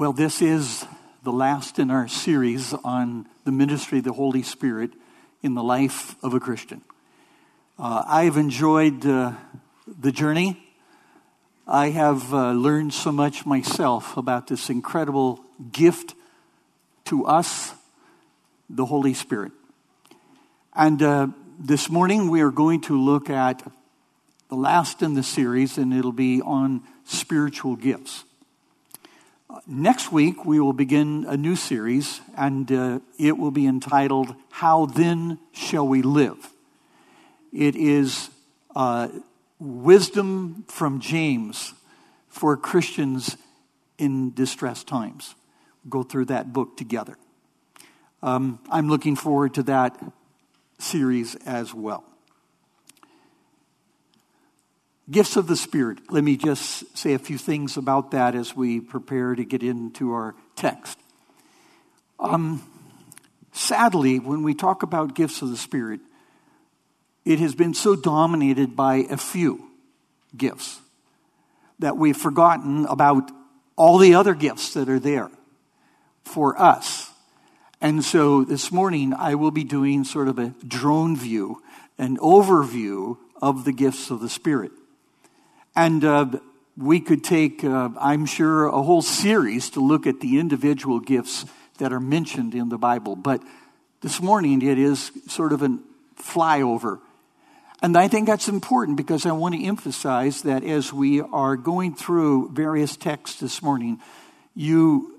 Well, 0.00 0.14
this 0.14 0.40
is 0.40 0.86
the 1.24 1.30
last 1.30 1.78
in 1.78 1.90
our 1.90 2.08
series 2.08 2.72
on 2.72 3.26
the 3.44 3.52
ministry 3.52 3.98
of 3.98 4.04
the 4.04 4.14
Holy 4.14 4.42
Spirit 4.42 4.92
in 5.42 5.52
the 5.52 5.62
life 5.62 6.16
of 6.24 6.32
a 6.32 6.40
Christian. 6.40 6.80
Uh, 7.78 8.02
I've 8.06 8.38
enjoyed 8.38 9.04
uh, 9.04 9.32
the 9.86 10.10
journey. 10.10 10.56
I 11.66 11.90
have 11.90 12.32
uh, 12.32 12.52
learned 12.52 12.94
so 12.94 13.12
much 13.12 13.44
myself 13.44 14.16
about 14.16 14.46
this 14.46 14.70
incredible 14.70 15.44
gift 15.70 16.14
to 17.04 17.26
us, 17.26 17.74
the 18.70 18.86
Holy 18.86 19.12
Spirit. 19.12 19.52
And 20.74 21.02
uh, 21.02 21.26
this 21.58 21.90
morning 21.90 22.30
we 22.30 22.40
are 22.40 22.50
going 22.50 22.80
to 22.84 22.98
look 22.98 23.28
at 23.28 23.62
the 24.48 24.56
last 24.56 25.02
in 25.02 25.12
the 25.12 25.22
series, 25.22 25.76
and 25.76 25.92
it'll 25.92 26.10
be 26.10 26.40
on 26.40 26.84
spiritual 27.04 27.76
gifts. 27.76 28.24
Next 29.66 30.12
week, 30.12 30.44
we 30.44 30.60
will 30.60 30.72
begin 30.72 31.24
a 31.28 31.36
new 31.36 31.56
series, 31.56 32.20
and 32.36 32.70
uh, 32.70 33.00
it 33.18 33.36
will 33.36 33.50
be 33.50 33.66
entitled, 33.66 34.34
How 34.50 34.86
Then 34.86 35.38
Shall 35.52 35.86
We 35.86 36.02
Live? 36.02 36.50
It 37.52 37.76
is 37.76 38.30
uh, 38.76 39.08
wisdom 39.58 40.64
from 40.68 41.00
James 41.00 41.74
for 42.28 42.56
Christians 42.56 43.36
in 43.98 44.32
distressed 44.34 44.86
times. 44.86 45.34
We'll 45.84 46.02
go 46.02 46.02
through 46.02 46.26
that 46.26 46.52
book 46.52 46.76
together. 46.76 47.16
Um, 48.22 48.60
I'm 48.70 48.88
looking 48.88 49.16
forward 49.16 49.54
to 49.54 49.62
that 49.64 49.98
series 50.78 51.34
as 51.46 51.74
well. 51.74 52.04
Gifts 55.10 55.36
of 55.36 55.46
the 55.48 55.56
Spirit. 55.56 55.98
Let 56.10 56.22
me 56.22 56.36
just 56.36 56.96
say 56.96 57.14
a 57.14 57.18
few 57.18 57.36
things 57.36 57.76
about 57.76 58.12
that 58.12 58.34
as 58.34 58.54
we 58.54 58.80
prepare 58.80 59.34
to 59.34 59.44
get 59.44 59.62
into 59.62 60.12
our 60.12 60.36
text. 60.54 60.98
Um, 62.20 62.62
sadly, 63.52 64.18
when 64.20 64.42
we 64.42 64.54
talk 64.54 64.82
about 64.82 65.14
gifts 65.14 65.42
of 65.42 65.50
the 65.50 65.56
Spirit, 65.56 66.00
it 67.24 67.40
has 67.40 67.54
been 67.54 67.74
so 67.74 67.96
dominated 67.96 68.76
by 68.76 69.06
a 69.10 69.16
few 69.16 69.70
gifts 70.36 70.80
that 71.80 71.96
we've 71.96 72.16
forgotten 72.16 72.86
about 72.86 73.30
all 73.74 73.98
the 73.98 74.14
other 74.14 74.34
gifts 74.34 74.74
that 74.74 74.88
are 74.88 75.00
there 75.00 75.30
for 76.22 76.60
us. 76.60 77.10
And 77.80 78.04
so 78.04 78.44
this 78.44 78.70
morning 78.70 79.14
I 79.14 79.34
will 79.34 79.50
be 79.50 79.64
doing 79.64 80.04
sort 80.04 80.28
of 80.28 80.38
a 80.38 80.54
drone 80.66 81.16
view, 81.16 81.62
an 81.98 82.18
overview 82.18 83.16
of 83.42 83.64
the 83.64 83.72
gifts 83.72 84.10
of 84.10 84.20
the 84.20 84.28
Spirit. 84.28 84.70
And 85.74 86.04
uh, 86.04 86.26
we 86.76 87.00
could 87.00 87.22
take, 87.22 87.62
uh, 87.64 87.90
I'm 87.98 88.26
sure, 88.26 88.66
a 88.66 88.82
whole 88.82 89.02
series 89.02 89.70
to 89.70 89.80
look 89.80 90.06
at 90.06 90.20
the 90.20 90.38
individual 90.38 91.00
gifts 91.00 91.44
that 91.78 91.92
are 91.92 92.00
mentioned 92.00 92.54
in 92.54 92.68
the 92.68 92.78
Bible. 92.78 93.16
But 93.16 93.42
this 94.00 94.20
morning 94.20 94.62
it 94.62 94.78
is 94.78 95.12
sort 95.28 95.52
of 95.52 95.62
a 95.62 95.78
flyover. 96.18 97.00
And 97.82 97.96
I 97.96 98.08
think 98.08 98.26
that's 98.26 98.48
important 98.48 98.96
because 98.96 99.24
I 99.24 99.32
want 99.32 99.54
to 99.54 99.64
emphasize 99.64 100.42
that 100.42 100.64
as 100.64 100.92
we 100.92 101.20
are 101.20 101.56
going 101.56 101.94
through 101.94 102.50
various 102.50 102.96
texts 102.96 103.40
this 103.40 103.62
morning, 103.62 104.00
you 104.54 105.18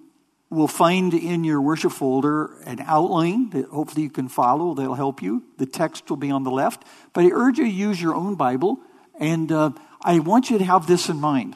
will 0.52 0.68
find 0.68 1.14
in 1.14 1.44
your 1.44 1.62
worship 1.62 1.92
folder 1.92 2.58
an 2.66 2.80
outline 2.82 3.50
that 3.52 3.66
hopefully 3.66 4.04
you 4.04 4.10
can 4.10 4.28
follow. 4.28 4.76
That'll 4.76 4.96
help 4.96 5.22
you. 5.22 5.44
The 5.58 5.66
text 5.66 6.10
will 6.10 6.18
be 6.18 6.30
on 6.30 6.44
the 6.44 6.52
left. 6.52 6.84
But 7.14 7.26
I 7.26 7.30
urge 7.32 7.58
you 7.58 7.66
to 7.66 7.72
use 7.72 8.02
your 8.02 8.14
own 8.14 8.36
Bible 8.36 8.80
and 9.20 9.52
uh, 9.52 9.72
I 10.04 10.20
want 10.20 10.50
you 10.50 10.58
to 10.58 10.64
have 10.64 10.88
this 10.88 11.10
in 11.10 11.20
mind 11.20 11.56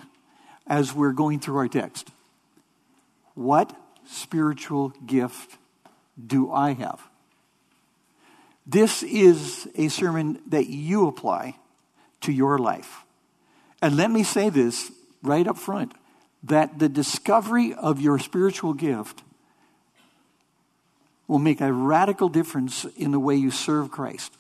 as 0.68 0.94
we're 0.94 1.14
going 1.14 1.40
through 1.40 1.58
our 1.58 1.68
text. 1.68 2.10
What 3.34 3.76
spiritual 4.08 4.90
gift 5.06 5.58
do 6.26 6.52
I 6.52 6.74
have? 6.74 7.02
This 8.66 9.04
is 9.04 9.68
a 9.76 9.90
sermon 9.90 10.40
that 10.48 10.68
you 10.68 11.08
apply 11.08 11.56
to 12.22 12.32
your 12.32 12.58
life. 12.58 13.04
And 13.82 13.98
let 13.98 14.10
me 14.10 14.24
say 14.24 14.50
this 14.50 14.92
right 15.22 15.48
up 15.48 15.58
front 15.58 15.94
that 16.44 16.78
the 16.78 16.90
discovery 16.90 17.74
of 17.74 18.00
your 18.00 18.20
spiritual 18.20 18.74
gift 18.74 19.24
will 21.28 21.40
make 21.40 21.62
a 21.62 21.74
radical 21.74 22.30
difference 22.30 22.86
in 22.98 23.12
the 23.12 23.20
way 23.20 23.36
you 23.36 23.50
serve 23.50 23.90
Christ. 23.90 24.32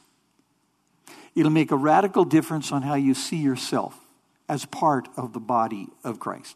It'll 1.35 1.51
make 1.51 1.72
a 1.72 1.78
radical 1.78 2.23
difference 2.23 2.72
on 2.72 2.81
how 2.81 2.96
you 2.96 3.13
see 3.13 3.38
yourself 3.38 4.00
as 4.47 4.66
part 4.66 5.09
of 5.18 5.34
the 5.34 5.40
body 5.40 5.88
of 6.03 6.19
Christ. 6.19 6.56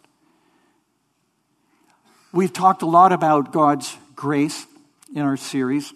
We've 2.32 2.54
talked 2.54 2.82
a 2.82 2.86
lot 2.86 3.12
about 3.12 3.52
God's 3.52 3.98
grace 4.16 4.66
in 5.14 5.22
our 5.22 5.36
series. 5.36 5.92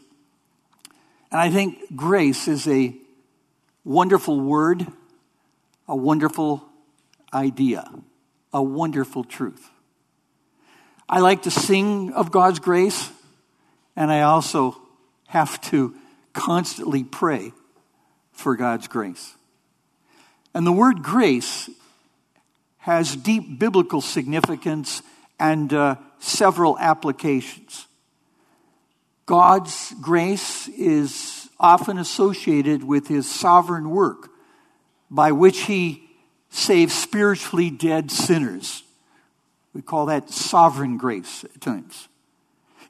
And 1.32 1.40
I 1.40 1.50
think 1.50 1.96
grace 1.96 2.48
is 2.48 2.68
a 2.68 2.96
wonderful 3.86 4.40
word, 4.40 4.86
a 5.88 5.96
wonderful 5.96 6.64
idea, 7.34 7.90
a 8.52 8.62
wonderful 8.62 9.24
truth. 9.24 9.70
I 11.08 11.20
like 11.20 11.44
to 11.44 11.52
sing 11.52 12.12
of 12.14 12.32
God's 12.32 12.60
grace, 12.60 13.12
and 13.96 14.12
I 14.12 14.22
also 14.22 14.82
have 15.28 15.62
to 15.70 15.96
constantly 16.34 17.04
pray 17.04 17.52
for 18.34 18.56
God's 18.56 18.88
grace. 18.88 19.34
And 20.54 20.68
the 20.68 20.72
word 20.72 21.02
grace 21.02 21.70
has 22.80 23.16
deep 23.16 23.58
biblical 23.58 24.02
significance 24.02 25.02
and 25.40 25.72
uh, 25.74 25.96
several 26.20 26.78
applications. 26.78 27.88
God's 29.26 29.94
grace 30.02 30.68
is 30.68 31.50
often 31.60 31.98
associated 31.98 32.84
with 32.84 33.08
his 33.08 33.30
sovereign 33.30 33.90
work 33.90 34.30
by 35.10 35.32
which 35.32 35.62
he 35.62 36.04
saves 36.50 36.94
spiritually 36.94 37.70
dead 37.70 38.12
sinners. 38.12 38.84
We 39.74 39.82
call 39.82 40.08
that 40.08 40.30
sovereign 40.30 40.98
grace 40.98 41.46
at 41.46 41.62
times. 41.62 42.10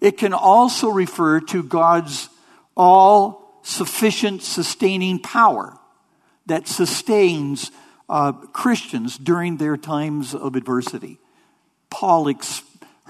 It 0.01 0.17
can 0.17 0.33
also 0.33 0.89
refer 0.89 1.39
to 1.39 1.63
God's 1.63 2.29
all 2.75 3.42
sufficient 3.63 4.43
sustaining 4.43 5.19
power 5.19 5.77
that 6.45 6.67
sustains 6.67 7.71
uh, 8.09 8.33
Christians 8.33 9.17
during 9.17 9.57
their 9.57 9.77
times 9.77 10.35
of 10.35 10.55
adversity. 10.55 11.19
Paul 11.89 12.29
ex- 12.29 12.61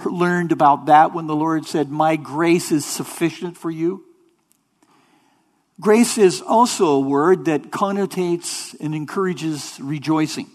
learned 0.06 0.52
about 0.52 0.86
that 0.86 1.14
when 1.14 1.28
the 1.28 1.36
Lord 1.36 1.66
said, 1.66 1.90
My 1.90 2.16
grace 2.16 2.72
is 2.72 2.86
sufficient 2.86 3.58
for 3.58 3.72
you. 3.72 4.06
Grace 5.80 6.18
is 6.18 6.42
also 6.42 6.92
a 6.92 7.00
word 7.00 7.46
that 7.46 7.72
connotates 7.72 8.76
and 8.80 8.94
encourages 8.94 9.80
rejoicing. 9.82 10.50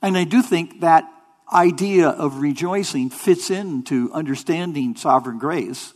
And 0.00 0.16
I 0.16 0.24
do 0.24 0.40
think 0.40 0.80
that 0.80 1.04
idea 1.52 2.08
of 2.08 2.40
rejoicing 2.40 3.10
fits 3.10 3.50
into 3.50 4.12
understanding 4.12 4.94
sovereign 4.94 5.38
grace. 5.38 5.92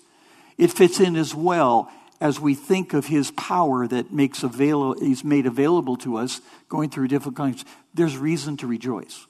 It 0.58 0.72
fits 0.72 0.98
in 0.98 1.14
as 1.14 1.34
well 1.34 1.90
as 2.22 2.38
we 2.38 2.54
think 2.54 2.94
of 2.94 3.06
his 3.06 3.32
power 3.32 3.88
that 3.88 4.12
makes 4.12 4.44
available, 4.44 4.94
he's 5.00 5.24
made 5.24 5.44
available 5.44 5.96
to 5.96 6.16
us 6.16 6.40
going 6.68 6.88
through 6.88 7.08
difficult 7.08 7.36
times, 7.36 7.64
there's 7.94 8.16
reason 8.16 8.56
to 8.56 8.68
rejoice. 8.68 9.26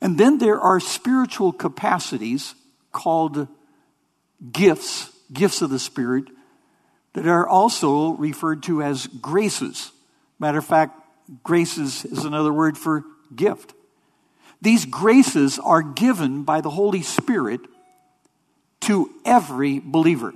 And 0.00 0.18
then 0.18 0.38
there 0.38 0.60
are 0.60 0.80
spiritual 0.80 1.52
capacities 1.52 2.56
called 2.90 3.46
gifts, 4.50 5.08
gifts 5.32 5.62
of 5.62 5.70
the 5.70 5.78
Spirit, 5.78 6.24
that 7.12 7.28
are 7.28 7.48
also 7.48 8.14
referred 8.14 8.64
to 8.64 8.82
as 8.82 9.06
graces. 9.06 9.92
Matter 10.40 10.58
of 10.58 10.66
fact, 10.66 10.98
graces 11.44 12.04
is 12.04 12.24
another 12.24 12.52
word 12.52 12.76
for 12.76 13.04
gift. 13.36 13.72
These 14.60 14.84
graces 14.84 15.60
are 15.60 15.82
given 15.82 16.42
by 16.42 16.60
the 16.60 16.70
Holy 16.70 17.02
Spirit 17.02 17.60
to 18.80 19.10
every 19.24 19.78
believer 19.78 20.34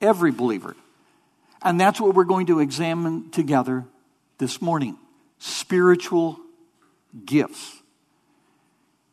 every 0.00 0.32
believer. 0.32 0.76
And 1.62 1.80
that's 1.80 2.00
what 2.00 2.14
we're 2.14 2.24
going 2.24 2.46
to 2.46 2.60
examine 2.60 3.30
together 3.30 3.84
this 4.38 4.60
morning 4.60 4.96
spiritual 5.38 6.38
gifts. 7.24 7.82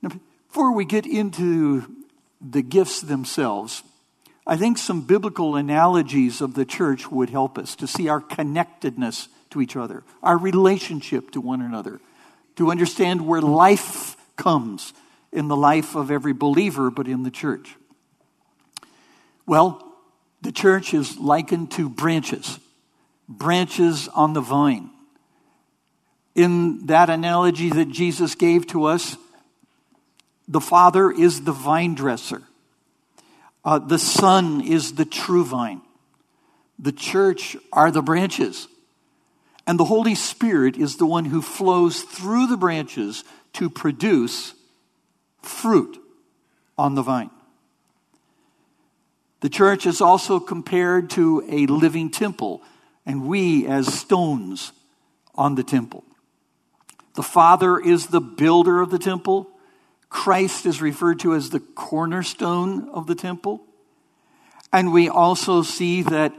Now, 0.02 0.12
before 0.48 0.74
we 0.74 0.86
get 0.86 1.06
into 1.06 1.86
the 2.42 2.62
gifts 2.62 3.02
themselves, 3.02 3.84
I 4.46 4.58
think 4.58 4.78
some 4.78 5.02
biblical 5.02 5.56
analogies 5.56 6.42
of 6.42 6.54
the 6.54 6.66
church 6.66 7.10
would 7.10 7.30
help 7.30 7.58
us 7.58 7.76
to 7.78 7.88
see 7.88 8.10
our 8.10 8.20
connectedness 8.20 9.30
to 9.52 9.62
each 9.62 9.76
other, 9.76 10.04
our 10.22 10.38
relationship 10.38 11.32
to 11.32 11.42
one 11.42 11.62
another, 11.62 12.00
to 12.58 12.72
understand 12.72 13.26
where 13.26 13.42
life 13.42 14.18
comes 14.36 14.94
in 15.32 15.48
the 15.48 15.56
life 15.56 15.96
of 15.96 16.12
every 16.12 16.34
believer, 16.34 16.92
but 16.92 17.08
in 17.08 17.24
the 17.24 17.32
church. 17.32 17.76
Well, 19.46 19.93
the 20.44 20.52
church 20.52 20.94
is 20.94 21.18
likened 21.18 21.72
to 21.72 21.88
branches, 21.88 22.60
branches 23.30 24.10
on 24.10 24.34
the 24.34 24.42
vine. 24.42 24.90
In 26.36 26.86
that 26.88 27.10
analogy 27.10 27.70
that 27.70 27.90
Jesus 27.90 28.36
gave 28.36 28.68
to 28.68 28.84
us, 28.84 29.16
the 30.48 30.60
Father 30.60 31.10
is 31.10 31.46
the 31.46 31.54
vine 31.54 31.96
dresser. 31.96 32.42
Uh, 33.64 33.80
the 33.80 33.98
Son 33.98 34.60
is 34.60 34.96
the 34.96 35.06
true 35.06 35.46
vine. 35.46 35.82
The 36.78 36.92
church 36.92 37.56
are 37.72 37.90
the 37.90 38.02
branches. 38.02 38.68
And 39.66 39.80
the 39.80 39.86
Holy 39.86 40.16
Spirit 40.16 40.76
is 40.76 40.98
the 40.98 41.06
one 41.06 41.24
who 41.24 41.42
flows 41.42 42.02
through 42.02 42.48
the 42.48 42.58
branches 42.58 43.24
to 43.54 43.70
produce 43.70 44.54
fruit 45.42 45.98
on 46.78 46.96
the 46.96 47.02
vine. 47.02 47.30
The 49.44 49.50
church 49.50 49.86
is 49.86 50.00
also 50.00 50.40
compared 50.40 51.10
to 51.12 51.44
a 51.50 51.66
living 51.66 52.10
temple, 52.10 52.64
and 53.06 53.28
we 53.28 53.68
as 53.68 53.94
stones 53.94 54.72
on 55.36 55.56
the 55.56 55.66
temple. 55.66 56.06
The 57.16 57.24
Father 57.24 57.78
is 57.78 58.08
the 58.08 58.22
builder 58.22 58.80
of 58.80 58.90
the 58.90 58.98
temple. 58.98 59.50
Christ 60.08 60.66
is 60.66 60.82
referred 60.82 61.20
to 61.20 61.34
as 61.34 61.50
the 61.50 61.60
cornerstone 61.60 62.88
of 62.88 63.06
the 63.06 63.16
temple. 63.16 63.66
And 64.72 64.94
we 64.94 65.10
also 65.10 65.62
see 65.62 66.04
that 66.04 66.34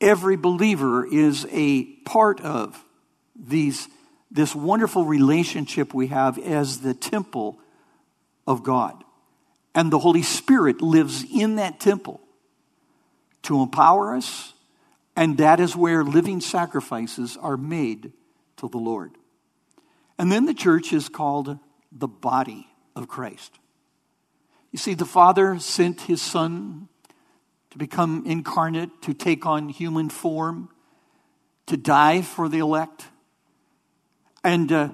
every 0.00 0.36
believer 0.36 1.04
is 1.04 1.44
a 1.50 1.86
part 2.04 2.40
of 2.40 2.84
these, 3.34 3.88
this 4.30 4.54
wonderful 4.54 5.04
relationship 5.04 5.92
we 5.92 6.06
have 6.06 6.38
as 6.38 6.82
the 6.82 6.94
temple 6.94 7.58
of 8.46 8.62
God. 8.62 9.02
And 9.74 9.92
the 9.92 9.98
Holy 9.98 10.22
Spirit 10.22 10.80
lives 10.80 11.24
in 11.32 11.56
that 11.56 11.80
temple 11.80 12.20
to 13.42 13.60
empower 13.60 14.14
us, 14.16 14.54
and 15.16 15.38
that 15.38 15.60
is 15.60 15.76
where 15.76 16.04
living 16.04 16.40
sacrifices 16.40 17.36
are 17.36 17.56
made 17.56 18.12
to 18.56 18.68
the 18.68 18.78
Lord. 18.78 19.12
And 20.18 20.30
then 20.30 20.46
the 20.46 20.54
church 20.54 20.92
is 20.92 21.08
called 21.08 21.58
the 21.90 22.08
body 22.08 22.68
of 22.94 23.08
Christ. 23.08 23.58
You 24.70 24.78
see, 24.78 24.94
the 24.94 25.04
Father 25.04 25.58
sent 25.58 26.02
his 26.02 26.22
Son 26.22 26.88
to 27.70 27.78
become 27.78 28.24
incarnate, 28.26 29.02
to 29.02 29.14
take 29.14 29.46
on 29.46 29.68
human 29.68 30.08
form, 30.08 30.68
to 31.66 31.76
die 31.76 32.22
for 32.22 32.48
the 32.48 32.58
elect. 32.58 33.06
And 34.42 34.70
uh, 34.70 34.88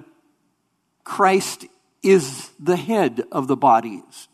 Christ 1.03 1.65
is 2.01 2.49
the 2.59 2.75
head 2.75 3.23
of 3.31 3.47
the 3.47 3.57
bodies. 3.57 4.27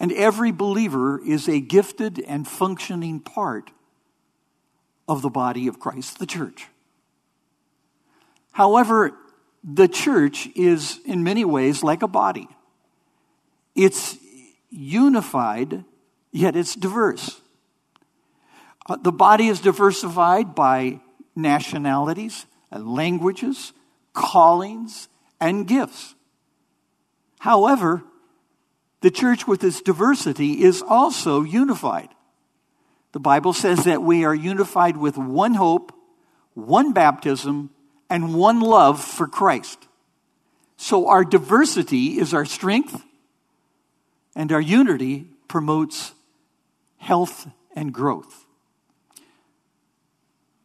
And 0.00 0.12
every 0.12 0.50
believer 0.50 1.20
is 1.24 1.46
a 1.46 1.60
gifted 1.60 2.18
and 2.26 2.48
functioning 2.48 3.20
part 3.20 3.70
of 5.06 5.20
the 5.20 5.28
body 5.28 5.68
of 5.68 5.78
Christ, 5.78 6.18
the 6.18 6.26
church. 6.26 6.68
However, 8.52 9.12
the 9.62 9.88
church 9.88 10.48
is 10.56 10.98
in 11.04 11.22
many 11.22 11.44
ways 11.44 11.84
like 11.84 12.02
a 12.02 12.08
body. 12.08 12.48
It's 13.74 14.16
unified, 14.70 15.84
yet 16.32 16.56
it's 16.56 16.74
diverse. 16.74 17.40
Uh, 18.88 18.96
the 18.96 19.12
body 19.12 19.48
is 19.48 19.60
diversified 19.60 20.54
by 20.54 21.00
nationalities, 21.36 22.46
languages, 22.72 23.72
callings, 24.14 25.08
and 25.40 25.68
gifts. 25.68 26.14
However, 27.40 28.02
the 29.00 29.10
church, 29.10 29.46
with 29.46 29.64
its 29.64 29.80
diversity, 29.80 30.62
is 30.62 30.82
also 30.82 31.42
unified. 31.42 32.10
The 33.12 33.20
Bible 33.20 33.52
says 33.52 33.84
that 33.84 34.02
we 34.02 34.24
are 34.24 34.34
unified 34.34 34.96
with 34.96 35.16
one 35.16 35.54
hope, 35.54 35.92
one 36.54 36.92
baptism, 36.92 37.70
and 38.08 38.34
one 38.34 38.60
love 38.60 39.02
for 39.02 39.26
Christ. 39.26 39.88
So 40.76 41.08
our 41.08 41.24
diversity 41.24 42.18
is 42.18 42.34
our 42.34 42.44
strength, 42.44 43.02
and 44.34 44.52
our 44.52 44.60
unity 44.60 45.26
promotes 45.48 46.12
health 46.98 47.48
and 47.74 47.92
growth. 47.92 48.46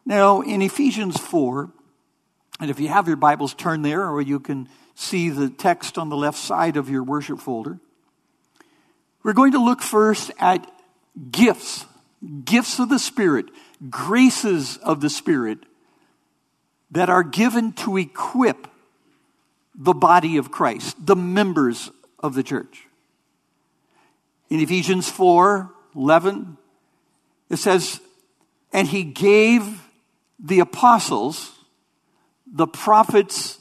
Now, 0.06 0.42
in 0.42 0.62
Ephesians 0.62 1.20
4, 1.20 1.72
and 2.60 2.70
if 2.70 2.80
you 2.80 2.88
have 2.90 3.08
your 3.08 3.18
Bibles, 3.18 3.54
turn 3.54 3.82
there, 3.82 4.08
or 4.08 4.22
you 4.22 4.40
can 4.40 4.70
see 4.94 5.30
the 5.30 5.50
text 5.50 5.98
on 5.98 6.10
the 6.10 6.16
left 6.16 6.38
side 6.38 6.78
of 6.78 6.90
your 6.90 7.04
worship 7.04 7.40
folder. 7.40 7.80
We're 9.26 9.34
going 9.34 9.54
to 9.54 9.66
look 9.66 9.82
first 9.82 10.30
at 10.38 10.72
gifts, 11.32 11.84
gifts 12.44 12.78
of 12.78 12.90
the 12.90 13.00
Spirit, 13.00 13.48
graces 13.90 14.78
of 14.78 15.02
the 15.02 15.10
Spirit 15.10 15.58
that 16.92 17.10
are 17.10 17.24
given 17.24 17.74
to 17.74 17.98
equip 17.98 18.68
the 19.74 19.96
body 19.96 20.38
of 20.38 20.52
Christ, 20.52 21.04
the 21.04 21.16
members 21.16 21.90
of 22.20 22.36
the 22.36 22.44
church. 22.44 22.86
In 24.52 24.60
Ephesians 24.60 25.10
4 25.10 25.72
11, 25.96 26.58
it 27.50 27.58
says, 27.58 28.00
And 28.72 28.88
he 28.88 29.04
gave 29.04 29.82
the 30.38 30.60
apostles, 30.60 31.52
the 32.46 32.68
prophets, 32.68 33.60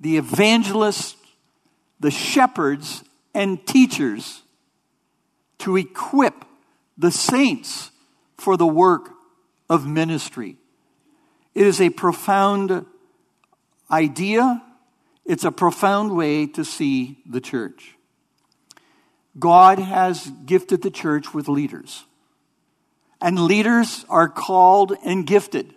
the 0.00 0.16
evangelists, 0.16 1.14
the 2.00 2.10
shepherds, 2.10 3.04
and 3.34 3.66
teachers 3.66 4.40
to 5.58 5.76
equip 5.76 6.44
the 6.96 7.10
saints 7.10 7.90
for 8.36 8.56
the 8.56 8.66
work 8.66 9.10
of 9.68 9.86
ministry. 9.86 10.56
It 11.54 11.66
is 11.66 11.80
a 11.80 11.90
profound 11.90 12.86
idea, 13.90 14.62
it's 15.24 15.44
a 15.44 15.52
profound 15.52 16.16
way 16.16 16.46
to 16.46 16.64
see 16.64 17.18
the 17.26 17.40
church. 17.40 17.94
God 19.38 19.78
has 19.78 20.30
gifted 20.46 20.82
the 20.82 20.90
church 20.90 21.32
with 21.34 21.48
leaders. 21.48 22.04
And 23.20 23.38
leaders 23.38 24.04
are 24.08 24.28
called 24.28 24.92
and 25.04 25.26
gifted. 25.26 25.74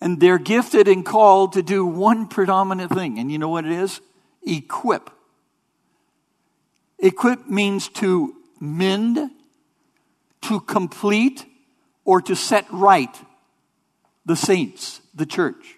And 0.00 0.18
they're 0.20 0.38
gifted 0.38 0.88
and 0.88 1.04
called 1.04 1.52
to 1.52 1.62
do 1.62 1.86
one 1.86 2.26
predominant 2.26 2.92
thing. 2.92 3.18
And 3.18 3.30
you 3.30 3.38
know 3.38 3.48
what 3.48 3.64
it 3.64 3.72
is? 3.72 4.00
Equip. 4.42 5.10
Equip 6.98 7.48
means 7.48 7.88
to 7.90 8.34
mend, 8.62 9.18
to 10.42 10.60
complete, 10.60 11.44
or 12.04 12.22
to 12.22 12.36
set 12.36 12.64
right 12.70 13.14
the 14.24 14.36
saints, 14.36 15.00
the 15.14 15.26
church. 15.26 15.76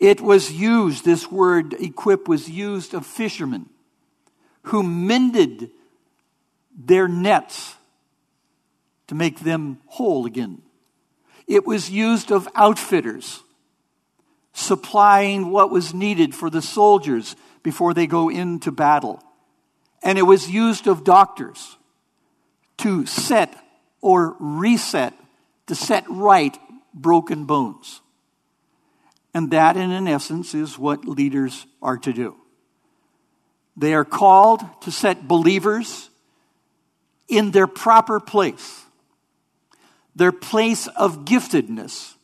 It 0.00 0.20
was 0.22 0.50
used, 0.50 1.04
this 1.04 1.30
word 1.30 1.74
equip 1.74 2.28
was 2.28 2.48
used 2.48 2.94
of 2.94 3.06
fishermen 3.06 3.68
who 4.62 4.82
mended 4.82 5.70
their 6.74 7.06
nets 7.06 7.74
to 9.06 9.14
make 9.14 9.40
them 9.40 9.78
whole 9.86 10.24
again. 10.24 10.62
It 11.46 11.66
was 11.66 11.90
used 11.90 12.32
of 12.32 12.48
outfitters 12.54 13.42
supplying 14.54 15.50
what 15.50 15.70
was 15.70 15.92
needed 15.92 16.34
for 16.34 16.48
the 16.48 16.62
soldiers 16.62 17.36
before 17.62 17.92
they 17.92 18.06
go 18.06 18.30
into 18.30 18.72
battle. 18.72 19.22
And 20.04 20.18
it 20.18 20.22
was 20.22 20.50
used 20.50 20.86
of 20.86 21.02
doctors 21.02 21.76
to 22.78 23.06
set 23.06 23.56
or 24.02 24.36
reset, 24.38 25.14
to 25.66 25.74
set 25.74 26.04
right 26.08 26.56
broken 26.92 27.46
bones. 27.46 28.02
And 29.32 29.50
that, 29.50 29.76
in 29.76 29.90
an 29.90 30.06
essence, 30.06 30.54
is 30.54 30.78
what 30.78 31.06
leaders 31.06 31.66
are 31.82 31.96
to 31.96 32.12
do. 32.12 32.36
They 33.76 33.94
are 33.94 34.04
called 34.04 34.60
to 34.82 34.92
set 34.92 35.26
believers 35.26 36.10
in 37.26 37.50
their 37.50 37.66
proper 37.66 38.20
place, 38.20 38.84
their 40.14 40.30
place 40.30 40.86
of 40.86 41.24
giftedness. 41.24 42.14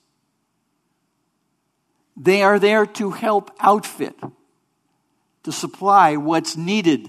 They 2.16 2.42
are 2.42 2.58
there 2.58 2.84
to 2.84 3.10
help 3.10 3.50
outfit, 3.58 4.14
to 5.44 5.50
supply 5.50 6.16
what's 6.16 6.56
needed 6.56 7.08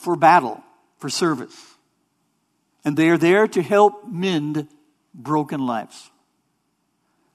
for 0.00 0.16
battle, 0.16 0.62
for 0.98 1.10
service. 1.10 1.74
And 2.84 2.96
they 2.96 3.10
are 3.10 3.18
there 3.18 3.46
to 3.48 3.62
help 3.62 4.08
mend 4.08 4.66
broken 5.14 5.66
lives. 5.66 6.10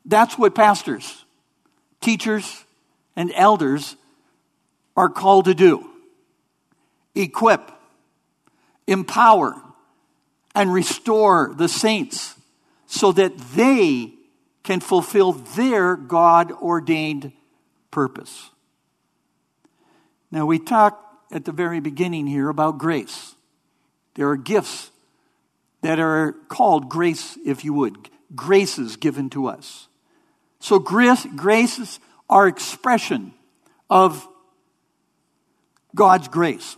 That's 0.04 0.38
what 0.38 0.56
pastors, 0.56 1.26
teachers, 2.02 2.66
and 3.16 3.32
elders 3.36 3.96
are 4.98 5.10
called 5.10 5.46
to 5.46 5.54
do 5.54 5.88
equip, 7.14 7.72
empower, 8.88 9.56
and 10.54 10.74
restore 10.74 11.54
the 11.56 11.70
saints 11.70 12.36
so 12.88 13.12
that 13.12 13.38
they 13.38 14.12
can 14.64 14.80
fulfill 14.80 15.34
their 15.34 15.96
God 15.96 16.52
ordained 16.52 17.32
purpose. 17.92 18.50
Now, 20.32 20.46
we 20.46 20.60
talked 20.60 21.05
at 21.32 21.46
the 21.46 21.52
very 21.52 21.80
beginning 21.80 22.28
here 22.28 22.50
about 22.50 22.78
grace. 22.78 23.36
There 24.16 24.30
are 24.30 24.38
gifts 24.38 24.92
that 25.82 26.00
are 26.00 26.34
called 26.48 26.90
grace, 26.90 27.38
if 27.46 27.64
you 27.64 27.74
would, 27.74 28.10
graces 28.36 28.98
given 28.98 29.30
to 29.32 29.48
us. 29.48 29.88
So, 30.60 30.80
grace, 30.80 31.26
graces 31.36 32.00
are 32.30 32.48
expression 32.48 33.34
of 33.90 34.28
God's 35.94 36.28
grace. 36.28 36.76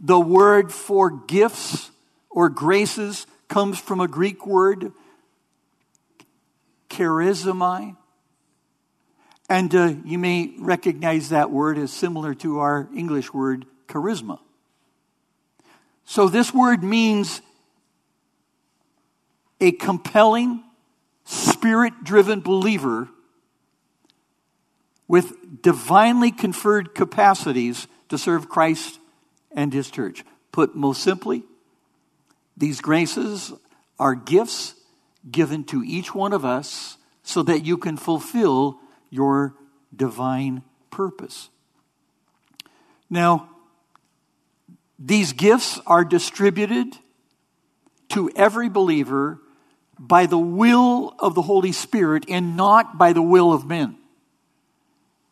The 0.00 0.18
word 0.18 0.72
for 0.72 1.10
gifts 1.10 1.90
or 2.30 2.48
graces 2.48 3.26
comes 3.48 3.78
from 3.78 4.00
a 4.00 4.08
Greek 4.08 4.46
word, 4.46 4.92
charismai. 6.88 7.96
And 9.48 9.74
uh, 9.74 9.94
you 10.04 10.18
may 10.18 10.54
recognize 10.58 11.30
that 11.30 11.50
word 11.50 11.76
as 11.76 11.92
similar 11.92 12.34
to 12.34 12.60
our 12.60 12.88
English 12.94 13.34
word 13.34 13.66
charisma. 13.90 14.38
So 16.04 16.28
this 16.28 16.54
word 16.54 16.82
means 16.82 17.42
a 19.60 19.72
compelling, 19.72 20.62
spirit 21.24 21.92
driven 22.02 22.40
believer 22.40 23.08
with 25.06 25.62
divinely 25.62 26.30
conferred 26.30 26.94
capacities 26.94 27.86
to 28.08 28.16
serve 28.16 28.48
Christ 28.48 28.98
and 29.52 29.72
his 29.72 29.90
church. 29.90 30.24
Put 30.52 30.74
most 30.74 31.02
simply, 31.02 31.42
these 32.56 32.80
graces 32.80 33.52
are 33.98 34.14
gifts 34.14 34.74
given 35.30 35.64
to 35.64 35.82
each 35.84 36.14
one 36.14 36.32
of 36.32 36.44
us 36.44 36.96
so 37.22 37.42
that 37.42 37.64
you 37.64 37.76
can 37.76 37.96
fulfill 37.96 38.78
your 39.10 39.54
divine 39.94 40.62
purpose. 40.90 41.50
Now, 43.08 43.48
these 45.00 45.32
gifts 45.32 45.80
are 45.86 46.04
distributed 46.04 46.94
to 48.10 48.30
every 48.36 48.68
believer 48.68 49.40
by 49.98 50.26
the 50.26 50.38
will 50.38 51.14
of 51.18 51.34
the 51.34 51.42
Holy 51.42 51.72
Spirit 51.72 52.26
and 52.28 52.54
not 52.54 52.98
by 52.98 53.14
the 53.14 53.22
will 53.22 53.52
of 53.52 53.66
men. 53.66 53.96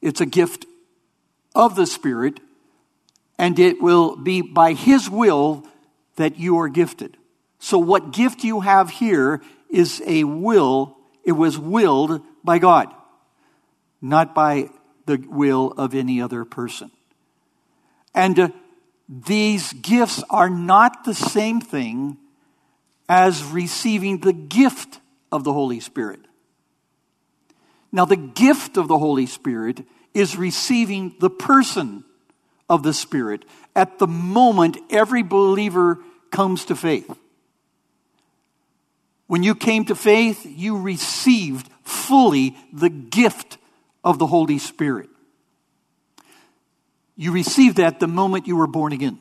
It's 0.01 0.23
a 0.23 0.27
gift 0.27 0.65
of 1.55 1.77
the 1.77 1.87
Spirit, 1.87 2.41
and 3.37 3.59
it 3.59 3.83
will 3.83 4.17
be 4.17 4.41
by 4.41 4.73
His 4.73 5.11
will 5.11 5.67
that 6.17 6.39
you 6.39 6.59
are 6.59 6.69
gifted. 6.69 7.17
So, 7.59 7.79
what 7.79 8.13
gift 8.13 8.45
you 8.45 8.61
have 8.61 8.91
here 8.91 9.43
is 9.69 10.03
a 10.07 10.25
will, 10.25 10.97
it 11.25 11.33
was 11.33 11.59
willed 11.59 12.23
by 12.45 12.59
God, 12.59 12.89
not 14.01 14.35
by 14.35 14.71
the 15.07 15.23
will 15.29 15.73
of 15.77 15.95
any 15.95 16.23
other 16.23 16.45
person. 16.45 16.91
And 18.15 18.39
uh, 18.39 18.49
these 19.09 19.73
gifts 19.73 20.23
are 20.29 20.51
not 20.51 21.05
the 21.05 21.15
same 21.15 21.61
thing 21.61 22.19
as 23.09 23.43
receiving 23.43 24.19
the 24.19 24.33
gift 24.33 25.01
of 25.33 25.45
the 25.45 25.53
Holy 25.53 25.81
Spirit. 25.81 26.21
Now, 27.91 28.05
the 28.05 28.17
gift 28.17 28.77
of 28.77 28.87
the 28.87 28.99
Holy 28.99 29.25
Spirit 29.25 29.85
is 30.13 30.37
receiving 30.37 31.15
the 31.21 31.31
person 31.31 32.05
of 32.69 32.83
the 32.83 32.93
Spirit 32.93 33.47
at 33.75 33.99
the 33.99 34.07
moment 34.07 34.77
every 34.91 35.23
believer 35.23 35.99
comes 36.31 36.67
to 36.67 36.77
faith. 36.77 37.11
When 39.27 39.43
you 39.43 39.55
came 39.55 39.87
to 39.87 39.95
faith, 39.95 40.45
you 40.45 40.79
received 40.79 41.71
fully 41.83 42.57
the 42.73 42.91
gift 42.91 43.59
of 44.05 44.19
the 44.19 44.27
Holy 44.27 44.59
Spirit. 44.59 45.09
You 47.21 47.33
received 47.33 47.79
that 47.79 47.99
the 47.99 48.07
moment 48.07 48.47
you 48.47 48.57
were 48.57 48.69
born 48.69 48.93
again. 48.93 49.19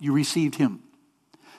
You 0.00 0.12
received 0.12 0.56
Him. 0.56 0.82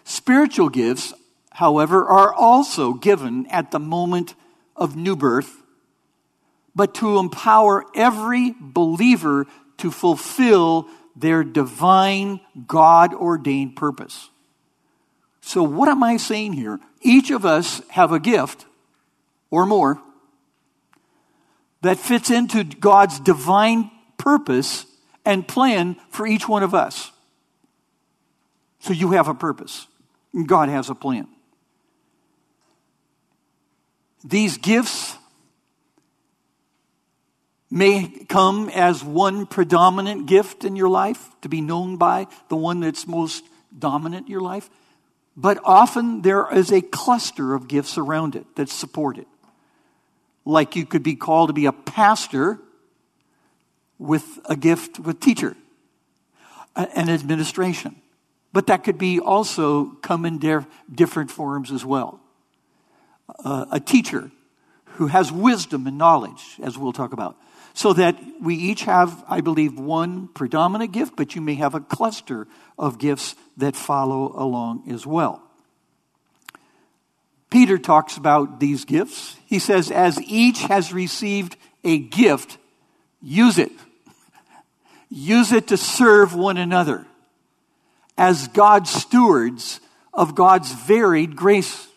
Spiritual 0.03 0.67
gifts, 0.67 1.13
however, 1.49 2.05
are 2.05 2.33
also 2.33 2.93
given 2.93 3.47
at 3.47 3.71
the 3.71 3.79
moment 3.79 4.35
of 4.75 4.97
new 4.97 5.15
birth, 5.15 5.63
but 6.75 6.93
to 6.95 7.17
empower 7.17 7.85
every 7.95 8.53
believer 8.59 9.47
to 9.77 9.89
fulfill 9.89 10.89
their 11.15 11.45
divine, 11.45 12.41
God 12.67 13.13
ordained 13.13 13.77
purpose. 13.77 14.29
So, 15.39 15.63
what 15.63 15.87
am 15.87 16.03
I 16.03 16.17
saying 16.17 16.51
here? 16.51 16.81
Each 17.01 17.31
of 17.31 17.45
us 17.45 17.81
have 17.91 18.11
a 18.11 18.19
gift 18.19 18.65
or 19.49 19.65
more 19.65 20.01
that 21.81 21.97
fits 21.97 22.29
into 22.29 22.65
God's 22.65 23.21
divine 23.21 23.89
purpose 24.17 24.85
and 25.27 25.45
plan 25.45 25.97
for 26.09 26.25
each 26.25 26.47
one 26.47 26.63
of 26.63 26.73
us. 26.73 27.11
So 28.79 28.93
you 28.93 29.11
have 29.11 29.27
a 29.27 29.33
purpose, 29.33 29.87
God 30.45 30.69
has 30.69 30.89
a 30.89 30.95
plan. 30.95 31.27
These 34.23 34.57
gifts 34.57 35.15
may 37.69 38.07
come 38.29 38.69
as 38.69 39.03
one 39.03 39.45
predominant 39.45 40.25
gift 40.25 40.63
in 40.63 40.75
your 40.75 40.89
life 40.89 41.29
to 41.41 41.49
be 41.49 41.59
known 41.59 41.97
by, 41.97 42.27
the 42.47 42.55
one 42.55 42.79
that's 42.79 43.05
most 43.05 43.43
dominant 43.77 44.27
in 44.27 44.31
your 44.31 44.41
life. 44.41 44.69
But 45.35 45.59
often 45.63 46.21
there 46.21 46.51
is 46.53 46.71
a 46.71 46.81
cluster 46.81 47.53
of 47.53 47.67
gifts 47.67 47.97
around 47.97 48.35
it 48.35 48.45
that 48.55 48.69
support 48.69 49.17
it. 49.17 49.27
Like 50.45 50.75
you 50.77 50.85
could 50.85 51.03
be 51.03 51.15
called 51.15 51.49
to 51.49 51.53
be 51.53 51.65
a 51.65 51.73
pastor 51.73 52.59
with 53.99 54.39
a 54.45 54.55
gift 54.55 54.99
with 54.99 55.19
teacher 55.19 55.55
and 56.75 57.09
administration. 57.09 57.95
But 58.53 58.67
that 58.67 58.83
could 58.83 58.97
be 58.97 59.19
also 59.19 59.91
come 60.01 60.25
in 60.25 60.39
different 60.93 61.31
forms 61.31 61.71
as 61.71 61.85
well. 61.85 62.19
Uh, 63.43 63.65
a 63.71 63.79
teacher 63.79 64.31
who 64.95 65.07
has 65.07 65.31
wisdom 65.31 65.85
and 65.85 65.97
knowledge, 65.97 66.57
as 66.61 66.77
we'll 66.77 66.93
talk 66.93 67.13
about. 67.13 67.37
So 67.73 67.93
that 67.93 68.15
we 68.41 68.55
each 68.55 68.83
have, 68.83 69.23
I 69.29 69.41
believe, 69.41 69.77
one 69.77 70.29
predominant 70.29 70.91
gift, 70.91 71.15
but 71.15 71.35
you 71.35 71.41
may 71.41 71.55
have 71.55 71.75
a 71.75 71.79
cluster 71.79 72.47
of 72.79 72.97
gifts 72.97 73.35
that 73.57 73.75
follow 73.75 74.33
along 74.35 74.89
as 74.89 75.05
well. 75.05 75.43
Peter 77.49 77.77
talks 77.77 78.17
about 78.17 78.59
these 78.59 78.85
gifts. 78.85 79.37
He 79.45 79.59
says, 79.59 79.91
as 79.91 80.19
each 80.23 80.61
has 80.63 80.91
received 80.91 81.55
a 81.83 81.99
gift, 81.99 82.57
use 83.21 83.59
it. 83.59 83.71
Use 85.09 85.51
it 85.51 85.67
to 85.67 85.77
serve 85.77 86.35
one 86.35 86.57
another 86.57 87.05
as 88.17 88.47
God's 88.49 88.89
stewards 88.89 89.79
of 90.13 90.35
God's 90.35 90.71
varied 90.71 91.35
grace. 91.35 91.87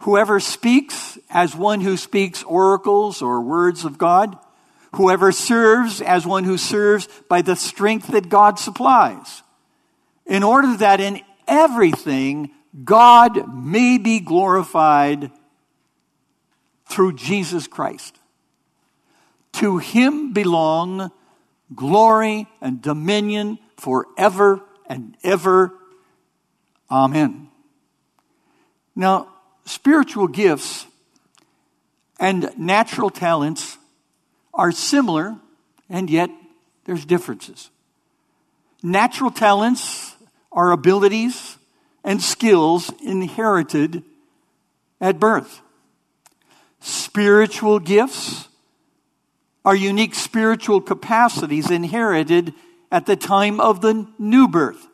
Whoever 0.00 0.38
speaks 0.38 1.18
as 1.30 1.56
one 1.56 1.80
who 1.80 1.96
speaks 1.96 2.42
oracles 2.44 3.22
or 3.22 3.40
words 3.40 3.84
of 3.84 3.98
God, 3.98 4.38
whoever 4.94 5.32
serves 5.32 6.00
as 6.00 6.26
one 6.26 6.44
who 6.44 6.58
serves 6.58 7.08
by 7.28 7.42
the 7.42 7.56
strength 7.56 8.08
that 8.08 8.28
God 8.28 8.58
supplies, 8.58 9.42
in 10.26 10.42
order 10.42 10.76
that 10.76 11.00
in 11.00 11.20
everything 11.48 12.50
God 12.84 13.52
may 13.54 13.98
be 13.98 14.20
glorified 14.20 15.30
through 16.88 17.14
Jesus 17.14 17.66
Christ. 17.66 18.15
To 19.56 19.78
him 19.78 20.32
belong 20.32 21.10
glory 21.74 22.46
and 22.60 22.82
dominion 22.82 23.58
forever 23.76 24.60
and 24.86 25.16
ever. 25.22 25.72
Amen. 26.90 27.48
Now, 28.94 29.28
spiritual 29.64 30.28
gifts 30.28 30.86
and 32.20 32.50
natural 32.58 33.10
talents 33.10 33.78
are 34.52 34.72
similar, 34.72 35.36
and 35.88 36.10
yet 36.10 36.30
there's 36.84 37.04
differences. 37.04 37.70
Natural 38.82 39.30
talents 39.30 40.16
are 40.52 40.70
abilities 40.70 41.56
and 42.04 42.22
skills 42.22 42.90
inherited 43.02 44.02
at 45.00 45.18
birth. 45.18 45.60
Spiritual 46.80 47.78
gifts 47.78 48.48
are 49.66 49.74
unique 49.74 50.14
spiritual 50.14 50.80
capacities 50.80 51.72
inherited 51.72 52.54
at 52.92 53.04
the 53.04 53.16
time 53.16 53.58
of 53.58 53.80
the 53.80 54.06
new 54.16 54.46
birth. 54.46 54.86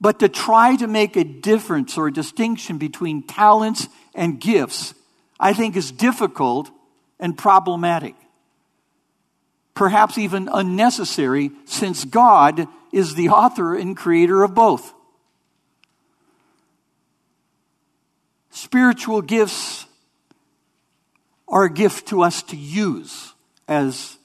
But 0.00 0.18
to 0.18 0.28
try 0.28 0.74
to 0.74 0.88
make 0.88 1.16
a 1.16 1.22
difference 1.22 1.96
or 1.96 2.08
a 2.08 2.12
distinction 2.12 2.78
between 2.78 3.22
talents 3.22 3.86
and 4.12 4.40
gifts, 4.40 4.92
I 5.38 5.52
think 5.52 5.76
is 5.76 5.92
difficult 5.92 6.68
and 7.20 7.38
problematic. 7.38 8.16
Perhaps 9.74 10.18
even 10.18 10.50
unnecessary, 10.52 11.52
since 11.64 12.04
God 12.04 12.66
is 12.90 13.14
the 13.14 13.28
author 13.28 13.76
and 13.76 13.96
creator 13.96 14.42
of 14.42 14.52
both. 14.52 14.92
Spiritual 18.50 19.22
gifts 19.22 19.86
are 21.56 21.64
a 21.64 21.70
gift 21.70 22.08
to 22.08 22.22
us 22.22 22.42
to 22.42 22.54
use, 22.54 23.32
as 23.66 24.18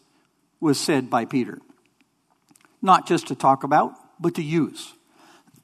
was 0.59 0.77
said 0.77 1.09
by 1.09 1.23
Peter. 1.23 1.59
Not 2.81 3.07
just 3.07 3.27
to 3.27 3.35
talk 3.35 3.63
about, 3.63 3.93
but 4.19 4.35
to 4.35 4.43
use. 4.43 4.93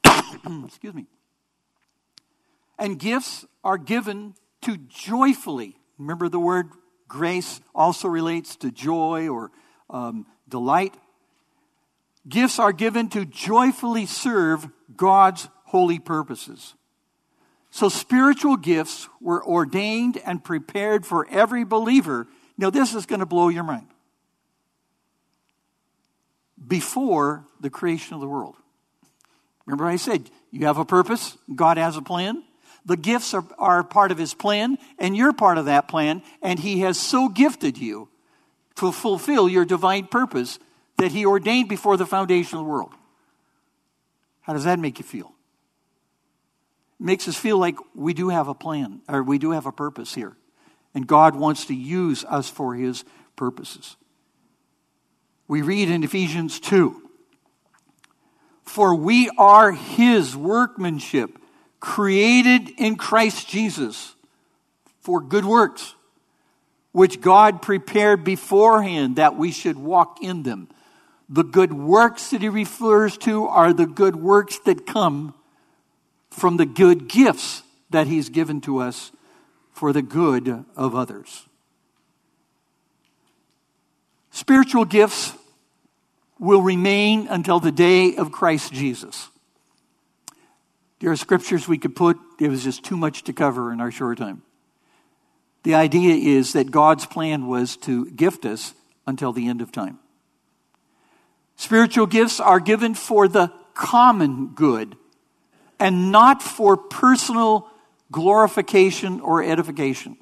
Excuse 0.65 0.93
me. 0.93 1.07
And 2.79 2.97
gifts 2.97 3.45
are 3.65 3.77
given 3.77 4.35
to 4.61 4.77
joyfully, 4.77 5.75
remember 5.97 6.29
the 6.29 6.39
word 6.39 6.69
Grace 7.09 7.59
also 7.75 8.07
relates 8.07 8.55
to 8.55 8.71
joy 8.71 9.27
or 9.27 9.51
um, 9.89 10.25
delight. 10.47 10.95
Gifts 12.29 12.59
are 12.59 12.71
given 12.71 13.09
to 13.09 13.25
joyfully 13.25 14.05
serve 14.05 14.69
God's 14.95 15.49
holy 15.65 15.99
purposes. 15.99 16.75
So, 17.77 17.89
spiritual 17.89 18.57
gifts 18.57 19.07
were 19.21 19.45
ordained 19.45 20.19
and 20.25 20.43
prepared 20.43 21.05
for 21.05 21.27
every 21.29 21.63
believer. 21.63 22.25
Now, 22.57 22.71
this 22.71 22.95
is 22.95 23.05
going 23.05 23.19
to 23.19 23.27
blow 23.27 23.49
your 23.49 23.63
mind. 23.63 23.85
Before 26.67 27.45
the 27.59 27.69
creation 27.69 28.15
of 28.15 28.19
the 28.21 28.27
world. 28.27 28.55
Remember, 29.67 29.85
I 29.85 29.97
said, 29.97 30.31
you 30.49 30.65
have 30.65 30.79
a 30.79 30.85
purpose, 30.85 31.37
God 31.53 31.77
has 31.77 31.95
a 31.97 32.01
plan. 32.01 32.43
The 32.87 32.97
gifts 32.97 33.35
are, 33.35 33.45
are 33.59 33.83
part 33.83 34.11
of 34.11 34.17
His 34.17 34.33
plan, 34.33 34.79
and 34.97 35.15
you're 35.15 35.31
part 35.31 35.59
of 35.59 35.65
that 35.65 35.87
plan, 35.87 36.23
and 36.41 36.57
He 36.57 36.79
has 36.79 36.99
so 36.99 37.29
gifted 37.29 37.77
you 37.77 38.09
to 38.77 38.91
fulfill 38.91 39.47
your 39.47 39.65
divine 39.65 40.07
purpose 40.07 40.57
that 40.97 41.11
He 41.11 41.27
ordained 41.27 41.69
before 41.69 41.95
the 41.95 42.07
foundation 42.07 42.57
of 42.57 42.65
the 42.65 42.71
world. 42.71 42.93
How 44.41 44.53
does 44.53 44.63
that 44.63 44.79
make 44.79 44.97
you 44.97 45.05
feel? 45.05 45.36
Makes 46.99 47.27
us 47.27 47.35
feel 47.35 47.57
like 47.57 47.75
we 47.93 48.13
do 48.13 48.29
have 48.29 48.47
a 48.47 48.53
plan, 48.53 49.01
or 49.07 49.23
we 49.23 49.37
do 49.37 49.51
have 49.51 49.65
a 49.65 49.71
purpose 49.71 50.13
here. 50.13 50.35
And 50.93 51.05
God 51.05 51.35
wants 51.35 51.65
to 51.65 51.75
use 51.75 52.25
us 52.25 52.49
for 52.49 52.73
His 52.73 53.03
purposes. 53.35 53.95
We 55.47 55.61
read 55.61 55.89
in 55.89 56.03
Ephesians 56.03 56.59
2 56.59 57.09
For 58.63 58.95
we 58.95 59.29
are 59.37 59.71
His 59.71 60.35
workmanship, 60.35 61.37
created 61.79 62.69
in 62.77 62.95
Christ 62.95 63.47
Jesus 63.47 64.15
for 65.01 65.21
good 65.21 65.45
works 65.45 65.93
which 66.97 67.21
God 67.21 67.61
prepared 67.61 68.23
beforehand 68.23 69.17
that 69.17 69.37
we 69.37 69.51
should 69.51 69.77
walk 69.77 70.17
in 70.23 70.41
them. 70.41 70.67
The 71.29 71.43
good 71.43 71.71
works 71.71 72.31
that 72.31 72.41
he 72.41 72.49
refers 72.49 73.19
to 73.19 73.45
are 73.45 73.71
the 73.71 73.85
good 73.85 74.15
works 74.15 74.57
that 74.65 74.87
come 74.87 75.35
from 76.37 76.57
the 76.57 76.67
good 76.67 77.07
gifts 77.07 77.63
that 77.89 78.05
he's 78.05 78.29
given 78.29 78.61
to 78.61 78.77
us 78.77 79.11
for 79.71 79.91
the 79.91 80.03
good 80.03 80.63
of 80.75 80.95
others. 80.95 81.47
Spiritual 84.29 84.85
gifts 84.85 85.33
will 86.37 86.61
remain 86.61 87.27
until 87.27 87.59
the 87.59 87.71
day 87.71 88.15
of 88.15 88.31
Christ 88.31 88.71
Jesus. 88.71 89.29
There 90.99 91.09
are 91.09 91.15
scriptures 91.15 91.67
we 91.67 91.79
could 91.79 91.95
put, 91.95 92.17
it 92.39 92.49
was 92.49 92.63
just 92.63 92.85
too 92.85 92.97
much 92.97 93.23
to 93.23 93.33
cover 93.33 93.73
in 93.73 93.81
our 93.81 93.89
short 93.89 94.19
time. 94.19 94.43
The 95.63 95.73
idea 95.73 96.13
is 96.13 96.53
that 96.53 96.69
God's 96.69 97.07
plan 97.07 97.47
was 97.47 97.77
to 97.77 98.11
gift 98.11 98.45
us 98.45 98.75
until 99.07 99.33
the 99.33 99.47
end 99.47 99.61
of 99.61 99.71
time. 99.71 99.97
Spiritual 101.55 102.05
gifts 102.05 102.39
are 102.39 102.59
given 102.59 102.93
for 102.93 103.27
the 103.27 103.51
common 103.73 104.49
good 104.49 104.95
and 105.79 106.11
not 106.11 106.41
for 106.41 106.77
personal 106.77 107.69
glorification 108.11 109.21
or 109.21 109.43
edification. 109.43 110.17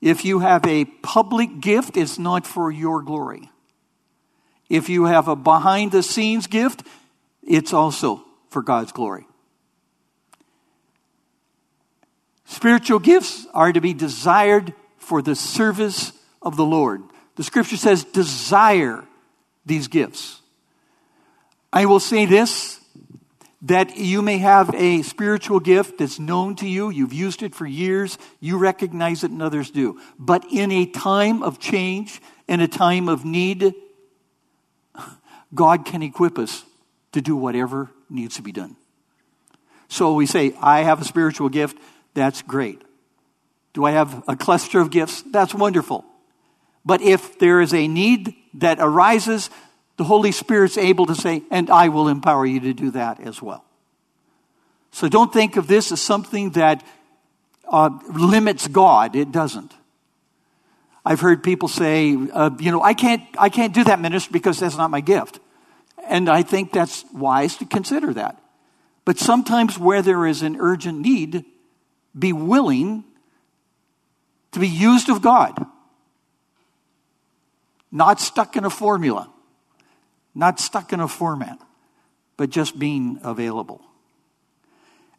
If 0.00 0.24
you 0.24 0.40
have 0.40 0.66
a 0.66 0.84
public 0.84 1.60
gift, 1.60 1.96
it's 1.96 2.18
not 2.18 2.46
for 2.46 2.70
your 2.70 3.02
glory. 3.02 3.50
If 4.68 4.88
you 4.88 5.04
have 5.04 5.28
a 5.28 5.36
behind 5.36 5.92
the 5.92 6.02
scenes 6.02 6.46
gift, 6.46 6.82
it's 7.42 7.72
also 7.72 8.24
for 8.50 8.62
God's 8.62 8.92
glory. 8.92 9.26
Spiritual 12.46 12.98
gifts 12.98 13.46
are 13.54 13.72
to 13.72 13.80
be 13.80 13.94
desired 13.94 14.72
for 14.98 15.22
the 15.22 15.34
service 15.34 16.12
of 16.42 16.56
the 16.56 16.64
Lord. 16.64 17.02
The 17.36 17.44
scripture 17.44 17.76
says, 17.76 18.04
desire 18.04 19.04
these 19.64 19.88
gifts. 19.88 20.40
I 21.72 21.86
will 21.86 22.00
say 22.00 22.24
this 22.24 22.75
that 23.62 23.96
you 23.96 24.22
may 24.22 24.38
have 24.38 24.74
a 24.74 25.02
spiritual 25.02 25.60
gift 25.60 25.98
that's 25.98 26.18
known 26.18 26.56
to 26.56 26.68
you, 26.68 26.90
you've 26.90 27.12
used 27.12 27.42
it 27.42 27.54
for 27.54 27.66
years, 27.66 28.18
you 28.38 28.58
recognize 28.58 29.24
it 29.24 29.30
and 29.30 29.42
others 29.42 29.70
do. 29.70 29.98
But 30.18 30.44
in 30.52 30.70
a 30.70 30.86
time 30.86 31.42
of 31.42 31.58
change, 31.58 32.20
in 32.46 32.60
a 32.60 32.68
time 32.68 33.08
of 33.08 33.24
need, 33.24 33.74
God 35.54 35.84
can 35.86 36.02
equip 36.02 36.38
us 36.38 36.64
to 37.12 37.20
do 37.22 37.34
whatever 37.34 37.90
needs 38.10 38.36
to 38.36 38.42
be 38.42 38.52
done. 38.52 38.76
So 39.88 40.14
we 40.14 40.26
say, 40.26 40.54
I 40.60 40.82
have 40.82 41.00
a 41.00 41.04
spiritual 41.04 41.48
gift. 41.48 41.78
That's 42.14 42.42
great. 42.42 42.82
Do 43.72 43.84
I 43.84 43.92
have 43.92 44.24
a 44.28 44.36
cluster 44.36 44.80
of 44.80 44.90
gifts? 44.90 45.22
That's 45.22 45.54
wonderful. 45.54 46.04
But 46.84 47.00
if 47.02 47.38
there 47.38 47.60
is 47.60 47.72
a 47.74 47.88
need 47.88 48.34
that 48.54 48.78
arises, 48.80 49.50
the 49.96 50.04
Holy 50.04 50.32
Spirit's 50.32 50.76
able 50.76 51.06
to 51.06 51.14
say, 51.14 51.42
and 51.50 51.70
I 51.70 51.88
will 51.88 52.08
empower 52.08 52.44
you 52.44 52.60
to 52.60 52.74
do 52.74 52.90
that 52.92 53.20
as 53.20 53.40
well. 53.40 53.64
So 54.90 55.08
don't 55.08 55.32
think 55.32 55.56
of 55.56 55.66
this 55.66 55.92
as 55.92 56.00
something 56.00 56.50
that 56.50 56.84
uh, 57.68 57.90
limits 58.08 58.68
God. 58.68 59.16
It 59.16 59.32
doesn't. 59.32 59.72
I've 61.04 61.20
heard 61.20 61.42
people 61.42 61.68
say, 61.68 62.16
uh, 62.32 62.50
you 62.58 62.70
know, 62.70 62.82
I 62.82 62.94
can't, 62.94 63.22
I 63.38 63.48
can't 63.48 63.72
do 63.72 63.84
that 63.84 64.00
ministry 64.00 64.32
because 64.32 64.58
that's 64.58 64.76
not 64.76 64.90
my 64.90 65.00
gift. 65.00 65.38
And 66.08 66.28
I 66.28 66.42
think 66.42 66.72
that's 66.72 67.04
wise 67.12 67.56
to 67.56 67.64
consider 67.64 68.12
that. 68.14 68.40
But 69.04 69.18
sometimes 69.18 69.78
where 69.78 70.02
there 70.02 70.26
is 70.26 70.42
an 70.42 70.56
urgent 70.58 71.00
need, 71.00 71.44
be 72.18 72.32
willing 72.32 73.04
to 74.52 74.58
be 74.58 74.68
used 74.68 75.08
of 75.08 75.22
God, 75.22 75.64
not 77.92 78.20
stuck 78.20 78.56
in 78.56 78.64
a 78.64 78.70
formula, 78.70 79.30
not 80.36 80.60
stuck 80.60 80.92
in 80.92 81.00
a 81.00 81.08
format, 81.08 81.58
but 82.36 82.50
just 82.50 82.78
being 82.78 83.18
available. 83.22 83.80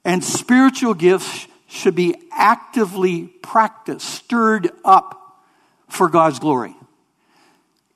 And 0.06 0.24
spiritual 0.24 0.94
gifts 0.94 1.48
should 1.68 1.96
be 1.96 2.16
actively 2.32 3.24
practiced, 3.42 4.08
stirred 4.08 4.70
up 4.86 5.44
for 5.90 6.08
God's 6.08 6.40
glory. 6.40 6.76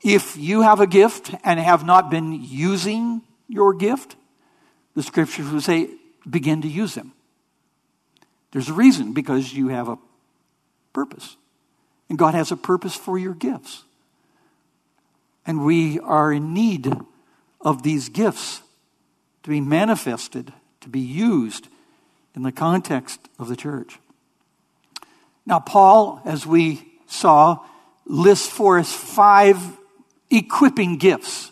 If 0.03 0.35
you 0.35 0.63
have 0.63 0.79
a 0.79 0.87
gift 0.87 1.33
and 1.43 1.59
have 1.59 1.85
not 1.85 2.09
been 2.09 2.33
using 2.33 3.21
your 3.47 3.73
gift, 3.73 4.15
the 4.95 5.03
scriptures 5.03 5.49
would 5.51 5.61
say, 5.61 5.89
begin 6.27 6.63
to 6.63 6.67
use 6.67 6.95
them. 6.95 7.13
There's 8.51 8.67
a 8.67 8.73
reason 8.73 9.13
because 9.13 9.53
you 9.53 9.67
have 9.69 9.87
a 9.87 9.97
purpose. 10.91 11.37
And 12.09 12.17
God 12.17 12.33
has 12.33 12.51
a 12.51 12.57
purpose 12.57 12.95
for 12.95 13.17
your 13.17 13.33
gifts. 13.33 13.83
And 15.45 15.63
we 15.63 15.99
are 15.99 16.33
in 16.33 16.53
need 16.53 16.93
of 17.63 17.83
these 17.83 18.09
gifts 18.09 18.61
to 19.43 19.49
be 19.49 19.61
manifested, 19.61 20.53
to 20.81 20.89
be 20.89 20.99
used 20.99 21.67
in 22.35 22.43
the 22.43 22.51
context 22.51 23.19
of 23.39 23.47
the 23.47 23.55
church. 23.55 23.99
Now, 25.45 25.59
Paul, 25.59 26.21
as 26.25 26.45
we 26.45 26.81
saw, 27.07 27.59
lists 28.05 28.47
for 28.47 28.79
us 28.79 28.93
five 28.93 29.57
equipping 30.29 30.97
gifts. 30.97 31.51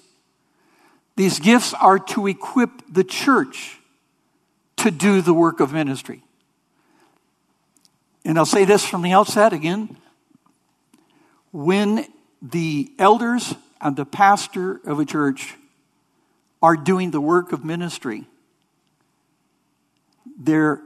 These 1.16 1.40
gifts 1.40 1.74
are 1.74 2.00
to 2.00 2.28
equip 2.28 2.72
the 2.92 3.04
church 3.04 3.78
to 4.78 4.92
do 4.92 5.22
the 5.22 5.34
work 5.34 5.60
of 5.60 5.74
ministry. 5.74 6.24
And 8.24 8.38
I'll 8.38 8.46
say 8.46 8.64
this 8.64 8.86
from 8.86 9.02
the 9.02 9.12
outset 9.12 9.52
again. 9.54 9.98
When 11.52 12.06
the 12.42 12.92
elders 13.00 13.56
and 13.82 13.96
the 13.96 14.06
pastor 14.06 14.80
of 14.86 15.00
a 15.00 15.06
church 15.06 15.56
are 16.62 16.76
doing 16.76 17.12
the 17.12 17.22
work 17.22 17.52
of 17.52 17.64
ministry, 17.64 18.26
they're 20.38 20.82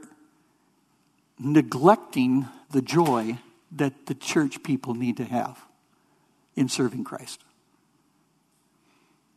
neglecting 1.40 2.48
the 2.72 2.82
joy 2.82 3.38
that 3.72 4.06
the 4.06 4.16
church 4.16 4.64
people 4.64 4.94
need 4.94 5.18
to 5.18 5.24
have 5.24 5.60
in 6.56 6.70
serving 6.70 7.04
Christ. 7.04 7.40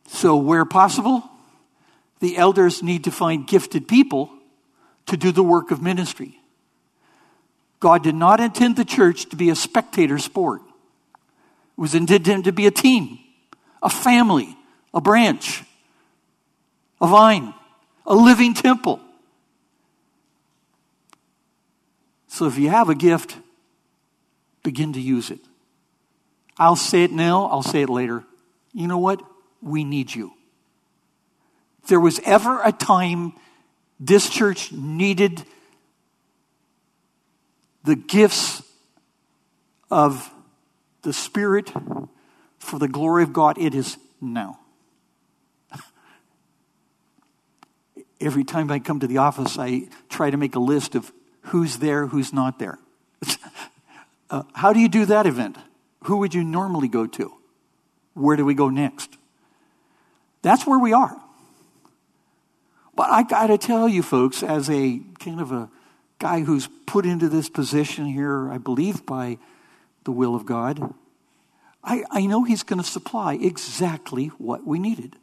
So, 0.09 0.37
where 0.37 0.64
possible, 0.64 1.25
the 2.20 2.37
elders 2.37 2.83
need 2.83 3.05
to 3.05 3.11
find 3.11 3.46
gifted 3.46 3.88
people 3.88 4.31
to 5.07 5.16
do 5.16 5.33
the 5.33 5.42
work 5.42 5.70
of 5.70 5.83
ministry. 5.83 6.38
God 7.81 8.03
did 8.03 8.14
not 8.14 8.40
intend 8.40 8.77
the 8.77 8.85
church 8.85 9.27
to 9.31 9.37
be 9.37 9.51
a 9.51 9.55
spectator 9.55 10.18
sport. 10.18 10.62
It 11.77 11.81
was 11.81 11.94
intended 11.94 12.44
to 12.44 12.53
be 12.53 12.66
a 12.66 12.70
team, 12.70 13.18
a 13.83 13.90
family, 13.90 14.57
a 14.94 15.01
branch, 15.01 15.62
a 17.01 17.07
vine, 17.07 17.55
a 18.07 18.15
living 18.15 18.55
temple. 18.55 19.01
So 22.29 22.47
if 22.47 22.59
you 22.59 22.69
have 22.69 22.89
a 22.89 22.95
gift, 22.95 23.37
begin 24.63 24.93
to 24.93 25.01
use 25.01 25.31
it. 25.31 25.41
I'll 26.59 26.77
say 26.77 27.05
it 27.05 27.13
now, 27.13 27.47
I'll 27.47 27.63
say 27.63 27.83
it 27.83 27.89
later. 27.89 28.25
You 28.73 28.87
know 28.87 28.99
what? 28.99 29.23
We 29.63 29.85
need 29.85 30.15
you. 30.15 30.33
If 31.83 31.89
there 31.89 32.01
was 32.01 32.21
ever 32.25 32.61
a 32.63 32.73
time 32.73 33.33
this 33.99 34.29
church 34.29 34.73
needed 34.73 35.45
the 37.85 37.97
gifts 37.97 38.63
of 39.91 40.31
the 41.03 41.13
Spirit 41.13 41.73
for 42.59 42.79
the 42.79 42.89
glory 42.89 43.23
of 43.23 43.33
God, 43.33 43.59
it 43.59 43.75
is 43.75 43.97
now. 44.21 44.59
Every 48.27 48.43
time 48.43 48.73
I 48.73 48.81
come 48.81 48.99
to 48.99 49.07
the 49.07 49.19
office, 49.19 49.57
I 49.57 49.87
try 50.09 50.31
to 50.31 50.37
make 50.37 50.57
a 50.57 50.59
list 50.59 50.97
of 50.97 51.12
who's 51.43 51.79
there, 51.79 52.09
who's 52.09 52.33
not 52.33 52.59
there. 52.59 52.81
uh, 54.31 54.43
how 54.53 54.73
do 54.73 54.81
you 54.81 54.89
do 54.89 55.07
that 55.07 55.27
event? 55.27 55.57
Who 56.07 56.17
would 56.17 56.35
you 56.35 56.43
normally 56.43 56.89
go 56.89 57.07
to? 57.07 57.33
Where 58.15 58.37
do 58.37 58.45
we 58.45 58.55
go 58.55 58.69
next? 58.69 59.17
That's 60.43 60.67
where 60.67 60.81
we 60.81 60.93
are. 60.93 61.17
But 62.97 63.11
I 63.11 63.23
got 63.23 63.47
to 63.47 63.59
tell 63.59 63.89
you, 63.89 64.03
folks, 64.03 64.43
as 64.43 64.69
a 64.69 65.01
kind 65.21 65.41
of 65.41 65.53
a 65.53 65.71
guy 66.19 66.41
who's 66.41 66.69
put 66.85 67.07
into 67.07 67.29
this 67.29 67.49
position 67.49 68.07
here, 68.07 68.51
I 68.51 68.59
believe 68.59 69.07
by 69.07 69.39
the 70.03 70.11
will 70.11 70.35
of 70.35 70.47
God, 70.47 70.95
I, 71.85 72.03
I 72.11 72.27
know 72.27 72.43
He's 72.43 72.65
going 72.65 72.83
to 72.83 72.89
supply 72.89 73.35
exactly 73.35 74.33
what 74.39 74.67
we 74.67 74.81
needed. 74.81 75.15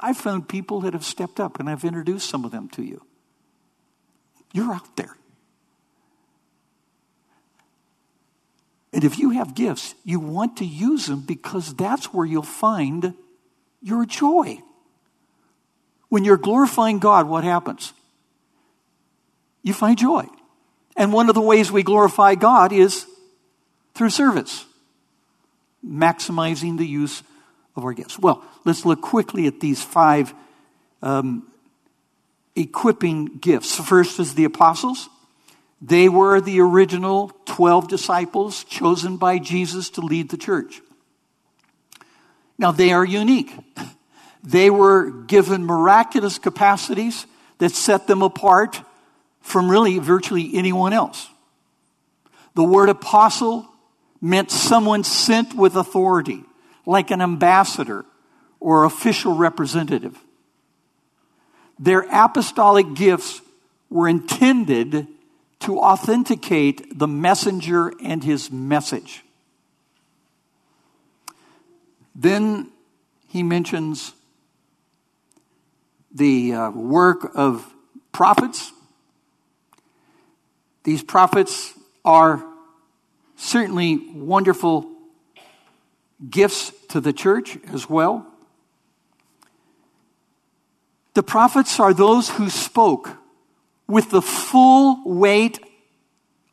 I've 0.00 0.16
found 0.16 0.48
people 0.48 0.80
that 0.80 0.94
have 0.94 1.04
stepped 1.04 1.38
up, 1.38 1.60
and 1.60 1.68
I've 1.68 1.84
introduced 1.84 2.28
some 2.28 2.44
of 2.44 2.50
them 2.50 2.68
to 2.70 2.82
you. 2.82 3.04
You're 4.52 4.72
out 4.72 4.96
there. 4.96 5.16
And 8.92 9.04
if 9.04 9.18
you 9.18 9.30
have 9.30 9.54
gifts, 9.54 9.94
you 10.04 10.18
want 10.18 10.56
to 10.56 10.64
use 10.64 11.06
them 11.06 11.20
because 11.20 11.74
that's 11.74 12.12
where 12.12 12.26
you'll 12.26 12.42
find 12.42 13.14
your 13.80 14.04
joy. 14.04 14.58
When 16.08 16.24
you're 16.24 16.36
glorifying 16.36 16.98
God, 16.98 17.28
what 17.28 17.44
happens? 17.44 17.92
You 19.62 19.74
find 19.74 19.96
joy. 19.96 20.26
And 20.96 21.12
one 21.12 21.28
of 21.28 21.34
the 21.34 21.40
ways 21.40 21.70
we 21.70 21.84
glorify 21.84 22.34
God 22.34 22.72
is 22.72 23.06
through 23.94 24.10
service, 24.10 24.64
maximizing 25.86 26.78
the 26.78 26.86
use 26.86 27.22
of 27.76 27.84
our 27.84 27.92
gifts. 27.92 28.18
Well, 28.18 28.44
let's 28.64 28.84
look 28.84 29.00
quickly 29.00 29.46
at 29.46 29.60
these 29.60 29.82
five 29.82 30.34
um, 31.02 31.46
equipping 32.56 33.38
gifts. 33.38 33.76
First 33.76 34.18
is 34.20 34.34
the 34.34 34.44
apostles. 34.44 35.08
They 35.80 36.08
were 36.08 36.40
the 36.40 36.60
original 36.60 37.32
12 37.46 37.88
disciples 37.88 38.64
chosen 38.64 39.16
by 39.16 39.38
Jesus 39.38 39.90
to 39.90 40.02
lead 40.02 40.28
the 40.28 40.36
church. 40.36 40.80
Now, 42.58 42.72
they 42.72 42.92
are 42.92 43.04
unique. 43.04 43.52
They 44.42 44.70
were 44.70 45.10
given 45.10 45.66
miraculous 45.66 46.38
capacities 46.38 47.26
that 47.58 47.72
set 47.72 48.06
them 48.06 48.22
apart 48.22 48.80
from 49.42 49.70
really 49.70 49.98
virtually 49.98 50.50
anyone 50.54 50.94
else. 50.94 51.28
The 52.54 52.64
word 52.64 52.88
apostle 52.88 53.68
meant 54.20 54.50
someone 54.50 55.04
sent 55.04 55.54
with 55.54 55.76
authority, 55.76 56.44
like 56.86 57.10
an 57.10 57.20
ambassador 57.20 58.04
or 58.58 58.84
official 58.84 59.34
representative. 59.34 60.18
Their 61.78 62.06
apostolic 62.12 62.94
gifts 62.94 63.40
were 63.88 64.08
intended 64.08 65.06
to 65.60 65.78
authenticate 65.78 66.98
the 66.98 67.08
messenger 67.08 67.92
and 68.02 68.22
his 68.22 68.50
message. 68.50 69.24
Then 72.14 72.70
he 73.28 73.42
mentions 73.42 74.12
the 76.12 76.54
uh, 76.54 76.70
work 76.70 77.30
of 77.34 77.72
prophets. 78.12 78.72
These 80.82 81.02
prophets 81.02 81.72
are 82.04 82.44
certainly 83.36 83.96
wonderful 84.12 84.90
gifts 86.28 86.72
to 86.88 87.00
the 87.00 87.12
church 87.12 87.58
as 87.72 87.88
well. 87.88 88.26
The 91.14 91.22
prophets 91.22 91.80
are 91.80 91.94
those 91.94 92.30
who 92.30 92.50
spoke 92.50 93.16
with 93.86 94.10
the 94.10 94.22
full 94.22 95.02
weight 95.04 95.58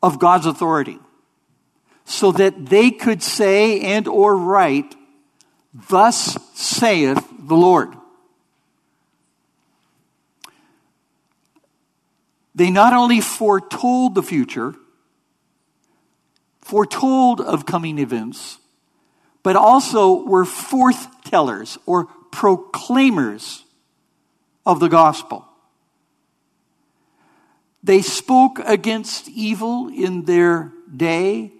of 0.02 0.18
God's 0.18 0.46
authority 0.46 0.98
so 2.04 2.32
that 2.32 2.66
they 2.66 2.90
could 2.90 3.22
say 3.22 3.80
and 3.80 4.08
or 4.08 4.36
write 4.36 4.94
thus 5.72 6.38
saith 6.54 7.22
the 7.38 7.54
Lord 7.54 7.94
they 12.54 12.70
not 12.70 12.92
only 12.92 13.20
foretold 13.20 14.14
the 14.14 14.22
future 14.22 14.74
foretold 16.62 17.40
of 17.40 17.66
coming 17.66 17.98
events 17.98 18.58
but 19.42 19.56
also 19.56 20.24
were 20.24 20.44
forthtellers 20.44 21.78
or 21.86 22.06
proclaimers 22.30 23.64
of 24.66 24.80
the 24.80 24.88
gospel 24.88 25.48
they 27.82 28.02
spoke 28.02 28.58
against 28.58 29.28
evil 29.28 29.88
in 29.88 30.24
their 30.24 30.72
day. 30.94 31.52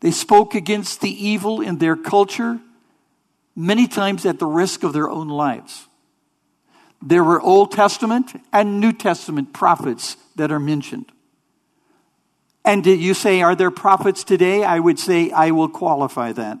They 0.00 0.10
spoke 0.10 0.54
against 0.54 1.00
the 1.00 1.10
evil 1.10 1.60
in 1.60 1.78
their 1.78 1.96
culture, 1.96 2.58
many 3.54 3.86
times 3.86 4.26
at 4.26 4.38
the 4.38 4.46
risk 4.46 4.82
of 4.82 4.92
their 4.92 5.08
own 5.08 5.28
lives. 5.28 5.86
There 7.02 7.24
were 7.24 7.40
Old 7.40 7.72
Testament 7.72 8.32
and 8.52 8.80
New 8.80 8.92
Testament 8.92 9.52
prophets 9.52 10.16
that 10.36 10.52
are 10.52 10.60
mentioned. 10.60 11.10
And 12.62 12.84
you 12.84 13.14
say, 13.14 13.40
are 13.40 13.54
there 13.54 13.70
prophets 13.70 14.24
today? 14.24 14.64
I 14.64 14.78
would 14.78 14.98
say, 14.98 15.30
I 15.30 15.52
will 15.52 15.68
qualify 15.68 16.32
that. 16.32 16.58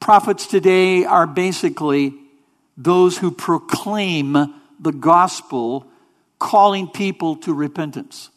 Prophets 0.00 0.46
today 0.46 1.04
are 1.04 1.26
basically 1.26 2.14
those 2.76 3.18
who 3.18 3.30
proclaim 3.30 4.32
the 4.80 4.92
gospel 4.92 5.86
calling 6.38 6.88
people 6.88 7.36
to 7.36 7.52
repentance. 7.52 8.30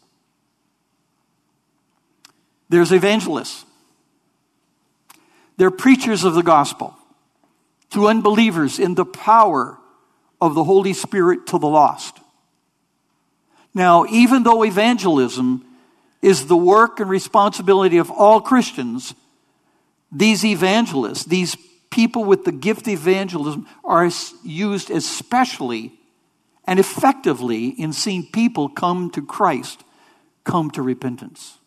There's 2.68 2.92
evangelists. 2.92 3.64
They're 5.56 5.70
preachers 5.70 6.24
of 6.24 6.34
the 6.34 6.42
gospel 6.42 6.96
to 7.90 8.08
unbelievers 8.08 8.78
in 8.78 8.94
the 8.94 9.04
power 9.04 9.78
of 10.40 10.54
the 10.54 10.64
Holy 10.64 10.92
Spirit 10.92 11.46
to 11.48 11.58
the 11.58 11.68
lost. 11.68 12.18
Now, 13.74 14.04
even 14.06 14.42
though 14.42 14.64
evangelism 14.64 15.64
is 16.20 16.46
the 16.46 16.56
work 16.56 17.00
and 17.00 17.08
responsibility 17.08 17.98
of 17.98 18.10
all 18.10 18.40
Christians, 18.40 19.14
these 20.12 20.44
evangelists, 20.44 21.24
these 21.24 21.56
people 21.90 22.24
with 22.24 22.44
the 22.44 22.52
gift 22.52 22.82
of 22.82 22.92
evangelism, 22.92 23.66
are 23.82 24.08
used 24.44 24.90
especially 24.90 25.98
and 26.66 26.78
effectively 26.78 27.68
in 27.68 27.92
seeing 27.92 28.30
people 28.30 28.68
come 28.68 29.10
to 29.10 29.24
Christ, 29.24 29.82
come 30.44 30.70
to 30.72 30.82
repentance. 30.82 31.58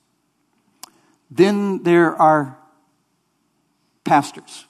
Then 1.30 1.84
there 1.84 2.16
are 2.16 2.58
pastors. 4.04 4.66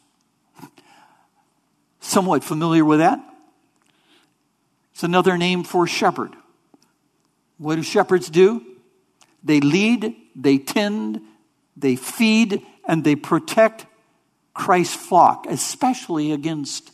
Somewhat 2.00 2.44
familiar 2.44 2.86
with 2.86 3.00
that? 3.00 3.20
It's 4.94 5.04
another 5.04 5.38
name 5.38 5.64
for 5.64 5.86
shepherd. 5.86 6.34
What 7.58 7.76
do 7.76 7.84
shepherds 7.84 8.30
do? 8.30 8.66
They 9.44 9.60
lead, 9.60 10.16
they 10.36 10.58
tend, 10.58 11.22
they 11.76 11.96
feed, 11.96 12.66
and 12.88 13.04
they 13.04 13.16
protect 13.16 13.86
Christ's 14.54 14.96
flock, 14.96 15.46
especially 15.50 16.32
against 16.32 16.92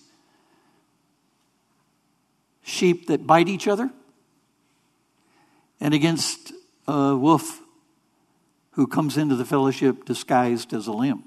sheep 2.64 3.08
that 3.08 3.28
bite 3.28 3.48
each 3.48 3.68
other 3.68 3.90
and 5.80 5.94
against 5.94 6.54
a 6.88 7.16
wolf 7.16 7.60
who 8.72 8.88
comes 8.88 9.18
into 9.18 9.36
the 9.36 9.46
fellowship 9.46 10.06
disguised 10.06 10.74
as 10.74 10.88
a 10.88 10.92
lamb. 10.92 11.24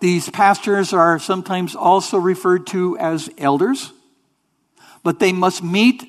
These 0.00 0.28
pastors 0.30 0.92
are 0.92 1.18
sometimes 1.18 1.74
also 1.74 2.18
referred 2.18 2.66
to 2.68 2.98
as 2.98 3.30
elders, 3.38 3.92
but 5.02 5.18
they 5.18 5.32
must 5.32 5.62
meet 5.62 6.04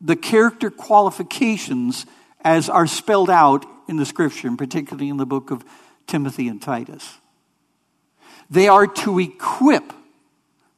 the 0.00 0.16
character 0.16 0.70
qualifications 0.70 2.06
as 2.40 2.68
are 2.68 2.86
spelled 2.86 3.30
out 3.30 3.66
in 3.88 3.96
the 3.96 4.06
scripture, 4.06 4.48
and 4.48 4.58
particularly 4.58 5.08
in 5.08 5.16
the 5.16 5.26
book 5.26 5.50
of 5.50 5.64
Timothy 6.06 6.48
and 6.48 6.60
Titus. 6.60 7.18
They 8.50 8.68
are 8.68 8.86
to 8.86 9.18
equip 9.18 9.92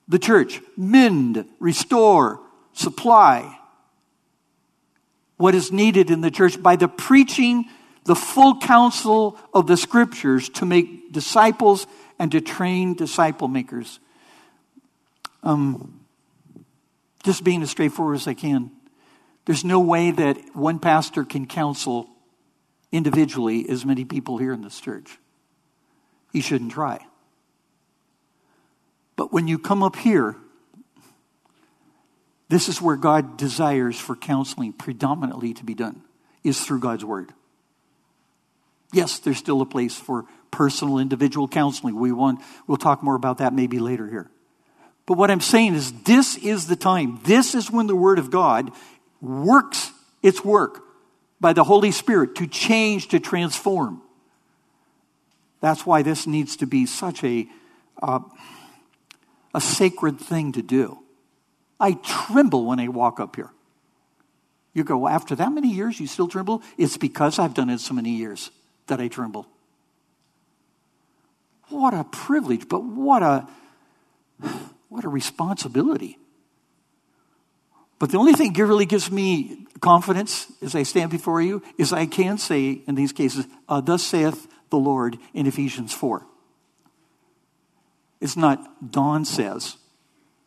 the 0.09 0.19
church. 0.19 0.61
Mend, 0.77 1.45
restore, 1.59 2.41
supply 2.73 3.57
what 5.41 5.55
is 5.55 5.73
needed 5.73 6.11
in 6.11 6.21
the 6.21 6.31
church 6.31 6.63
by 6.63 6.77
the 6.77 6.87
preaching 6.87 7.65
the 8.05 8.15
full 8.15 8.59
counsel 8.59 9.39
of 9.55 9.67
the 9.67 9.77
scriptures 9.77 10.51
to 10.51 10.67
make 10.67 11.13
disciples 11.13 11.87
and 12.19 12.31
to 12.33 12.43
train 12.43 12.93
disciple 12.93 13.49
makers. 13.49 14.01
Um, 15.43 16.01
just 17.23 17.43
being 17.43 17.63
as 17.63 17.71
straightforward 17.71 18.17
as 18.17 18.29
I 18.29 18.35
can, 18.35 18.71
there's 19.47 19.65
no 19.65 19.81
way 19.81 20.11
that 20.11 20.37
one 20.55 20.79
pastor 20.79 21.25
can 21.25 21.47
counsel 21.47 22.10
individually 22.93 23.69
as 23.69 23.85
many 23.85 24.05
people 24.05 24.39
here 24.39 24.53
in 24.53 24.63
this 24.63 24.81
church. 24.81 25.19
he 26.33 26.41
shouldn't 26.41 26.73
try. 26.73 27.05
But 29.17 29.33
when 29.33 29.49
you 29.49 29.59
come 29.59 29.83
up 29.83 29.97
here, 29.97 30.37
this 32.49 32.69
is 32.69 32.81
where 32.81 32.97
God 32.97 33.37
desires 33.37 33.99
for 33.99 34.17
counseling 34.17 34.73
predominantly 34.73 35.55
to 35.55 35.65
be 35.65 35.75
done, 35.75 36.03
is 36.43 36.61
through 36.61 36.81
God's 36.81 37.05
Word. 37.05 37.33
Yes, 38.93 39.19
there's 39.19 39.39
still 39.39 39.61
a 39.61 39.67
place 39.67 39.95
for 39.95 40.25
personal, 40.51 40.99
individual 40.99 41.47
counseling. 41.49 41.97
We 41.97 42.13
want, 42.13 42.41
we'll 42.67 42.77
talk 42.77 43.03
more 43.03 43.15
about 43.15 43.39
that 43.39 43.53
maybe 43.53 43.79
later 43.79 44.09
here. 44.09 44.31
But 45.07 45.17
what 45.17 45.31
I'm 45.31 45.41
saying 45.41 45.75
is, 45.75 45.93
this 46.03 46.37
is 46.37 46.67
the 46.67 46.77
time. 46.77 47.21
This 47.25 47.55
is 47.55 47.71
when 47.71 47.87
the 47.87 47.97
Word 47.97 48.19
of 48.19 48.31
God 48.31 48.73
works 49.21 49.93
its 50.23 50.45
work 50.45 50.83
by 51.41 51.53
the 51.53 51.65
Holy 51.65 51.91
Spirit 51.91 52.35
to 52.37 52.47
change, 52.47 53.09
to 53.09 53.21
transform. 53.21 54.03
That's 55.61 55.87
why 55.87 56.03
this 56.03 56.27
needs 56.27 56.57
to 56.57 56.67
be 56.67 56.87
such 56.87 57.23
a, 57.25 57.49
uh, 58.03 58.21
a 59.55 59.61
sacred 59.61 60.19
thing 60.19 60.53
to 60.53 60.63
do. 60.63 60.99
I 61.79 61.93
tremble 61.93 62.67
when 62.67 62.79
I 62.79 62.89
walk 62.89 63.21
up 63.21 63.37
here. 63.37 63.51
You 64.73 64.85
go, 64.85 64.99
well, 64.99 65.13
after 65.13 65.35
that 65.35 65.51
many 65.53 65.69
years, 65.69 65.99
you 65.99 66.07
still 66.07 66.29
tremble? 66.29 66.63
It's 66.79 66.97
because 66.97 67.39
I've 67.39 67.55
done 67.55 67.71
it 67.71 67.81
so 67.81 67.95
many 67.95 68.11
years 68.11 68.51
that 68.87 69.01
I 69.01 69.09
tremble. 69.09 69.47
What 71.69 71.95
a 71.95 72.05
privilege, 72.05 72.69
but 72.69 72.85
what 72.85 73.23
a 73.23 73.49
what 74.89 75.05
a 75.05 75.09
responsibility. 75.09 76.19
But 78.01 78.11
the 78.11 78.19
only 78.19 78.33
thing 78.33 78.55
really 78.55 78.87
gives 78.87 79.11
me 79.11 79.67
confidence 79.81 80.51
as 80.63 80.75
I 80.75 80.83
stand 80.83 81.11
before 81.11 81.41
you 81.41 81.63
is 81.79 81.93
I 81.93 82.07
can 82.07 82.39
say 82.39 82.81
in 82.87 82.97
these 82.97 83.13
cases, 83.13 83.47
uh, 83.69 83.81
"Thus 83.81 84.03
saith 84.03 84.49
the 84.71 84.79
Lord" 84.79 85.19
in 85.35 85.47
Ephesians 85.47 85.93
four. 85.93 86.27
It's 88.21 88.37
not 88.37 88.91
Don 88.91 89.25
says. 89.25 89.77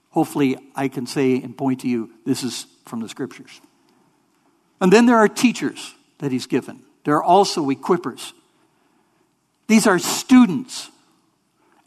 Hopefully, 0.09 0.57
I 0.75 0.87
can 0.87 1.05
say 1.07 1.41
and 1.41 1.55
point 1.55 1.81
to 1.81 1.87
you 1.87 2.09
this 2.25 2.43
is 2.43 2.65
from 2.85 3.01
the 3.01 3.09
scriptures. 3.09 3.61
And 4.81 4.91
then 4.91 5.05
there 5.05 5.17
are 5.17 5.29
teachers 5.29 5.95
that 6.17 6.31
he's 6.31 6.47
given. 6.47 6.81
There 7.03 7.15
are 7.15 7.23
also 7.23 7.69
equippers. 7.69 8.33
These 9.67 9.87
are 9.87 9.99
students 9.99 10.89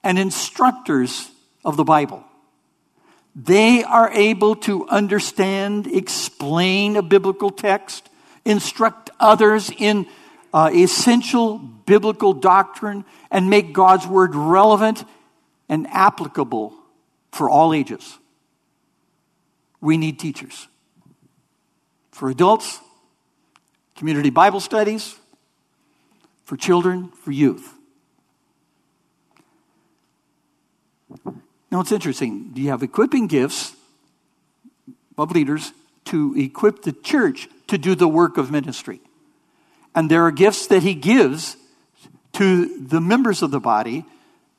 and 0.03 0.19
instructors 0.19 1.31
of 1.65 1.77
the 1.77 1.85
Bible. 1.85 2.25
They 3.39 3.85
are 3.85 4.11
able 4.13 4.57
to 4.57 4.89
understand, 4.89 5.87
explain 5.87 6.97
a 6.97 7.03
biblical 7.03 7.51
text, 7.51 8.09
instruct 8.47 9.11
others 9.21 9.71
in 9.77 10.07
uh, 10.55 10.71
essential 10.73 11.59
biblical 11.59 12.33
doctrine, 12.33 13.05
and 13.31 13.51
make 13.51 13.75
God's 13.75 14.07
word 14.07 14.35
relevant 14.35 15.05
and 15.69 15.87
applicable 15.89 16.73
for 17.31 17.51
all 17.51 17.75
ages. 17.75 18.19
We 19.83 19.99
need 19.99 20.19
teachers. 20.19 20.67
For 22.13 22.31
adults, 22.31 22.81
community 23.97 24.31
Bible 24.31 24.61
studies, 24.61 25.15
for 26.45 26.57
children, 26.57 27.09
for 27.09 27.33
youth. 27.33 27.75
Now 31.71 31.81
it's 31.81 31.93
interesting. 31.93 32.51
Do 32.53 32.63
you 32.63 32.71
have 32.71 32.83
equipping 32.83 33.27
gifts 33.27 33.75
of 35.19 35.33
leaders 35.33 35.73
to 36.07 36.35
equip 36.37 36.83
the 36.83 36.93
church 36.93 37.49
to 37.69 37.79
do 37.79 37.95
the 37.95 38.09
work 38.09 38.39
of 38.39 38.51
ministry. 38.51 39.01
And 39.95 40.11
there 40.11 40.23
are 40.23 40.31
gifts 40.31 40.67
that 40.69 40.83
he 40.83 40.95
gives 40.95 41.57
to 42.35 42.79
the 42.79 43.01
members 43.01 43.43
of 43.43 43.51
the 43.51 43.61
body 43.61 44.05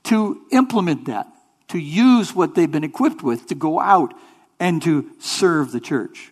to 0.04 0.41
implement 0.52 1.06
that, 1.06 1.28
to 1.70 1.78
use 1.78 2.34
what 2.34 2.56
they've 2.56 2.72
been 2.72 2.84
equipped 2.84 3.22
with 3.22 3.48
to 3.48 3.56
go 3.56 3.80
out 3.80 4.13
and 4.60 4.82
to 4.82 5.10
serve 5.20 5.72
the 5.72 5.80
church. 5.80 6.32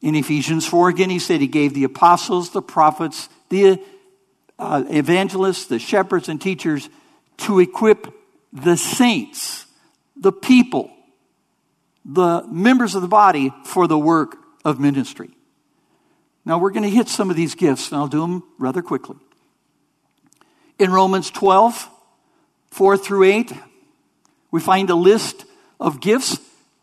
In 0.00 0.14
Ephesians 0.14 0.66
4, 0.66 0.90
again, 0.90 1.10
he 1.10 1.18
said 1.18 1.40
he 1.40 1.48
gave 1.48 1.74
the 1.74 1.84
apostles, 1.84 2.50
the 2.50 2.62
prophets, 2.62 3.28
the 3.48 3.82
uh, 4.58 4.84
evangelists, 4.88 5.66
the 5.66 5.78
shepherds, 5.78 6.28
and 6.28 6.40
teachers 6.40 6.88
to 7.38 7.58
equip 7.58 8.14
the 8.52 8.76
saints, 8.76 9.66
the 10.16 10.32
people, 10.32 10.90
the 12.04 12.42
members 12.48 12.94
of 12.94 13.02
the 13.02 13.08
body 13.08 13.52
for 13.64 13.86
the 13.86 13.98
work 13.98 14.36
of 14.64 14.80
ministry. 14.80 15.30
Now, 16.44 16.58
we're 16.58 16.70
going 16.70 16.84
to 16.84 16.90
hit 16.90 17.08
some 17.08 17.28
of 17.30 17.36
these 17.36 17.54
gifts, 17.54 17.90
and 17.90 17.98
I'll 17.98 18.08
do 18.08 18.22
them 18.22 18.42
rather 18.58 18.80
quickly. 18.80 19.16
In 20.78 20.90
Romans 20.90 21.30
12, 21.30 21.90
4 22.70 22.96
through 22.96 23.24
8, 23.24 23.52
we 24.50 24.60
find 24.60 24.88
a 24.88 24.94
list 24.94 25.44
of 25.78 26.00
gifts, 26.00 26.38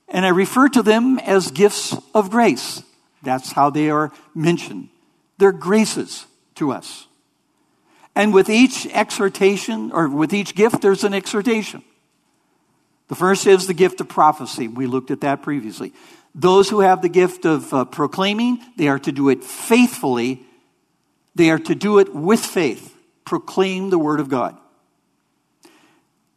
and 0.08 0.26
I 0.26 0.30
refer 0.30 0.70
to 0.70 0.84
them 0.84 1.18
as 1.20 1.50
gifts 1.50 1.96
of 2.14 2.30
grace. 2.30 2.84
That's 3.24 3.52
how 3.54 3.72
they 3.72 3.90
are 3.90 4.12
mentioned. 4.36 4.90
They're 5.40 5.52
graces 5.52 6.28
to 6.56 6.72
us. 6.72 7.08
And 8.16 8.34
with 8.34 8.50
each 8.50 8.88
exhortation, 8.88 9.92
or 9.92 10.08
with 10.08 10.34
each 10.34 10.56
gift, 10.56 10.82
there's 10.82 11.04
an 11.04 11.14
exhortation. 11.14 11.84
The 13.10 13.16
first 13.16 13.46
is 13.46 13.68
the 13.68 13.74
gift 13.74 14.00
of 14.00 14.08
prophecy. 14.08 14.68
We 14.68 14.88
looked 14.88 15.12
at 15.12 15.22
that 15.22 15.44
previously. 15.44 15.94
Those 16.34 16.70
who 16.70 16.80
have 16.80 17.02
the 17.02 17.10
gift 17.10 17.46
of 17.46 17.74
uh, 17.74 17.86
proclaiming, 17.86 18.60
they 18.78 18.88
are 18.88 19.00
to 19.00 19.12
do 19.12 19.30
it 19.30 19.44
faithfully. 19.44 20.44
They 21.36 21.50
are 21.50 21.60
to 21.60 21.76
do 21.76 22.00
it 22.00 22.14
with 22.16 22.40
faith. 22.40 22.96
Proclaim 23.26 23.90
the 23.90 24.00
word 24.00 24.20
of 24.20 24.30
God. 24.30 24.58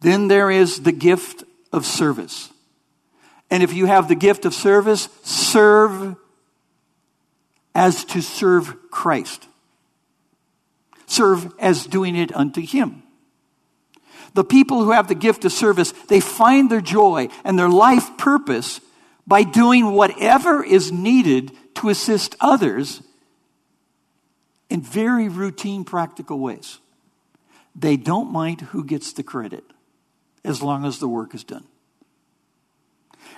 Then 0.01 0.29
there 0.29 0.51
is 0.51 0.83
the 0.83 0.93
gift 0.93 1.45
of 1.73 1.87
service. 1.87 2.53
And 3.51 3.63
if 3.63 3.73
you 3.73 3.87
have 3.87 4.09
the 4.09 4.15
gift 4.15 4.45
of 4.45 4.55
service, 4.55 5.09
serve 5.23 6.17
as 7.75 8.05
to 8.07 8.21
serve 8.21 8.91
Christ 8.91 9.47
serve 11.09 11.53
as 11.59 11.87
doing 11.87 12.15
it 12.15 12.35
unto 12.35 12.61
Him. 12.61 13.03
The 14.35 14.45
people 14.45 14.85
who 14.85 14.93
have 14.93 15.09
the 15.09 15.15
gift 15.15 15.45
of 15.45 15.53
service, 15.53 15.93
they 16.09 16.21
find 16.21 16.71
their 16.71 16.81
joy 16.81 17.29
and 17.45 17.59
their 17.59 17.69
life 17.69 18.17
purpose 18.19 18.81
by 19.27 19.43
doing 19.43 19.93
whatever 19.93 20.63
is 20.63 20.93
needed 20.93 21.53
to 21.77 21.89
assist 21.89 22.37
others 22.41 23.03
in 24.71 24.83
very 24.83 25.29
routine, 25.29 25.85
practical 25.85 26.39
ways. 26.39 26.79
They 27.75 27.97
don't 27.97 28.33
mind 28.33 28.61
who 28.61 28.85
gets 28.85 29.13
the 29.13 29.23
credit 29.23 29.65
as 30.45 30.63
long 30.63 30.85
as 30.85 30.99
the 30.99 31.09
work 31.09 31.35
is 31.35 31.45
done. 31.45 31.65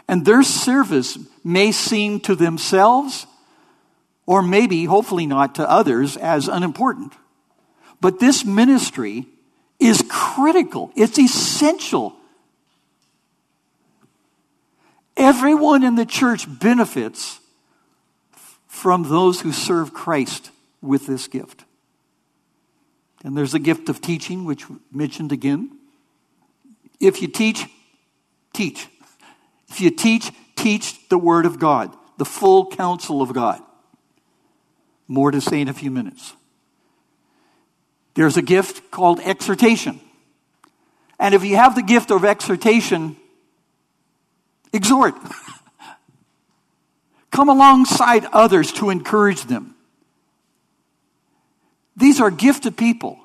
And 0.08 0.24
their 0.24 0.42
service 0.42 1.18
may 1.44 1.72
seem 1.72 2.20
to 2.20 2.34
themselves, 2.34 3.26
or 4.26 4.42
maybe, 4.42 4.84
hopefully 4.84 5.26
not, 5.26 5.54
to 5.56 5.70
others 5.70 6.16
as 6.16 6.48
unimportant. 6.48 7.12
But 8.00 8.18
this 8.18 8.44
ministry 8.44 9.26
is 9.78 10.04
critical, 10.08 10.90
it's 10.96 11.18
essential. 11.18 12.14
Everyone 15.16 15.82
in 15.82 15.96
the 15.96 16.06
church 16.06 16.46
benefits 16.58 17.40
from 18.66 19.02
those 19.02 19.42
who 19.42 19.52
serve 19.52 19.92
Christ 19.92 20.50
with 20.80 21.06
this 21.06 21.28
gift. 21.28 21.64
And 23.22 23.36
there's 23.36 23.52
a 23.52 23.58
gift 23.58 23.90
of 23.90 24.00
teaching, 24.00 24.44
which 24.44 24.64
mentioned 24.90 25.30
again. 25.30 25.76
If 27.00 27.20
you 27.20 27.28
teach, 27.28 27.66
teach. 28.54 28.88
If 29.68 29.80
you 29.80 29.90
teach, 29.90 30.30
teach 30.56 31.08
the 31.08 31.18
Word 31.18 31.44
of 31.44 31.58
God, 31.58 31.94
the 32.16 32.24
full 32.24 32.66
counsel 32.70 33.20
of 33.20 33.34
God. 33.34 33.60
More 35.06 35.30
to 35.30 35.40
say 35.40 35.60
in 35.60 35.68
a 35.68 35.74
few 35.74 35.90
minutes. 35.90 36.32
There's 38.20 38.36
a 38.36 38.42
gift 38.42 38.90
called 38.90 39.18
exhortation. 39.20 39.98
And 41.18 41.34
if 41.34 41.42
you 41.42 41.56
have 41.56 41.74
the 41.74 41.82
gift 41.82 42.10
of 42.10 42.22
exhortation, 42.22 43.16
exhort. 44.74 45.14
Come 47.30 47.48
alongside 47.48 48.26
others 48.26 48.72
to 48.72 48.90
encourage 48.90 49.44
them. 49.44 49.74
These 51.96 52.20
are 52.20 52.30
gifted 52.30 52.76
people 52.76 53.18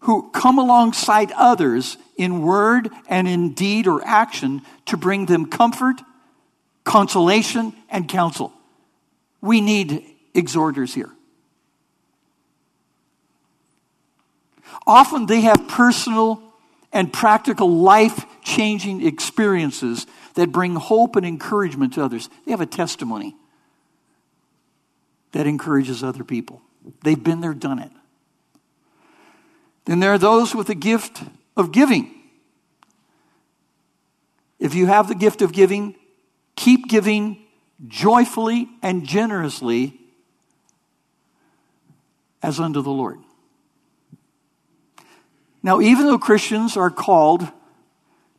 who 0.00 0.30
come 0.32 0.58
alongside 0.58 1.32
others 1.32 1.96
in 2.18 2.42
word 2.42 2.90
and 3.08 3.26
in 3.26 3.54
deed 3.54 3.86
or 3.86 4.04
action 4.04 4.60
to 4.84 4.98
bring 4.98 5.24
them 5.24 5.46
comfort, 5.46 6.02
consolation, 6.84 7.72
and 7.88 8.06
counsel. 8.06 8.52
We 9.40 9.62
need 9.62 10.04
exhorters 10.34 10.92
here. 10.92 11.15
Often 14.86 15.26
they 15.26 15.42
have 15.42 15.68
personal 15.68 16.42
and 16.92 17.12
practical 17.12 17.68
life 17.68 18.24
changing 18.42 19.06
experiences 19.06 20.06
that 20.34 20.52
bring 20.52 20.76
hope 20.76 21.16
and 21.16 21.26
encouragement 21.26 21.94
to 21.94 22.04
others. 22.04 22.28
They 22.44 22.52
have 22.52 22.60
a 22.60 22.66
testimony 22.66 23.36
that 25.32 25.46
encourages 25.46 26.02
other 26.02 26.24
people. 26.24 26.62
They've 27.02 27.22
been 27.22 27.40
there, 27.40 27.54
done 27.54 27.80
it. 27.80 27.90
Then 29.84 30.00
there 30.00 30.12
are 30.12 30.18
those 30.18 30.54
with 30.54 30.68
the 30.68 30.74
gift 30.74 31.22
of 31.56 31.72
giving. 31.72 32.12
If 34.58 34.74
you 34.74 34.86
have 34.86 35.08
the 35.08 35.14
gift 35.14 35.42
of 35.42 35.52
giving, 35.52 35.94
keep 36.54 36.88
giving 36.88 37.44
joyfully 37.86 38.68
and 38.82 39.06
generously 39.06 40.00
as 42.42 42.58
unto 42.58 42.80
the 42.80 42.90
Lord. 42.90 43.18
Now, 45.66 45.80
even 45.80 46.06
though 46.06 46.16
Christians 46.16 46.76
are 46.76 46.90
called 46.90 47.44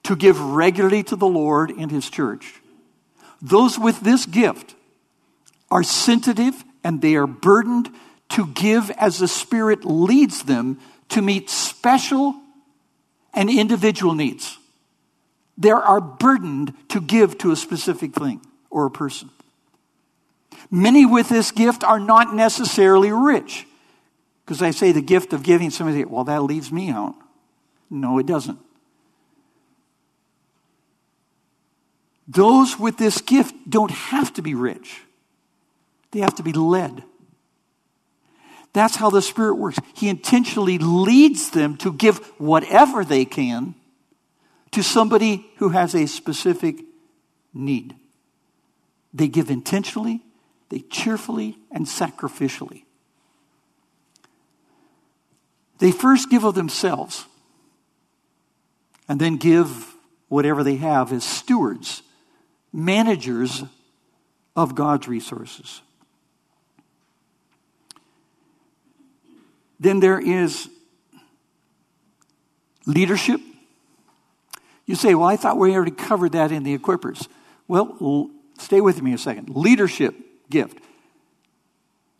to 0.03 0.15
give 0.15 0.39
regularly 0.39 1.03
to 1.03 1.17
the 1.17 1.27
Lord 1.27 1.71
and 1.71 1.91
His 1.91 2.09
church, 2.09 2.61
those 3.41 3.77
with 3.77 3.99
this 3.99 4.25
gift 4.25 4.75
are 5.69 5.83
sensitive 5.83 6.63
and 6.85 7.01
they 7.01 7.17
are 7.17 7.27
burdened 7.27 7.89
to 8.29 8.47
give 8.47 8.89
as 8.91 9.19
the 9.19 9.27
Spirit 9.27 9.83
leads 9.83 10.43
them 10.43 10.79
to 11.09 11.21
meet 11.21 11.49
special 11.49 12.33
and 13.33 13.49
individual 13.49 14.15
needs. 14.15 14.57
They 15.57 15.71
are 15.71 15.99
burdened 15.99 16.75
to 16.87 17.01
give 17.01 17.37
to 17.39 17.51
a 17.51 17.57
specific 17.57 18.13
thing 18.13 18.39
or 18.69 18.85
a 18.85 18.91
person. 18.91 19.31
Many 20.71 21.05
with 21.05 21.27
this 21.27 21.51
gift 21.51 21.83
are 21.83 21.99
not 21.99 22.33
necessarily 22.33 23.11
rich. 23.11 23.65
Because 24.47 24.61
I 24.61 24.71
say 24.71 24.93
the 24.93 25.01
gift 25.01 25.33
of 25.33 25.43
giving, 25.43 25.69
somebody 25.69 25.99
say, 25.99 26.05
well, 26.05 26.23
that 26.23 26.41
leaves 26.41 26.71
me 26.71 26.89
out. 26.89 27.15
No, 27.89 28.17
it 28.17 28.25
doesn't. 28.25 28.57
Those 32.29 32.79
with 32.79 32.97
this 32.97 33.19
gift 33.19 33.53
don't 33.69 33.91
have 33.91 34.31
to 34.35 34.41
be 34.41 34.55
rich, 34.55 35.01
they 36.11 36.21
have 36.21 36.35
to 36.35 36.43
be 36.43 36.53
led. 36.53 37.03
That's 38.71 38.95
how 38.95 39.09
the 39.09 39.21
Spirit 39.21 39.55
works. 39.55 39.79
He 39.95 40.07
intentionally 40.07 40.77
leads 40.77 41.49
them 41.49 41.75
to 41.77 41.91
give 41.91 42.19
whatever 42.37 43.03
they 43.03 43.25
can 43.25 43.75
to 44.71 44.81
somebody 44.81 45.45
who 45.57 45.69
has 45.69 45.93
a 45.93 46.05
specific 46.05 46.85
need. 47.53 47.95
They 49.13 49.27
give 49.27 49.49
intentionally, 49.49 50.21
they 50.69 50.79
cheerfully, 50.79 51.57
and 51.69 51.85
sacrificially. 51.85 52.83
They 55.79 55.91
first 55.91 56.29
give 56.29 56.43
of 56.43 56.55
themselves 56.55 57.25
and 59.07 59.19
then 59.19 59.37
give 59.37 59.95
whatever 60.27 60.63
they 60.63 60.75
have 60.75 61.13
as 61.13 61.23
stewards, 61.23 62.01
managers 62.73 63.63
of 64.55 64.75
God's 64.75 65.07
resources. 65.07 65.81
Then 69.79 69.99
there 69.99 70.19
is 70.19 70.69
leadership. 72.85 73.39
You 74.85 74.95
say, 74.95 75.13
well, 75.13 75.27
I 75.27 75.35
thought 75.35 75.57
we 75.57 75.73
already 75.75 75.91
covered 75.91 76.31
that 76.31 76.51
in 76.51 76.63
the 76.63 76.77
equippers. 76.77 77.27
Well, 77.67 78.31
stay 78.57 78.81
with 78.81 79.01
me 79.01 79.13
a 79.13 79.17
second. 79.17 79.49
Leadership 79.49 80.15
gift. 80.49 80.79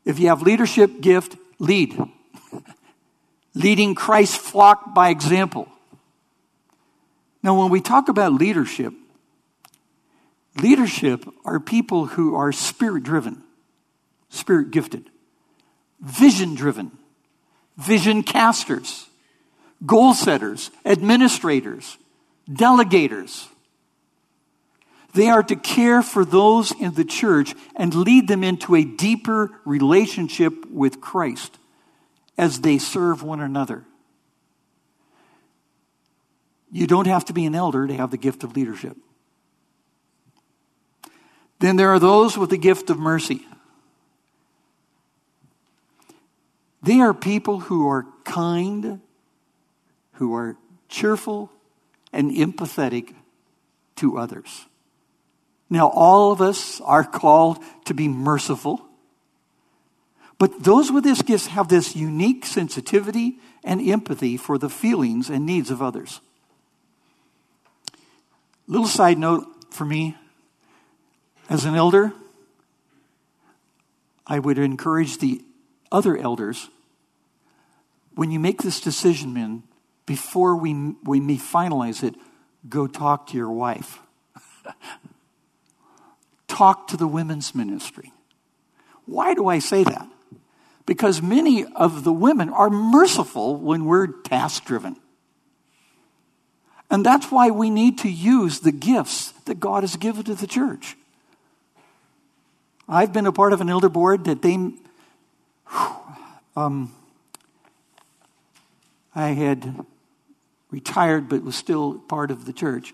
If 0.06 0.20
you 0.20 0.28
have 0.28 0.42
leadership 0.42 1.02
gift, 1.02 1.36
lead. 1.60 1.98
Leading 3.58 3.96
Christ's 3.96 4.38
flock 4.38 4.94
by 4.94 5.10
example. 5.10 5.68
Now, 7.42 7.58
when 7.60 7.70
we 7.70 7.82
talk 7.82 8.10
about 8.10 8.34
leadership, 8.34 8.94
leadership 10.62 11.26
are 11.46 11.60
people 11.60 12.06
who 12.06 12.36
are 12.36 12.52
spirit 12.52 13.04
driven, 13.04 13.44
spirit 14.30 14.72
gifted, 14.72 15.10
vision 16.00 16.56
driven 16.56 16.92
vision 17.78 18.24
casters, 18.24 19.08
goal 19.86 20.14
setters, 20.14 20.72
administrators, 20.86 21.98
delegators. 22.50 23.48
They 25.14 25.30
are 25.30 25.44
to 25.44 25.56
care 25.56 26.02
for 26.02 26.26
those 26.26 26.72
in 26.80 26.94
the 26.96 27.06
church 27.06 27.56
and 27.76 27.94
lead 27.94 28.28
them 28.28 28.44
into 28.44 28.76
a 28.76 28.84
deeper 28.84 29.52
relationship 29.66 30.66
with 30.70 31.02
Christ 31.02 31.58
as 32.38 32.62
they 32.62 32.78
serve 32.78 33.24
one 33.24 33.42
another. 33.42 33.84
You 36.72 36.86
don't 36.86 37.08
have 37.08 37.26
to 37.26 37.34
be 37.34 37.46
an 37.46 37.56
elder 37.56 37.88
to 37.88 37.94
have 37.96 38.12
the 38.12 38.18
gift 38.18 38.44
of 38.44 38.56
leadership. 38.56 38.98
Then 41.60 41.76
there 41.76 41.90
are 41.90 42.00
those 42.00 42.38
with 42.38 42.50
the 42.50 42.58
gift 42.58 42.90
of 42.90 43.00
mercy. 43.00 43.46
They 46.84 47.00
are 47.00 47.14
people 47.14 47.60
who 47.62 47.90
are 47.90 48.06
kind, 48.24 49.02
who 50.14 50.36
are 50.36 50.58
cheerful, 50.88 51.52
and 52.14 52.32
empathetic 52.32 53.14
to 53.96 54.18
others. 54.18 54.66
Now, 55.70 55.90
all 55.90 56.32
of 56.32 56.42
us 56.42 56.80
are 56.82 57.04
called 57.04 57.60
to 57.86 57.94
be 57.94 58.08
merciful, 58.08 58.87
but 60.38 60.64
those 60.64 60.92
with 60.92 61.04
this 61.04 61.22
gift 61.22 61.48
have 61.48 61.68
this 61.68 61.96
unique 61.96 62.46
sensitivity 62.46 63.40
and 63.64 63.82
empathy 63.82 64.38
for 64.38 64.58
the 64.58 64.70
feelings 64.70 65.30
and 65.30 65.46
needs 65.46 65.72
of 65.72 65.82
others. 65.82 66.22
Little 68.68 68.88
side 68.88 69.18
note 69.18 69.46
for 69.72 69.86
me 69.86 70.16
as 71.50 71.66
an 71.66 71.76
elder, 71.76 72.14
I 74.26 74.40
would 74.40 74.58
encourage 74.58 75.20
the 75.20 75.42
other 75.92 76.18
elders 76.18 76.70
when 78.18 78.32
you 78.32 78.40
make 78.40 78.64
this 78.64 78.82
decision, 78.82 79.32
men, 79.32 79.62
before 80.08 80.56
we, 80.56 80.74
we 81.04 81.20
may 81.20 81.38
finalize 81.38 82.04
it, 82.04 82.16
go 82.68 82.88
talk 82.88 83.28
to 83.28 83.38
your 83.38 83.52
wife. 83.52 84.00
talk 86.48 86.88
to 86.88 86.98
the 86.98 87.08
women's 87.08 87.54
ministry. 87.54 88.12
Why 89.06 89.36
do 89.36 89.48
I 89.48 89.60
say 89.60 89.84
that? 89.84 90.10
Because 90.88 91.22
many 91.22 91.66
of 91.66 92.04
the 92.04 92.12
women 92.14 92.50
are 92.50 92.72
merciful 92.72 93.58
when 93.58 93.86
we're 93.86 94.08
task 94.08 94.66
driven. 94.66 94.96
And 96.90 97.06
that's 97.06 97.30
why 97.30 97.52
we 97.52 97.70
need 97.70 98.00
to 98.00 98.10
use 98.10 98.62
the 98.62 98.72
gifts 98.72 99.34
that 99.46 99.60
God 99.60 99.84
has 99.84 99.98
given 99.98 100.24
to 100.24 100.34
the 100.34 100.48
church. 100.48 100.98
I've 102.90 103.12
been 103.12 103.28
a 103.28 103.34
part 103.34 103.52
of 103.52 103.60
an 103.60 103.70
elder 103.70 103.90
board 103.90 104.24
that 104.24 104.42
they, 104.42 104.58
um, 106.56 106.94
I 109.14 109.28
had 109.30 109.86
retired 110.72 111.28
but 111.28 111.44
was 111.44 111.56
still 111.56 112.00
part 112.00 112.32
of 112.32 112.46
the 112.46 112.54
church. 112.54 112.94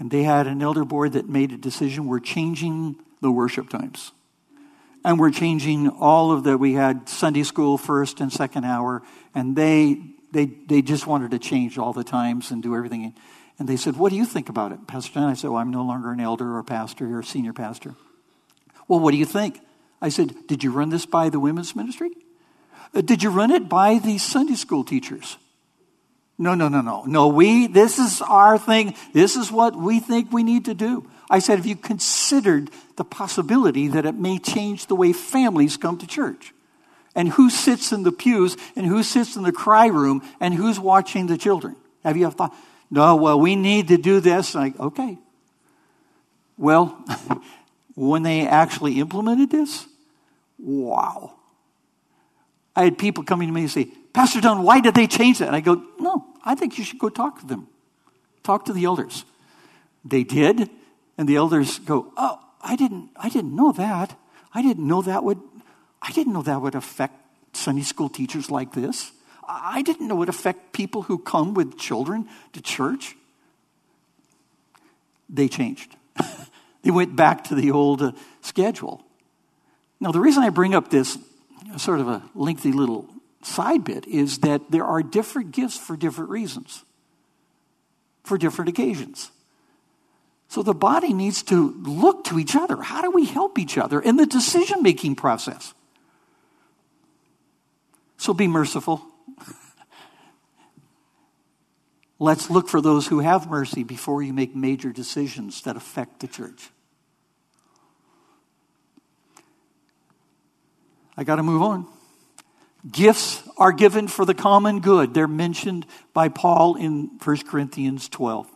And 0.00 0.10
they 0.10 0.24
had 0.24 0.48
an 0.48 0.60
elder 0.60 0.84
board 0.84 1.12
that 1.12 1.28
made 1.28 1.52
a 1.52 1.56
decision 1.56 2.08
we're 2.08 2.18
changing 2.18 2.96
the 3.20 3.30
worship 3.30 3.68
times. 3.68 4.10
And 5.04 5.18
we're 5.18 5.30
changing 5.30 5.88
all 5.88 6.30
of 6.30 6.44
the, 6.44 6.56
we 6.56 6.74
had 6.74 7.08
Sunday 7.08 7.42
school 7.42 7.76
first 7.76 8.20
and 8.20 8.32
second 8.32 8.64
hour, 8.64 9.02
and 9.34 9.56
they, 9.56 10.00
they, 10.30 10.46
they 10.46 10.82
just 10.82 11.06
wanted 11.06 11.32
to 11.32 11.38
change 11.38 11.76
all 11.76 11.92
the 11.92 12.04
times 12.04 12.50
and 12.50 12.62
do 12.62 12.76
everything. 12.76 13.14
And 13.58 13.68
they 13.68 13.76
said, 13.76 13.96
What 13.96 14.10
do 14.10 14.16
you 14.16 14.24
think 14.24 14.48
about 14.48 14.72
it, 14.72 14.86
Pastor 14.86 15.14
John? 15.14 15.24
I 15.24 15.34
said, 15.34 15.50
Well, 15.50 15.60
I'm 15.60 15.70
no 15.70 15.82
longer 15.82 16.12
an 16.12 16.20
elder 16.20 16.56
or 16.56 16.62
pastor 16.62 17.18
or 17.18 17.22
senior 17.22 17.52
pastor. 17.52 17.94
Well, 18.88 19.00
what 19.00 19.10
do 19.10 19.16
you 19.16 19.24
think? 19.24 19.60
I 20.00 20.08
said, 20.08 20.46
Did 20.46 20.62
you 20.62 20.70
run 20.70 20.90
this 20.90 21.06
by 21.06 21.28
the 21.28 21.40
women's 21.40 21.74
ministry? 21.74 22.10
Uh, 22.94 23.00
did 23.00 23.22
you 23.22 23.30
run 23.30 23.50
it 23.50 23.68
by 23.68 23.98
the 23.98 24.18
Sunday 24.18 24.54
school 24.54 24.84
teachers? 24.84 25.36
No, 26.38 26.54
no, 26.54 26.68
no, 26.68 26.80
no. 26.80 27.04
No, 27.04 27.28
we, 27.28 27.66
this 27.66 27.98
is 27.98 28.20
our 28.22 28.58
thing. 28.58 28.94
This 29.12 29.36
is 29.36 29.52
what 29.52 29.76
we 29.76 30.00
think 30.00 30.32
we 30.32 30.42
need 30.42 30.64
to 30.64 30.74
do. 30.74 31.08
I 31.30 31.38
said, 31.38 31.58
have 31.58 31.66
you 31.66 31.76
considered 31.76 32.70
the 33.02 33.08
possibility 33.08 33.88
that 33.88 34.06
it 34.06 34.14
may 34.14 34.38
change 34.38 34.86
the 34.86 34.94
way 34.94 35.12
families 35.12 35.76
come 35.76 35.98
to 35.98 36.06
church? 36.06 36.54
And 37.16 37.28
who 37.28 37.50
sits 37.50 37.90
in 37.90 38.04
the 38.04 38.12
pews 38.12 38.56
and 38.76 38.86
who 38.86 39.02
sits 39.02 39.34
in 39.34 39.42
the 39.42 39.50
cry 39.50 39.86
room 39.86 40.22
and 40.38 40.54
who's 40.54 40.78
watching 40.78 41.26
the 41.26 41.36
children? 41.36 41.74
Have 42.04 42.16
you 42.16 42.26
ever 42.26 42.34
thought, 42.34 42.54
no, 42.92 43.16
well, 43.16 43.40
we 43.40 43.56
need 43.56 43.88
to 43.88 43.96
do 43.96 44.20
this? 44.20 44.54
Like, 44.54 44.78
okay. 44.78 45.18
Well, 46.56 47.04
when 47.96 48.22
they 48.22 48.46
actually 48.46 49.00
implemented 49.00 49.50
this, 49.50 49.84
wow. 50.58 51.34
I 52.76 52.84
had 52.84 52.98
people 52.98 53.24
coming 53.24 53.48
to 53.48 53.52
me 53.52 53.62
and 53.62 53.70
say, 53.70 53.88
Pastor 54.12 54.40
Don, 54.40 54.62
why 54.62 54.80
did 54.80 54.94
they 54.94 55.08
change 55.08 55.40
that? 55.40 55.48
And 55.48 55.56
I 55.56 55.60
go, 55.60 55.82
no, 55.98 56.24
I 56.44 56.54
think 56.54 56.78
you 56.78 56.84
should 56.84 57.00
go 57.00 57.08
talk 57.08 57.40
to 57.40 57.46
them. 57.46 57.66
Talk 58.44 58.66
to 58.66 58.72
the 58.72 58.84
elders. 58.84 59.24
They 60.04 60.22
did, 60.22 60.70
and 61.18 61.28
the 61.28 61.36
elders 61.36 61.80
go, 61.80 62.12
oh, 62.16 62.41
I 62.62 62.76
didn't, 62.76 63.10
I 63.16 63.28
didn't 63.28 63.54
know 63.54 63.72
that. 63.72 64.18
I 64.54 64.62
didn't 64.62 64.86
know 64.86 65.02
that 65.02 65.24
would, 65.24 65.40
I 66.00 66.12
didn't 66.12 66.32
know 66.32 66.42
that 66.42 66.60
would 66.60 66.74
affect 66.74 67.14
Sunday 67.56 67.82
school 67.82 68.08
teachers 68.08 68.50
like 68.50 68.72
this. 68.72 69.12
I 69.48 69.82
didn't 69.82 70.08
know 70.08 70.16
it 70.16 70.18
would 70.18 70.28
affect 70.28 70.72
people 70.72 71.02
who 71.02 71.18
come 71.18 71.54
with 71.54 71.78
children 71.78 72.28
to 72.52 72.60
church. 72.60 73.16
They 75.28 75.48
changed. 75.48 75.96
they 76.82 76.90
went 76.90 77.16
back 77.16 77.44
to 77.44 77.54
the 77.54 77.70
old 77.70 78.02
uh, 78.02 78.12
schedule. 78.40 79.04
Now, 80.00 80.12
the 80.12 80.20
reason 80.20 80.42
I 80.42 80.50
bring 80.50 80.74
up 80.74 80.90
this 80.90 81.18
sort 81.76 82.00
of 82.00 82.08
a 82.08 82.22
lengthy 82.34 82.72
little 82.72 83.08
side 83.42 83.84
bit 83.84 84.06
is 84.06 84.38
that 84.38 84.70
there 84.70 84.84
are 84.84 85.02
different 85.02 85.52
gifts 85.52 85.78
for 85.78 85.96
different 85.96 86.30
reasons, 86.30 86.84
for 88.24 88.38
different 88.38 88.68
occasions. 88.68 89.30
So 90.52 90.62
the 90.62 90.74
body 90.74 91.14
needs 91.14 91.42
to 91.44 91.72
look 91.80 92.24
to 92.24 92.38
each 92.38 92.54
other. 92.54 92.82
How 92.82 93.00
do 93.00 93.10
we 93.10 93.24
help 93.24 93.58
each 93.58 93.78
other 93.78 93.98
in 93.98 94.16
the 94.16 94.26
decision 94.26 94.82
making 94.82 95.16
process? 95.16 95.72
So 98.18 98.34
be 98.34 98.48
merciful. 98.48 99.00
Let's 102.18 102.50
look 102.50 102.68
for 102.68 102.82
those 102.82 103.06
who 103.06 103.20
have 103.20 103.48
mercy 103.48 103.82
before 103.82 104.22
you 104.22 104.34
make 104.34 104.54
major 104.54 104.92
decisions 104.92 105.62
that 105.62 105.74
affect 105.74 106.20
the 106.20 106.28
church. 106.28 106.68
I 111.16 111.24
got 111.24 111.36
to 111.36 111.42
move 111.42 111.62
on. 111.62 111.86
Gifts 112.90 113.42
are 113.56 113.72
given 113.72 114.06
for 114.06 114.26
the 114.26 114.34
common 114.34 114.80
good. 114.80 115.14
They're 115.14 115.26
mentioned 115.26 115.86
by 116.12 116.28
Paul 116.28 116.74
in 116.74 117.18
1 117.24 117.36
Corinthians 117.48 118.10
12. 118.10 118.51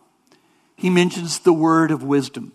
He 0.77 0.89
mentions 0.89 1.39
the 1.39 1.53
word 1.53 1.91
of 1.91 2.03
wisdom. 2.03 2.53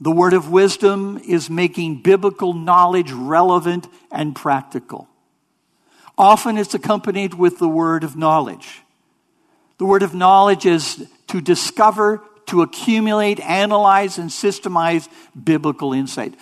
The 0.00 0.10
word 0.10 0.32
of 0.32 0.50
wisdom 0.50 1.20
is 1.24 1.48
making 1.48 2.02
biblical 2.02 2.52
knowledge 2.52 3.12
relevant 3.12 3.86
and 4.10 4.34
practical. 4.34 5.08
Often 6.18 6.58
it's 6.58 6.74
accompanied 6.74 7.34
with 7.34 7.58
the 7.58 7.68
word 7.68 8.02
of 8.02 8.16
knowledge. 8.16 8.82
The 9.78 9.84
word 9.84 10.02
of 10.02 10.14
knowledge 10.14 10.66
is 10.66 11.08
to 11.28 11.40
discover, 11.40 12.22
to 12.46 12.62
accumulate, 12.62 13.40
analyze, 13.40 14.18
and 14.18 14.30
systemize 14.30 15.08
biblical 15.42 15.92
insight. 15.92 16.34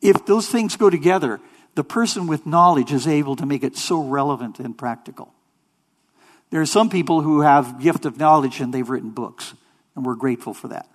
If 0.00 0.26
those 0.26 0.48
things 0.48 0.76
go 0.76 0.90
together, 0.90 1.40
the 1.74 1.84
person 1.84 2.26
with 2.26 2.46
knowledge 2.46 2.92
is 2.92 3.06
able 3.06 3.36
to 3.36 3.46
make 3.46 3.62
it 3.62 3.76
so 3.76 4.02
relevant 4.02 4.58
and 4.58 4.76
practical. 4.76 5.32
There 6.50 6.60
are 6.60 6.66
some 6.66 6.90
people 6.90 7.20
who 7.20 7.40
have 7.40 7.80
gift 7.80 8.04
of 8.04 8.18
knowledge 8.18 8.60
and 8.60 8.74
they've 8.74 8.88
written 8.88 9.10
books, 9.10 9.54
and 9.94 10.04
we're 10.04 10.14
grateful 10.14 10.54
for 10.54 10.68
that. 10.68 10.88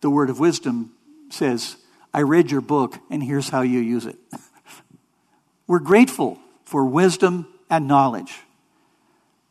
The 0.00 0.10
word 0.10 0.30
of 0.30 0.40
wisdom 0.40 0.92
says, 1.30 1.76
I 2.12 2.22
read 2.22 2.50
your 2.50 2.60
book, 2.60 2.98
and 3.10 3.22
here's 3.22 3.48
how 3.48 3.62
you 3.62 3.80
use 3.80 4.06
it. 4.06 4.16
we're 5.66 5.78
grateful 5.78 6.38
for 6.64 6.84
wisdom 6.84 7.46
and 7.70 7.88
knowledge. 7.88 8.40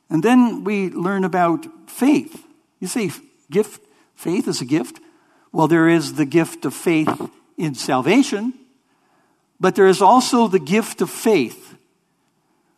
And 0.09 0.21
then 0.21 0.63
we 0.63 0.89
learn 0.89 1.23
about 1.23 1.65
faith. 1.89 2.45
You 2.79 2.87
say, 2.87 3.11
gift, 3.49 3.81
faith 4.15 4.47
is 4.47 4.61
a 4.61 4.65
gift. 4.65 4.99
Well, 5.51 5.67
there 5.67 5.87
is 5.87 6.15
the 6.15 6.25
gift 6.25 6.65
of 6.65 6.73
faith 6.73 7.29
in 7.57 7.75
salvation, 7.75 8.53
but 9.59 9.75
there 9.75 9.87
is 9.87 10.01
also 10.01 10.47
the 10.47 10.59
gift 10.59 11.01
of 11.01 11.09
faith, 11.09 11.75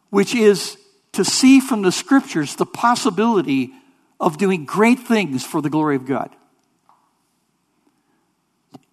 which 0.09 0.35
is 0.35 0.77
to 1.13 1.23
see 1.23 1.59
from 1.59 1.81
the 1.81 1.91
scriptures 1.91 2.55
the 2.55 2.65
possibility 2.65 3.71
of 4.19 4.37
doing 4.37 4.65
great 4.65 4.99
things 4.99 5.43
for 5.43 5.61
the 5.61 5.69
glory 5.69 5.95
of 5.95 6.05
God. 6.05 6.29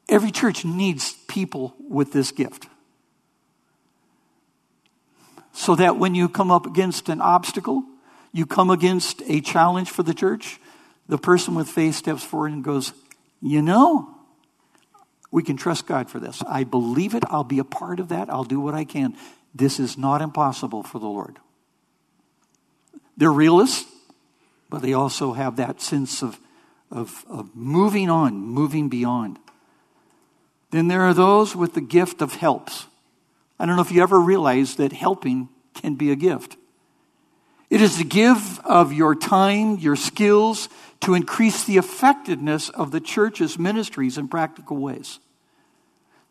Every 0.08 0.30
church 0.30 0.64
needs 0.64 1.12
people 1.28 1.74
with 1.88 2.12
this 2.12 2.32
gift. 2.32 2.66
So 5.52 5.76
that 5.76 5.96
when 5.98 6.14
you 6.14 6.28
come 6.28 6.50
up 6.50 6.66
against 6.66 7.08
an 7.08 7.20
obstacle, 7.20 7.84
you 8.32 8.46
come 8.46 8.70
against 8.70 9.22
a 9.26 9.40
challenge 9.40 9.90
for 9.90 10.02
the 10.02 10.14
church, 10.14 10.58
the 11.08 11.18
person 11.18 11.54
with 11.54 11.68
faith 11.68 11.96
steps 11.96 12.24
forward 12.24 12.52
and 12.52 12.64
goes, 12.64 12.92
You 13.40 13.62
know, 13.62 14.14
we 15.30 15.42
can 15.42 15.56
trust 15.56 15.86
God 15.86 16.10
for 16.10 16.18
this. 16.18 16.42
I 16.46 16.64
believe 16.64 17.14
it. 17.14 17.24
I'll 17.28 17.44
be 17.44 17.58
a 17.58 17.64
part 17.64 18.00
of 18.00 18.08
that. 18.08 18.30
I'll 18.30 18.44
do 18.44 18.60
what 18.60 18.74
I 18.74 18.84
can. 18.84 19.16
This 19.54 19.80
is 19.80 19.98
not 19.98 20.22
impossible 20.22 20.82
for 20.82 20.98
the 20.98 21.06
Lord. 21.06 21.38
They're 23.16 23.32
realists, 23.32 23.89
but 24.70 24.82
they 24.82 24.92
also 24.92 25.32
have 25.32 25.56
that 25.56 25.82
sense 25.82 26.22
of, 26.22 26.38
of, 26.90 27.24
of 27.28 27.54
moving 27.54 28.08
on, 28.08 28.34
moving 28.34 28.88
beyond. 28.88 29.38
Then 30.70 30.88
there 30.88 31.02
are 31.02 31.14
those 31.14 31.56
with 31.56 31.74
the 31.74 31.80
gift 31.80 32.22
of 32.22 32.36
helps. 32.36 32.86
I 33.58 33.66
don't 33.66 33.76
know 33.76 33.82
if 33.82 33.92
you 33.92 34.02
ever 34.02 34.20
realized 34.20 34.78
that 34.78 34.92
helping 34.92 35.48
can 35.74 35.96
be 35.96 36.12
a 36.12 36.16
gift. 36.16 36.56
It 37.68 37.82
is 37.82 37.98
to 37.98 38.04
give 38.04 38.60
of 38.64 38.92
your 38.92 39.14
time, 39.14 39.78
your 39.78 39.96
skills, 39.96 40.68
to 41.00 41.14
increase 41.14 41.64
the 41.64 41.76
effectiveness 41.76 42.68
of 42.68 42.90
the 42.90 43.00
church's 43.00 43.58
ministries 43.58 44.18
in 44.18 44.28
practical 44.28 44.76
ways. 44.76 45.18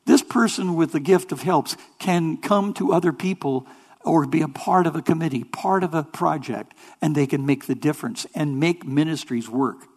This 0.05 0.21
person 0.21 0.75
with 0.75 0.91
the 0.91 0.99
gift 0.99 1.31
of 1.31 1.41
helps 1.41 1.77
can 1.97 2.37
come 2.37 2.73
to 2.73 2.93
other 2.93 3.13
people 3.13 3.67
or 4.03 4.25
be 4.25 4.41
a 4.41 4.47
part 4.47 4.87
of 4.87 4.95
a 4.95 5.01
committee, 5.01 5.43
part 5.43 5.83
of 5.83 5.93
a 5.93 6.03
project, 6.03 6.73
and 7.01 7.15
they 7.15 7.27
can 7.27 7.45
make 7.45 7.67
the 7.67 7.75
difference 7.75 8.25
and 8.33 8.59
make 8.59 8.85
ministries 8.85 9.49
work. 9.49 9.87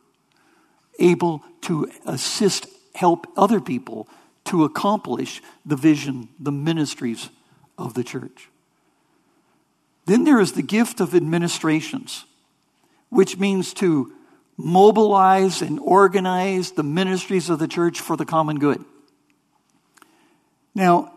Able 0.98 1.42
to 1.62 1.90
assist, 2.06 2.66
help 2.94 3.26
other 3.36 3.60
people 3.60 4.08
to 4.44 4.64
accomplish 4.64 5.40
the 5.64 5.76
vision, 5.76 6.28
the 6.38 6.52
ministries 6.52 7.30
of 7.78 7.94
the 7.94 8.04
church. 8.04 8.48
Then 10.06 10.24
there 10.24 10.40
is 10.40 10.52
the 10.52 10.62
gift 10.62 11.00
of 11.00 11.14
administrations, 11.14 12.24
which 13.08 13.38
means 13.38 13.72
to 13.74 14.12
mobilize 14.56 15.62
and 15.62 15.78
organize 15.80 16.72
the 16.72 16.82
ministries 16.82 17.48
of 17.48 17.58
the 17.58 17.68
church 17.68 18.00
for 18.00 18.16
the 18.16 18.24
common 18.24 18.58
good. 18.58 18.84
Now, 20.74 21.11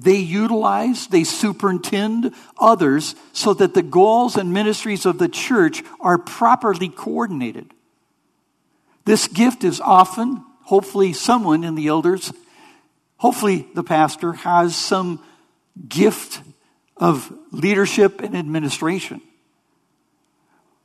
they 0.00 0.16
utilize, 0.16 1.06
they 1.06 1.24
superintend 1.24 2.34
others 2.58 3.14
so 3.32 3.54
that 3.54 3.74
the 3.74 3.82
goals 3.82 4.36
and 4.36 4.52
ministries 4.52 5.06
of 5.06 5.18
the 5.18 5.28
church 5.28 5.82
are 6.00 6.18
properly 6.18 6.88
coordinated. 6.88 7.72
This 9.04 9.28
gift 9.28 9.64
is 9.64 9.80
often, 9.80 10.44
hopefully, 10.62 11.12
someone 11.12 11.64
in 11.64 11.74
the 11.74 11.88
elders, 11.88 12.32
hopefully, 13.16 13.68
the 13.74 13.84
pastor 13.84 14.32
has 14.32 14.76
some 14.76 15.22
gift 15.88 16.40
of 16.96 17.32
leadership 17.50 18.20
and 18.20 18.36
administration. 18.36 19.20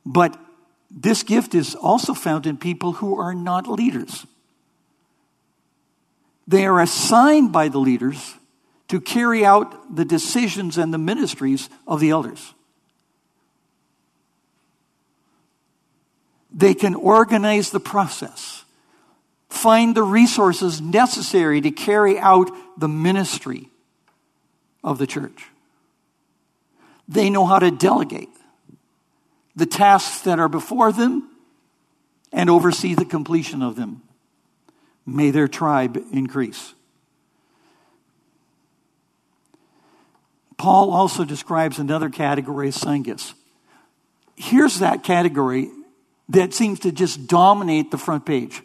But 0.04 0.38
this 0.90 1.22
gift 1.22 1.54
is 1.54 1.74
also 1.74 2.14
found 2.14 2.46
in 2.46 2.56
people 2.56 2.92
who 2.92 3.18
are 3.18 3.34
not 3.34 3.68
leaders. 3.68 4.26
They 6.46 6.64
are 6.64 6.80
assigned 6.80 7.52
by 7.52 7.68
the 7.68 7.78
leaders 7.78 8.37
to 8.88 9.00
carry 9.00 9.44
out 9.44 9.94
the 9.94 10.04
decisions 10.04 10.78
and 10.78 10.92
the 10.92 10.98
ministries 10.98 11.68
of 11.86 12.00
the 12.00 12.10
elders. 12.10 12.54
They 16.50 16.74
can 16.74 16.94
organize 16.94 17.70
the 17.70 17.80
process, 17.80 18.64
find 19.48 19.94
the 19.94 20.02
resources 20.02 20.80
necessary 20.80 21.60
to 21.60 21.70
carry 21.70 22.18
out 22.18 22.50
the 22.78 22.88
ministry 22.88 23.68
of 24.82 24.98
the 24.98 25.06
church. 25.06 25.46
They 27.06 27.30
know 27.30 27.46
how 27.46 27.58
to 27.58 27.70
delegate 27.70 28.30
the 29.54 29.66
tasks 29.66 30.22
that 30.22 30.38
are 30.38 30.48
before 30.48 30.92
them 30.92 31.28
and 32.32 32.48
oversee 32.48 32.94
the 32.94 33.04
completion 33.04 33.62
of 33.62 33.76
them. 33.76 34.02
May 35.06 35.30
their 35.30 35.48
tribe 35.48 35.96
increase. 36.12 36.74
Paul 40.58 40.90
also 40.90 41.24
describes 41.24 41.78
another 41.78 42.10
category 42.10 42.68
of 42.68 42.74
sign 42.74 43.02
gifts. 43.02 43.32
Here's 44.36 44.80
that 44.80 45.04
category 45.04 45.70
that 46.28 46.52
seems 46.52 46.80
to 46.80 46.92
just 46.92 47.26
dominate 47.26 47.90
the 47.90 47.98
front 47.98 48.26
page. 48.26 48.62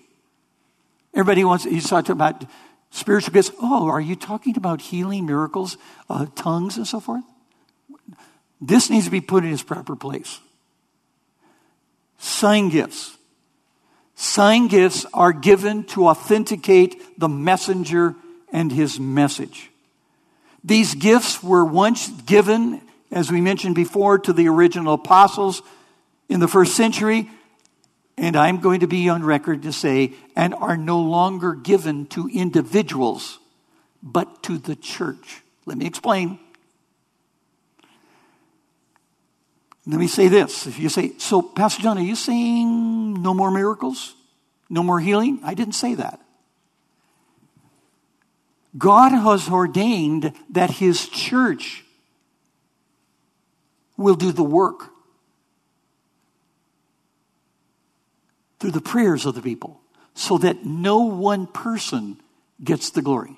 Everybody 1.14 1.44
wants, 1.46 1.64
he's 1.64 1.88
talking 1.88 2.12
about 2.12 2.46
spiritual 2.90 3.34
gifts. 3.34 3.52
Oh, 3.62 3.88
are 3.88 4.02
you 4.02 4.16
talking 4.16 4.58
about 4.58 4.82
healing, 4.82 5.26
miracles, 5.26 5.78
uh, 6.10 6.26
tongues, 6.36 6.78
and 6.78 6.88
so 6.88 7.00
forth? 7.00 7.24
This 8.60 8.90
needs 8.90 9.06
to 9.06 9.12
be 9.12 9.22
put 9.22 9.44
in 9.44 9.54
its 9.54 9.64
proper 9.64 9.96
place. 9.96 10.40
Sign 12.18 12.70
gifts. 12.70 13.18
Sign 14.16 14.68
gifts 14.68 15.06
are 15.14 15.34
given 15.34 15.84
to 15.86 16.08
authenticate 16.08 17.20
the 17.20 17.30
messenger 17.30 18.16
and 18.52 18.72
his 18.72 19.00
message. 19.00 19.70
These 20.64 20.96
gifts 20.96 21.44
were 21.44 21.66
once 21.66 22.10
given, 22.10 22.82
as 23.12 23.32
we 23.32 23.42
mentioned 23.42 23.76
before, 23.76 24.18
to 24.20 24.34
the 24.34 24.48
original 24.48 24.94
apostles 24.94 25.62
in 26.30 26.40
the 26.40 26.48
first 26.48 26.76
century, 26.76 27.30
and 28.18 28.36
I'm 28.36 28.60
going 28.60 28.80
to 28.82 28.88
be 28.88 29.10
on 29.10 29.24
record 29.24 29.64
to 29.64 29.74
say, 29.74 30.14
and 30.36 30.54
are 30.54 30.78
no 30.78 31.00
longer 31.00 31.54
given 31.54 32.06
to 32.08 32.30
individuals, 32.30 33.40
but 34.02 34.44
to 34.44 34.58
the 34.58 34.76
church. 34.76 35.42
Let 35.66 35.78
me 35.78 35.86
explain. 35.86 36.40
Let 39.86 40.00
me 40.00 40.08
say 40.08 40.30
this. 40.30 40.66
If 40.66 40.80
you 40.80 40.88
say, 40.88 41.14
so 41.18 41.42
Pastor 41.42 41.82
John, 41.82 41.98
are 41.98 42.02
you 42.02 42.16
saying 42.16 43.22
no 43.22 43.34
more 43.34 43.52
miracles? 43.52 44.16
No 44.70 44.82
more 44.82 45.00
healing? 45.00 45.42
I 45.44 45.56
didn't 45.56 45.74
say 45.74 45.96
that. 45.96 46.23
God 48.78 49.10
has 49.10 49.50
ordained 49.50 50.34
that 50.50 50.72
his 50.72 51.08
church 51.08 51.84
will 53.98 54.16
do 54.16 54.32
the 54.32 54.44
work 54.44 54.90
through 58.60 58.72
the 58.72 58.82
prayers 58.82 59.26
of 59.26 59.36
the 59.36 59.42
people 59.42 59.80
so 60.16 60.38
that 60.38 60.66
no 60.66 61.00
one 61.02 61.48
person 61.48 62.18
gets 62.64 62.92
the 62.92 63.02
glory. 63.02 63.38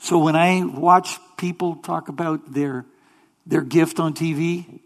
So 0.00 0.18
when 0.18 0.36
I 0.36 0.62
watch 0.64 1.18
people 1.38 1.76
talk 1.76 2.08
about 2.08 2.52
their, 2.52 2.84
their 3.46 3.62
gift 3.62 3.98
on 3.98 4.12
TV 4.12 4.80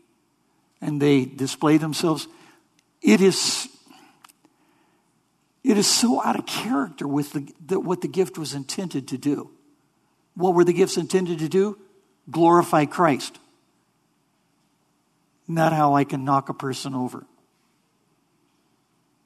and 0.80 1.02
they 1.02 1.24
display 1.24 1.76
themselves, 1.76 2.28
it 3.02 3.20
is, 3.20 3.68
it 5.64 5.76
is 5.76 5.86
so 5.86 6.22
out 6.22 6.38
of 6.38 6.46
character 6.46 7.06
with 7.06 7.32
the, 7.32 7.52
the, 7.64 7.80
what 7.80 8.00
the 8.00 8.08
gift 8.08 8.38
was 8.38 8.54
intended 8.54 9.08
to 9.08 9.18
do. 9.18 9.50
What 10.34 10.54
were 10.54 10.64
the 10.64 10.72
gifts 10.72 10.96
intended 10.96 11.40
to 11.40 11.48
do? 11.48 11.78
Glorify 12.30 12.84
Christ. 12.84 13.38
Not 15.48 15.72
how 15.72 15.94
I 15.94 16.04
can 16.04 16.24
knock 16.24 16.48
a 16.48 16.54
person 16.54 16.94
over. 16.94 17.24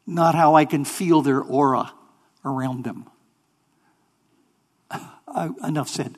Not 0.07 0.35
how 0.35 0.55
I 0.55 0.65
can 0.65 0.85
feel 0.85 1.23
their 1.23 1.41
aura 1.41 1.93
around 2.45 2.85
them. 2.85 3.07
Uh, 5.35 5.49
enough 5.67 5.89
said. 5.89 6.15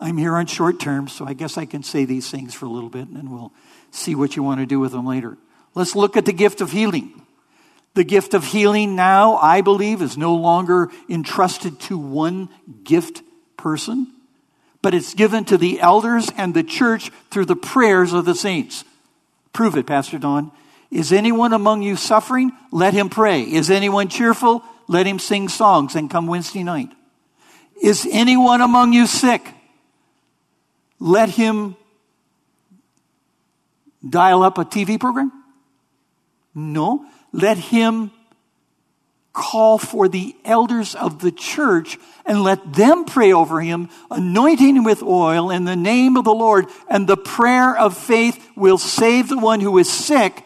I'm 0.00 0.16
here 0.16 0.34
on 0.34 0.46
short 0.46 0.80
term, 0.80 1.06
so 1.06 1.24
I 1.24 1.34
guess 1.34 1.56
I 1.56 1.66
can 1.66 1.84
say 1.84 2.04
these 2.04 2.28
things 2.28 2.52
for 2.52 2.66
a 2.66 2.68
little 2.68 2.88
bit 2.88 3.06
and 3.06 3.16
then 3.16 3.30
we'll 3.30 3.52
see 3.92 4.16
what 4.16 4.34
you 4.34 4.42
want 4.42 4.58
to 4.58 4.66
do 4.66 4.80
with 4.80 4.90
them 4.90 5.06
later. 5.06 5.38
Let's 5.76 5.94
look 5.94 6.16
at 6.16 6.24
the 6.24 6.32
gift 6.32 6.60
of 6.60 6.72
healing. 6.72 7.24
The 7.94 8.04
gift 8.04 8.32
of 8.34 8.44
healing 8.44 8.96
now, 8.96 9.36
I 9.36 9.60
believe, 9.60 10.00
is 10.00 10.16
no 10.16 10.34
longer 10.34 10.90
entrusted 11.08 11.78
to 11.80 11.98
one 11.98 12.48
gift 12.84 13.22
person, 13.56 14.10
but 14.80 14.94
it's 14.94 15.14
given 15.14 15.44
to 15.46 15.58
the 15.58 15.80
elders 15.80 16.30
and 16.36 16.54
the 16.54 16.62
church 16.62 17.10
through 17.30 17.44
the 17.44 17.56
prayers 17.56 18.12
of 18.12 18.24
the 18.24 18.34
saints. 18.34 18.84
Prove 19.52 19.76
it, 19.76 19.86
Pastor 19.86 20.18
Don. 20.18 20.50
Is 20.90 21.12
anyone 21.12 21.52
among 21.52 21.82
you 21.82 21.96
suffering? 21.96 22.52
Let 22.70 22.94
him 22.94 23.08
pray. 23.08 23.42
Is 23.42 23.70
anyone 23.70 24.08
cheerful? 24.08 24.62
Let 24.88 25.06
him 25.06 25.18
sing 25.18 25.48
songs 25.48 25.94
and 25.94 26.10
come 26.10 26.26
Wednesday 26.26 26.62
night. 26.62 26.90
Is 27.82 28.06
anyone 28.10 28.60
among 28.60 28.92
you 28.92 29.06
sick? 29.06 29.54
Let 30.98 31.30
him 31.30 31.76
dial 34.08 34.42
up 34.42 34.58
a 34.58 34.64
TV 34.64 35.00
program? 35.00 35.32
No. 36.54 37.06
Let 37.32 37.56
him 37.58 38.10
call 39.32 39.78
for 39.78 40.08
the 40.08 40.36
elders 40.44 40.94
of 40.94 41.20
the 41.20 41.32
church 41.32 41.98
and 42.26 42.42
let 42.42 42.74
them 42.74 43.04
pray 43.04 43.32
over 43.32 43.60
him, 43.60 43.88
anointing 44.10 44.76
him 44.76 44.84
with 44.84 45.02
oil 45.02 45.50
in 45.50 45.64
the 45.64 45.76
name 45.76 46.16
of 46.16 46.24
the 46.24 46.34
Lord. 46.34 46.66
And 46.88 47.06
the 47.06 47.16
prayer 47.16 47.76
of 47.76 47.96
faith 47.96 48.50
will 48.54 48.78
save 48.78 49.28
the 49.28 49.38
one 49.38 49.60
who 49.60 49.78
is 49.78 49.90
sick, 49.90 50.44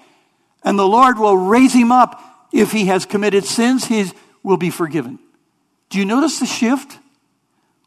and 0.62 0.78
the 0.78 0.86
Lord 0.86 1.18
will 1.18 1.36
raise 1.36 1.72
him 1.72 1.90
up. 1.92 2.22
If 2.52 2.72
he 2.72 2.86
has 2.86 3.04
committed 3.04 3.44
sins, 3.44 3.86
he 3.86 4.10
will 4.42 4.56
be 4.56 4.70
forgiven. 4.70 5.18
Do 5.90 5.98
you 5.98 6.04
notice 6.04 6.38
the 6.38 6.46
shift? 6.46 6.98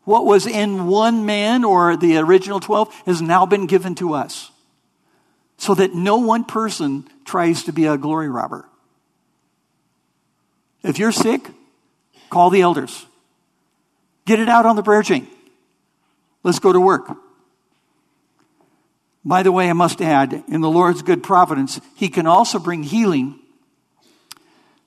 What 0.03 0.25
was 0.25 0.47
in 0.47 0.87
one 0.87 1.25
man 1.25 1.63
or 1.63 1.95
the 1.95 2.17
original 2.17 2.59
12 2.59 2.93
has 3.05 3.21
now 3.21 3.45
been 3.45 3.67
given 3.67 3.95
to 3.95 4.13
us. 4.13 4.51
So 5.57 5.75
that 5.75 5.93
no 5.93 6.17
one 6.17 6.45
person 6.45 7.07
tries 7.25 7.63
to 7.63 7.73
be 7.73 7.85
a 7.85 7.97
glory 7.97 8.29
robber. 8.29 8.67
If 10.83 10.99
you're 10.99 11.11
sick, 11.11 11.49
call 12.29 12.49
the 12.49 12.61
elders. 12.61 13.05
Get 14.25 14.39
it 14.39 14.49
out 14.49 14.65
on 14.65 14.75
the 14.75 14.83
prayer 14.83 15.03
chain. 15.03 15.27
Let's 16.43 16.59
go 16.59 16.71
to 16.71 16.79
work. 16.79 17.09
By 19.25 19.43
the 19.43 19.51
way, 19.51 19.69
I 19.69 19.73
must 19.73 20.01
add, 20.01 20.43
in 20.47 20.61
the 20.61 20.69
Lord's 20.69 21.01
good 21.01 21.23
providence, 21.23 21.79
He 21.95 22.09
can 22.09 22.25
also 22.25 22.57
bring 22.59 22.83
healing 22.83 23.39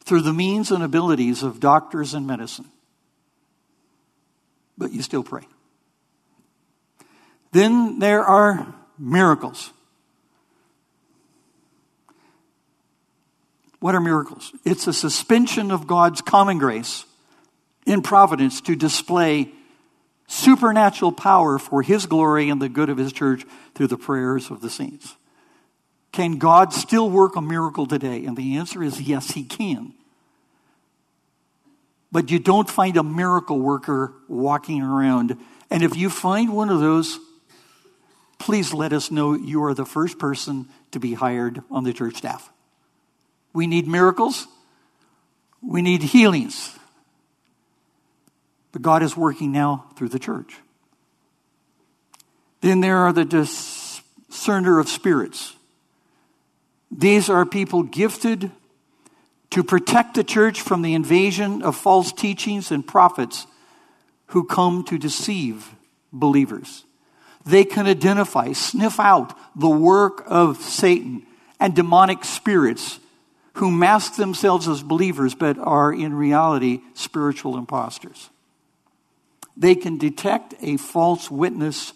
through 0.04 0.22
the 0.22 0.32
means 0.32 0.70
and 0.70 0.82
abilities 0.82 1.42
of 1.42 1.60
doctors 1.60 2.14
and 2.14 2.26
medicine 2.26 2.66
but 4.82 4.92
you 4.92 5.02
still 5.02 5.22
pray. 5.22 5.42
Then 7.52 7.98
there 7.98 8.24
are 8.24 8.74
miracles. 8.98 9.72
What 13.82 13.94
are 13.94 14.00
miracles? 14.00 14.52
It's 14.64 14.86
a 14.86 14.92
suspension 14.92 15.70
of 15.70 15.86
God's 15.86 16.22
common 16.22 16.58
grace 16.58 17.04
in 17.84 18.00
providence 18.00 18.62
to 18.62 18.74
display 18.74 19.52
supernatural 20.26 21.12
power 21.12 21.58
for 21.58 21.82
His 21.82 22.06
glory 22.06 22.48
and 22.48 22.62
the 22.62 22.70
good 22.70 22.88
of 22.88 22.96
His 22.96 23.12
church 23.12 23.44
through 23.74 23.88
the 23.88 23.98
prayers 23.98 24.50
of 24.50 24.62
the 24.62 24.70
saints. 24.70 25.16
Can 26.12 26.38
God 26.38 26.72
still 26.72 27.10
work 27.10 27.36
a 27.36 27.42
miracle 27.42 27.86
today? 27.86 28.24
And 28.24 28.36
the 28.36 28.56
answer 28.56 28.82
is 28.82 29.02
yes, 29.02 29.32
He 29.32 29.44
can 29.44 29.92
but 32.12 32.30
you 32.30 32.38
don't 32.38 32.68
find 32.68 32.96
a 32.98 33.02
miracle 33.02 33.58
worker 33.58 34.12
walking 34.28 34.82
around. 34.82 35.38
And 35.70 35.82
if 35.82 35.96
you 35.96 36.10
find 36.10 36.52
one 36.52 36.68
of 36.68 36.78
those, 36.78 37.18
please 38.38 38.74
let 38.74 38.92
us 38.92 39.10
know 39.10 39.32
you 39.32 39.64
are 39.64 39.72
the 39.72 39.86
first 39.86 40.18
person 40.18 40.68
to 40.90 41.00
be 41.00 41.14
hired 41.14 41.62
on 41.70 41.84
the 41.84 41.94
church 41.94 42.16
staff. 42.16 42.51
We 43.52 43.66
need 43.66 43.86
miracles, 43.86 44.46
we 45.60 45.82
need 45.82 46.02
healings. 46.02 46.76
But 48.72 48.82
God 48.82 49.02
is 49.02 49.16
working 49.16 49.52
now 49.52 49.86
through 49.96 50.08
the 50.08 50.18
church. 50.18 50.56
Then 52.62 52.80
there 52.80 52.98
are 52.98 53.12
the 53.12 53.24
discerner 53.24 54.78
of 54.78 54.88
spirits. 54.88 55.54
These 56.90 57.28
are 57.28 57.44
people 57.44 57.82
gifted 57.82 58.50
to 59.50 59.62
protect 59.62 60.14
the 60.14 60.24
church 60.24 60.62
from 60.62 60.80
the 60.80 60.94
invasion 60.94 61.62
of 61.62 61.76
false 61.76 62.12
teachings 62.12 62.70
and 62.70 62.86
prophets 62.86 63.46
who 64.26 64.44
come 64.44 64.84
to 64.84 64.96
deceive 64.96 65.74
believers. 66.12 66.84
They 67.44 67.64
can 67.64 67.86
identify, 67.86 68.52
sniff 68.52 68.98
out 68.98 69.36
the 69.58 69.68
work 69.68 70.22
of 70.26 70.58
Satan 70.62 71.26
and 71.60 71.74
demonic 71.74 72.24
spirits 72.24 72.98
who 73.54 73.70
mask 73.70 74.16
themselves 74.16 74.68
as 74.68 74.82
believers 74.82 75.34
but 75.34 75.58
are 75.58 75.92
in 75.92 76.14
reality 76.14 76.80
spiritual 76.94 77.56
impostors. 77.58 78.30
They 79.56 79.74
can 79.74 79.98
detect 79.98 80.54
a 80.62 80.76
false 80.78 81.30
witness 81.30 81.92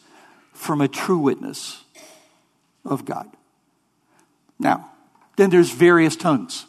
from 0.52 0.80
a 0.80 0.88
true 0.88 1.18
witness 1.18 1.82
of 2.84 3.04
God. 3.04 3.30
Now, 4.58 4.90
then 5.36 5.50
there's 5.50 5.70
various 5.70 6.16
tongues. 6.16 6.66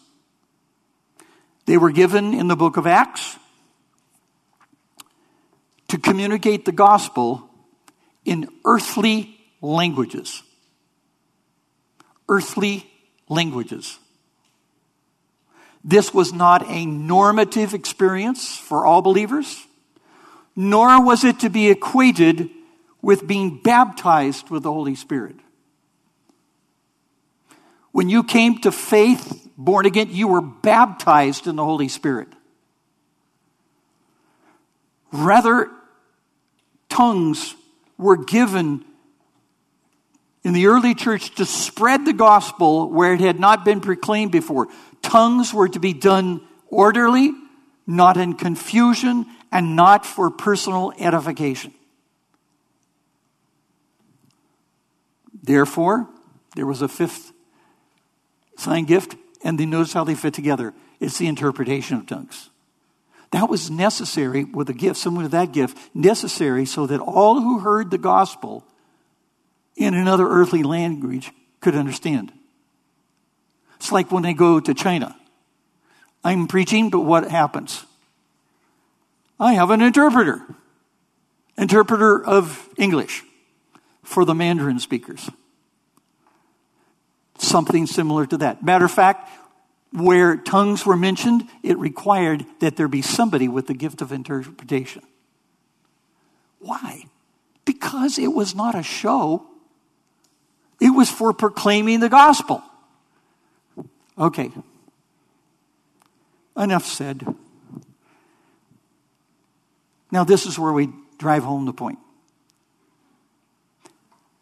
They 1.66 1.78
were 1.78 1.92
given 1.92 2.34
in 2.34 2.48
the 2.48 2.56
book 2.56 2.78
of 2.78 2.88
Acts 2.88 3.38
to 5.90 5.98
communicate 5.98 6.66
the 6.66 6.72
gospel 6.72 7.50
in 8.26 8.50
earthly 8.66 9.38
languages. 9.62 10.44
Earthly 12.30 12.90
languages. 13.30 14.00
This 15.84 16.14
was 16.14 16.34
not 16.34 16.68
a 16.70 16.86
normative 16.86 17.74
experience 17.74 18.58
for 18.58 18.86
all 18.86 19.02
believers, 19.02 19.66
nor 20.56 21.04
was 21.04 21.24
it 21.24 21.40
to 21.42 21.50
be 21.50 21.70
equated 21.70 22.50
with 23.02 23.28
being 23.28 23.62
baptized 23.62 24.50
with 24.50 24.64
the 24.64 24.74
Holy 24.74 24.96
Spirit. 24.96 25.36
When 27.92 28.10
you 28.10 28.24
came 28.24 28.60
to 28.60 28.72
faith 28.72 29.50
born 29.58 29.86
again, 29.86 30.10
you 30.12 30.28
were 30.28 30.42
baptized 30.42 31.48
in 31.48 31.56
the 31.56 31.64
Holy 31.64 31.88
Spirit. 31.88 32.28
Rather, 35.12 35.72
tongues 36.90 37.56
were 37.98 38.18
given 38.18 38.84
in 40.44 40.54
the 40.54 40.68
early 40.68 40.96
church 40.96 41.36
to 41.36 41.46
spread 41.46 42.06
the 42.06 42.14
gospel 42.14 42.90
where 42.90 43.14
it 43.14 43.20
had 43.20 43.40
not 43.40 43.66
been 43.66 43.82
proclaimed 43.82 44.32
before. 44.32 44.68
Tongues 45.02 45.54
were 45.54 45.70
to 45.70 45.80
be 45.80 45.94
done 45.94 46.42
orderly, 46.68 47.34
not 47.86 48.18
in 48.18 48.34
confusion, 48.34 49.26
and 49.52 49.76
not 49.76 50.06
for 50.06 50.30
personal 50.30 50.94
edification. 51.00 51.74
Therefore, 55.42 56.10
there 56.56 56.66
was 56.66 56.82
a 56.82 56.88
fifth 56.88 57.32
sign 58.58 58.86
gift 58.86 59.16
and 59.44 59.60
then 59.60 59.70
notice 59.70 59.94
how 59.94 60.04
they 60.04 60.16
fit 60.16 60.34
together. 60.34 60.74
It's 61.00 61.18
the 61.18 61.28
interpretation 61.28 61.98
of 61.98 62.06
tongues. 62.06 62.50
That 63.32 63.50
was 63.50 63.70
necessary 63.70 64.44
with 64.44 64.70
a 64.70 64.74
gift, 64.74 64.98
someone 64.98 65.24
with 65.24 65.32
that 65.34 65.52
gift, 65.52 65.78
necessary 65.94 66.66
so 66.66 66.88
that 66.88 67.00
all 67.00 67.42
who 67.42 67.60
heard 67.60 67.92
the 67.92 67.98
gospel 67.98 68.66
in 69.78 69.94
another 69.94 70.28
earthly 70.28 70.64
language 70.64 71.32
could 71.62 71.76
understand. 71.76 72.34
It's 73.78 73.92
like 73.92 74.12
when 74.12 74.24
they 74.24 74.34
go 74.34 74.60
to 74.60 74.74
China. 74.74 75.16
I'm 76.24 76.48
preaching, 76.48 76.90
but 76.90 77.02
what 77.02 77.30
happens? 77.32 77.86
I 79.40 79.54
have 79.54 79.70
an 79.70 79.82
interpreter, 79.82 80.42
interpreter 81.58 82.22
of 82.26 82.68
English. 82.78 83.24
for 84.08 84.24
the 84.24 84.34
Mandarin 84.34 84.80
speakers. 84.80 85.30
Something 87.38 87.86
similar 87.86 88.26
to 88.26 88.38
that. 88.38 88.64
Matter 88.64 88.86
of 88.86 88.92
fact, 88.92 89.30
where 89.92 90.38
tongues 90.38 90.86
were 90.86 90.96
mentioned, 90.96 91.44
it 91.62 91.78
required 91.78 92.46
that 92.60 92.78
there 92.78 92.88
be 92.88 93.02
somebody 93.02 93.50
with 93.50 93.68
the 93.68 93.74
gift 93.74 94.02
of 94.02 94.14
interpretation. 94.14 95.04
Why? 96.60 97.04
Because 97.66 98.18
it 98.18 98.34
was 98.34 98.56
not 98.56 98.76
a 98.76 98.84
show, 98.84 99.46
it 100.80 100.90
was 100.90 101.10
for 101.10 101.34
proclaiming 101.34 102.00
the 102.00 102.10
gospel. 102.10 102.64
Okay. 104.18 104.52
Enough 106.56 106.86
said. 106.86 107.26
Now, 110.12 110.24
this 110.24 110.46
is 110.46 110.58
where 110.58 110.74
we 110.74 110.90
drive 111.18 111.44
home 111.44 111.66
the 111.66 111.74
point. 111.74 112.00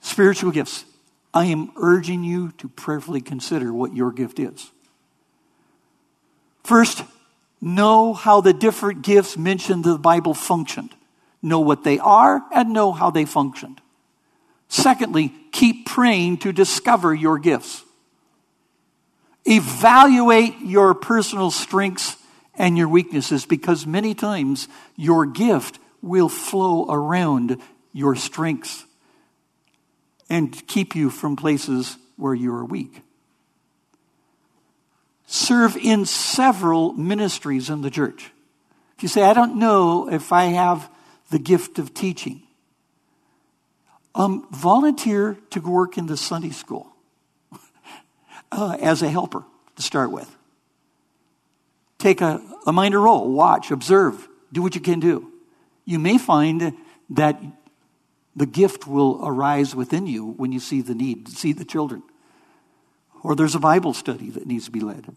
Spiritual 0.01 0.51
gifts. 0.51 0.85
I 1.33 1.45
am 1.45 1.71
urging 1.75 2.23
you 2.23 2.51
to 2.59 2.69
prayerfully 2.69 3.21
consider 3.21 3.73
what 3.73 3.93
your 3.93 4.11
gift 4.11 4.39
is. 4.39 4.71
First, 6.63 7.03
know 7.59 8.13
how 8.13 8.41
the 8.41 8.53
different 8.53 9.01
gifts 9.01 9.37
mentioned 9.37 9.85
in 9.85 9.91
the 9.91 9.97
Bible 9.97 10.33
functioned. 10.33 10.95
Know 11.41 11.59
what 11.59 11.83
they 11.83 11.99
are 11.99 12.41
and 12.53 12.71
know 12.71 12.91
how 12.91 13.09
they 13.09 13.25
functioned. 13.25 13.81
Secondly, 14.75 15.33
keep 15.53 15.85
praying 15.85 16.39
to 16.39 16.51
discover 16.51 17.15
your 17.15 17.39
gifts. 17.39 17.81
Evaluate 19.45 20.59
your 20.59 20.93
personal 20.93 21.49
strengths 21.49 22.17
and 22.55 22.77
your 22.77 22.89
weaknesses 22.89 23.45
because 23.45 23.87
many 23.87 24.13
times 24.13 24.67
your 24.97 25.25
gift 25.25 25.79
will 26.01 26.27
flow 26.27 26.87
around 26.89 27.57
your 27.93 28.17
strengths 28.17 28.83
and 30.29 30.67
keep 30.67 30.93
you 30.93 31.09
from 31.09 31.37
places 31.37 31.95
where 32.17 32.33
you 32.33 32.53
are 32.53 32.65
weak. 32.65 33.01
Serve 35.25 35.77
in 35.77 36.05
several 36.05 36.91
ministries 36.91 37.69
in 37.69 37.81
the 37.81 37.89
church. 37.89 38.29
If 38.97 39.03
you 39.03 39.09
say, 39.09 39.23
I 39.23 39.33
don't 39.33 39.55
know 39.55 40.11
if 40.11 40.33
I 40.33 40.47
have 40.47 40.89
the 41.31 41.39
gift 41.39 41.79
of 41.79 41.93
teaching, 41.93 42.44
um, 44.15 44.47
volunteer 44.51 45.37
to 45.51 45.59
work 45.59 45.97
in 45.97 46.07
the 46.07 46.17
Sunday 46.17 46.51
school 46.51 46.87
uh, 48.51 48.77
as 48.81 49.01
a 49.01 49.09
helper 49.09 49.43
to 49.75 49.81
start 49.81 50.09
with. 50.09 50.33
Take 51.99 52.21
a, 52.21 52.41
a 52.65 52.71
minor 52.71 53.01
role, 53.01 53.31
watch, 53.31 53.71
observe, 53.71 54.27
do 54.51 54.61
what 54.61 54.73
you 54.73 54.81
can 54.81 54.99
do. 54.99 55.31
You 55.85 55.99
may 55.99 56.17
find 56.17 56.73
that 57.11 57.41
the 58.35 58.45
gift 58.45 58.87
will 58.87 59.19
arise 59.25 59.75
within 59.75 60.07
you 60.07 60.25
when 60.25 60.51
you 60.51 60.59
see 60.59 60.81
the 60.81 60.95
need, 60.95 61.27
see 61.27 61.53
the 61.53 61.65
children. 61.65 62.01
Or 63.23 63.35
there's 63.35 63.55
a 63.55 63.59
Bible 63.59 63.93
study 63.93 64.29
that 64.31 64.45
needs 64.45 64.65
to 64.65 64.71
be 64.71 64.81
led. 64.81 65.15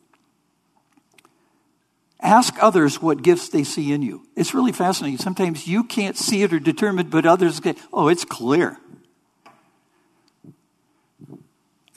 Ask 2.20 2.54
others 2.60 3.00
what 3.00 3.22
gifts 3.22 3.48
they 3.48 3.64
see 3.64 3.92
in 3.92 4.02
you. 4.02 4.26
It's 4.34 4.54
really 4.54 4.72
fascinating. 4.72 5.18
Sometimes 5.18 5.68
you 5.68 5.84
can't 5.84 6.16
see 6.16 6.42
it 6.42 6.52
or 6.52 6.58
determine, 6.58 7.10
but 7.10 7.26
others 7.26 7.60
get, 7.60 7.78
oh, 7.92 8.08
it's 8.08 8.24
clear. 8.24 8.78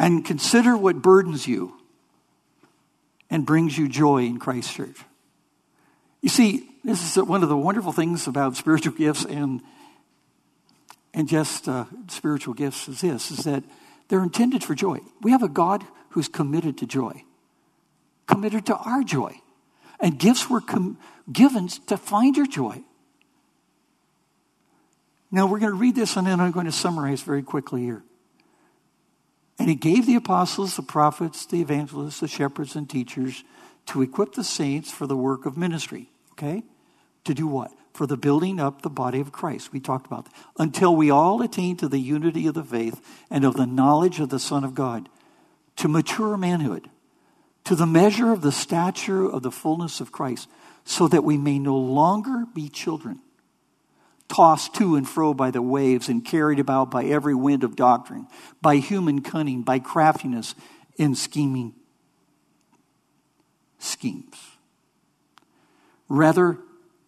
And 0.02 0.26
consider 0.26 0.76
what 0.76 1.04
burdens 1.04 1.48
you 1.48 1.76
and 3.30 3.46
brings 3.46 3.78
you 3.78 3.88
joy 3.88 4.24
in 4.24 4.40
Christ's 4.40 4.74
church. 4.74 4.98
You 6.22 6.30
see, 6.30 6.68
this 6.84 7.16
is 7.16 7.24
one 7.24 7.44
of 7.44 7.50
the 7.50 7.56
wonderful 7.56 7.92
things 7.92 8.26
about 8.26 8.56
spiritual 8.56 8.94
gifts 8.98 9.26
and 9.26 9.62
and 11.14 11.28
just 11.28 11.68
uh, 11.70 11.86
spiritual 12.08 12.56
gifts 12.56 12.88
is 12.88 13.02
this 13.02 13.30
is 13.30 13.44
that 13.44 13.64
they're 14.08 14.24
intended 14.24 14.64
for 14.64 14.74
joy. 14.74 14.98
We 15.22 15.30
have 15.34 15.44
a 15.44 15.48
God 15.48 15.84
who's 16.10 16.28
committed 16.28 16.80
to 16.80 16.88
joy, 16.88 17.24
committed 18.26 18.66
to 18.66 18.76
our 18.78 19.04
joy. 19.04 19.40
And 20.00 20.18
gifts 20.18 20.50
were 20.50 20.62
com- 20.62 20.98
given 21.32 21.68
to 21.68 21.96
find 21.96 22.36
your 22.36 22.48
joy. 22.48 22.82
Now, 25.30 25.46
we're 25.46 25.60
going 25.60 25.74
to 25.74 25.78
read 25.78 25.94
this 25.94 26.18
and 26.18 26.26
then 26.26 26.40
I'm 26.40 26.52
going 26.52 26.66
to 26.66 26.72
summarize 26.72 27.22
very 27.22 27.44
quickly 27.44 27.84
here. 27.84 28.04
And 29.62 29.70
he 29.70 29.76
gave 29.76 30.06
the 30.06 30.16
apostles, 30.16 30.76
the 30.76 30.82
prophets, 30.82 31.46
the 31.46 31.62
evangelists, 31.62 32.20
the 32.20 32.28
shepherds, 32.28 32.76
and 32.76 32.90
teachers 32.90 33.44
to 33.88 34.02
equip 34.02 34.34
the 34.34 34.44
saints 34.44 34.92
for 34.92 35.08
the 35.08 35.18
work 35.18 35.46
of 35.46 35.58
ministry. 35.58 36.10
Okay? 36.34 36.64
To 37.26 37.34
do 37.34 37.48
what? 37.48 37.72
For 37.94 38.08
the 38.08 38.18
building 38.18 38.60
up 38.60 38.82
the 38.82 38.90
body 38.90 39.20
of 39.20 39.32
Christ. 39.32 39.72
We 39.72 39.80
talked 39.80 40.08
about 40.08 40.26
that. 40.26 40.34
Until 40.58 40.96
we 40.96 41.10
all 41.10 41.42
attain 41.42 41.78
to 41.78 41.88
the 41.88 42.00
unity 42.00 42.48
of 42.48 42.54
the 42.54 42.64
faith 42.64 43.02
and 43.30 43.46
of 43.46 43.56
the 43.56 43.68
knowledge 43.68 44.20
of 44.20 44.30
the 44.30 44.40
Son 44.40 44.64
of 44.64 44.74
God, 44.74 45.10
to 45.78 45.88
mature 45.88 46.38
manhood 46.38 46.90
to 47.66 47.76
the 47.76 47.86
measure 47.86 48.32
of 48.32 48.42
the 48.42 48.52
stature 48.52 49.30
of 49.30 49.44
the 49.44 49.52
fullness 49.52 50.02
of 50.02 50.12
Christ, 50.12 50.50
so 50.84 51.08
that 51.08 51.24
we 51.24 51.38
may 51.38 51.60
no 51.60 51.78
longer 51.78 52.46
be 52.54 52.70
children, 52.70 53.20
tossed 54.32 54.74
to 54.76 54.96
and 54.96 55.08
fro 55.08 55.34
by 55.34 55.52
the 55.52 55.62
waves 55.62 56.08
and 56.08 56.24
carried 56.24 56.58
about 56.58 56.90
by 56.90 57.04
every 57.04 57.36
wind 57.36 57.66
of 57.66 57.76
doctrine, 57.76 58.26
by 58.62 58.78
human 58.78 59.22
cunning, 59.22 59.62
by 59.62 59.78
craftiness 59.78 60.56
in 60.96 61.14
scheming 61.14 61.74
schemes. 63.78 64.38
Rather, 66.08 66.58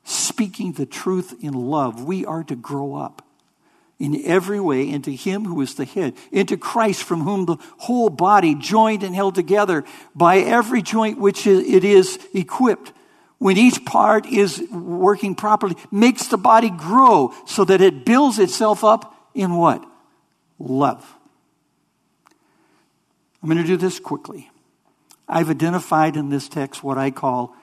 speaking 0.03 0.73
the 0.73 0.85
truth 0.85 1.33
in 1.41 1.53
love, 1.53 2.03
we 2.03 2.25
are 2.25 2.43
to 2.43 2.55
grow 2.55 2.95
up 2.95 3.25
in 3.99 4.21
every 4.25 4.59
way 4.59 4.89
into 4.89 5.11
Him 5.11 5.45
who 5.45 5.61
is 5.61 5.75
the 5.75 5.85
head, 5.85 6.15
into 6.29 6.57
Christ 6.57 7.03
from 7.03 7.21
whom 7.21 7.45
the 7.45 7.57
whole 7.77 8.09
body, 8.09 8.53
joined 8.53 9.01
and 9.01 9.15
held 9.15 9.35
together 9.35 9.85
by 10.13 10.39
every 10.39 10.81
joint 10.81 11.19
which 11.19 11.47
it 11.47 11.85
is 11.85 12.19
equipped, 12.33 12.91
when 13.43 13.57
each 13.57 13.83
part 13.83 14.25
is 14.25 14.63
working 14.71 15.35
properly, 15.35 15.75
makes 15.91 16.27
the 16.27 16.37
body 16.37 16.69
grow 16.69 17.33
so 17.45 17.65
that 17.65 17.81
it 17.81 18.05
builds 18.05 18.39
itself 18.39 18.85
up 18.85 19.13
in 19.33 19.57
what? 19.57 19.85
Love. 20.59 21.05
I'm 23.41 23.49
going 23.49 23.61
to 23.61 23.67
do 23.67 23.75
this 23.75 23.99
quickly. 23.99 24.49
I've 25.27 25.49
identified 25.49 26.15
in 26.15 26.29
this 26.29 26.47
text 26.47 26.85
what 26.85 26.97
I 26.97 27.11
call 27.11 27.53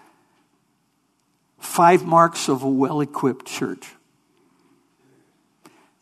five 1.59 2.05
marks 2.05 2.51
of 2.51 2.63
a 2.63 2.69
well 2.69 3.01
equipped 3.01 3.47
church. 3.47 3.95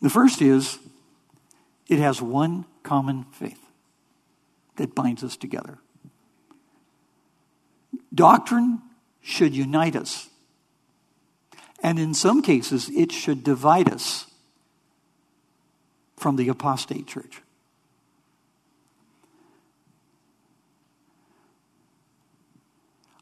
The 0.01 0.09
first 0.09 0.41
is 0.41 0.77
it 1.87 1.99
has 1.99 2.21
one 2.21 2.65
common 2.83 3.23
faith 3.31 3.65
that 4.75 4.93
binds 4.93 5.23
us 5.23 5.37
together. 5.37 5.77
Doctrine 8.13 8.81
should 9.21 9.55
unite 9.55 9.95
us. 9.95 10.29
And 11.81 11.99
in 11.99 12.13
some 12.13 12.41
cases, 12.41 12.89
it 12.89 13.11
should 13.11 13.43
divide 13.43 13.91
us 13.91 14.25
from 16.17 16.35
the 16.35 16.49
apostate 16.49 17.07
church. 17.07 17.41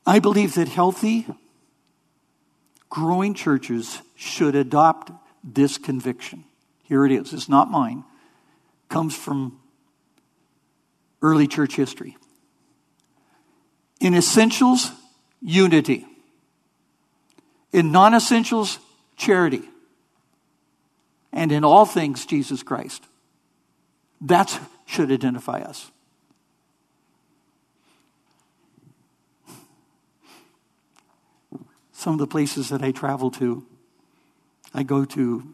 I 0.06 0.20
believe 0.20 0.56
that 0.56 0.70
healthy, 0.70 1.28
growing 2.90 3.34
churches 3.34 4.02
should 4.16 4.56
adopt 4.56 5.12
this 5.44 5.78
conviction. 5.78 6.46
Here 6.84 7.06
it 7.06 7.12
is. 7.12 7.34
It's 7.34 7.50
not 7.50 7.70
mine. 7.70 8.06
It 8.86 8.90
comes 8.90 9.16
from 9.16 9.60
early 11.22 11.48
church 11.48 11.76
history. 11.76 12.16
In 14.00 14.16
essentials, 14.16 14.92
unity. 15.42 16.06
In 17.72 17.92
non 17.92 18.14
essentials, 18.14 18.80
charity. 19.16 19.64
And 21.32 21.52
in 21.52 21.64
all 21.64 21.86
things, 21.86 22.26
Jesus 22.26 22.64
Christ. 22.64 23.04
That 24.22 24.60
should 24.86 25.12
identify 25.12 25.60
us. 25.60 25.92
Some 31.92 32.14
of 32.14 32.20
the 32.20 32.28
places 32.28 32.70
that 32.70 32.82
I 32.82 32.92
travel 32.92 33.32
to, 33.32 33.66
I 34.74 34.84
go 34.84 35.04
to 35.06 35.54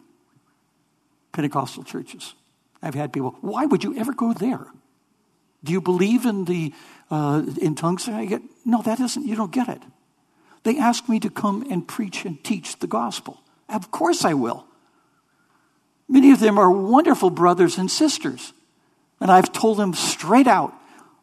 Pentecostal 1.32 1.84
churches. 1.84 2.34
I've 2.82 2.94
had 2.94 3.12
people, 3.12 3.36
why 3.40 3.64
would 3.64 3.82
you 3.82 3.96
ever 3.96 4.12
go 4.12 4.32
there? 4.32 4.66
Do 5.64 5.72
you 5.72 5.80
believe 5.80 6.26
in 6.26 6.44
the 6.44 6.72
uh, 7.10 7.42
in 7.60 7.74
tongues? 7.74 8.08
I 8.08 8.26
get 8.26 8.42
no, 8.64 8.82
that 8.82 9.00
isn't. 9.00 9.26
You 9.26 9.34
don't 9.34 9.52
get 9.52 9.68
it. 9.68 9.82
They 10.62 10.78
ask 10.78 11.08
me 11.08 11.20
to 11.20 11.30
come 11.30 11.66
and 11.70 11.86
preach 11.86 12.24
and 12.24 12.42
teach 12.44 12.78
the 12.78 12.86
gospel. 12.86 13.42
Of 13.68 13.90
course, 13.90 14.24
I 14.24 14.34
will. 14.34 14.66
Many 16.08 16.32
of 16.32 16.40
them 16.40 16.58
are 16.58 16.70
wonderful 16.70 17.30
brothers 17.30 17.78
and 17.78 17.90
sisters, 17.90 18.52
and 19.20 19.30
I've 19.30 19.52
told 19.52 19.78
them 19.78 19.94
straight 19.94 20.46
out 20.46 20.74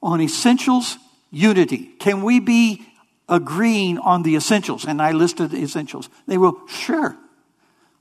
on 0.01 0.21
essentials, 0.21 0.97
unity. 1.29 1.91
Can 1.99 2.23
we 2.23 2.39
be 2.39 2.85
agreeing 3.29 3.99
on 3.99 4.23
the 4.23 4.35
essentials? 4.35 4.85
And 4.85 5.01
I 5.01 5.11
listed 5.11 5.51
the 5.51 5.61
essentials. 5.61 6.09
They 6.27 6.37
will, 6.37 6.67
sure. 6.67 7.15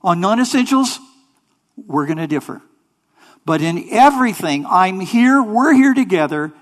On 0.01 0.19
non 0.19 0.39
essentials, 0.39 0.99
we're 1.77 2.07
going 2.07 2.17
to 2.17 2.27
differ. 2.27 2.61
But 3.45 3.61
in 3.61 3.87
everything, 3.89 4.65
I'm 4.67 4.99
here, 4.99 5.41
we're 5.41 5.73
here 5.73 5.93
together 5.93 6.53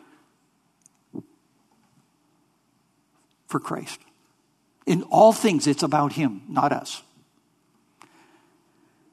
for 3.47 3.59
Christ. 3.59 3.99
In 4.86 5.03
all 5.03 5.34
things, 5.34 5.67
it's 5.67 5.84
about 5.84 6.13
Him, 6.13 6.41
not 6.47 6.71
us. 6.71 7.03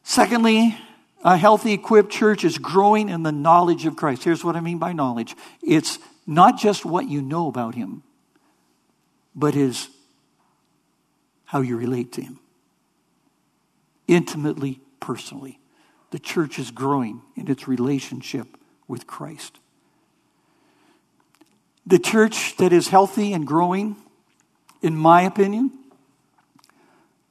Secondly, 0.04 0.78
a 1.24 1.36
healthy, 1.36 1.72
equipped 1.72 2.12
church 2.12 2.44
is 2.44 2.58
growing 2.58 3.08
in 3.08 3.24
the 3.24 3.32
knowledge 3.32 3.86
of 3.86 3.96
Christ. 3.96 4.22
Here's 4.22 4.44
what 4.44 4.54
I 4.54 4.60
mean 4.60 4.78
by 4.78 4.92
knowledge 4.92 5.34
it's 5.60 5.98
not 6.26 6.58
just 6.58 6.84
what 6.84 7.08
you 7.08 7.20
know 7.20 7.48
about 7.48 7.74
Him, 7.74 8.04
but 9.34 9.56
is 9.56 9.88
how 11.46 11.60
you 11.60 11.76
relate 11.76 12.12
to 12.12 12.22
Him. 12.22 12.38
Intimately, 14.06 14.80
personally. 15.00 15.58
The 16.16 16.20
church 16.20 16.58
is 16.58 16.70
growing 16.70 17.20
in 17.36 17.46
its 17.50 17.68
relationship 17.68 18.46
with 18.88 19.06
Christ. 19.06 19.58
The 21.86 21.98
church 21.98 22.56
that 22.56 22.72
is 22.72 22.88
healthy 22.88 23.34
and 23.34 23.46
growing, 23.46 23.96
in 24.80 24.96
my 24.96 25.20
opinion, 25.20 25.72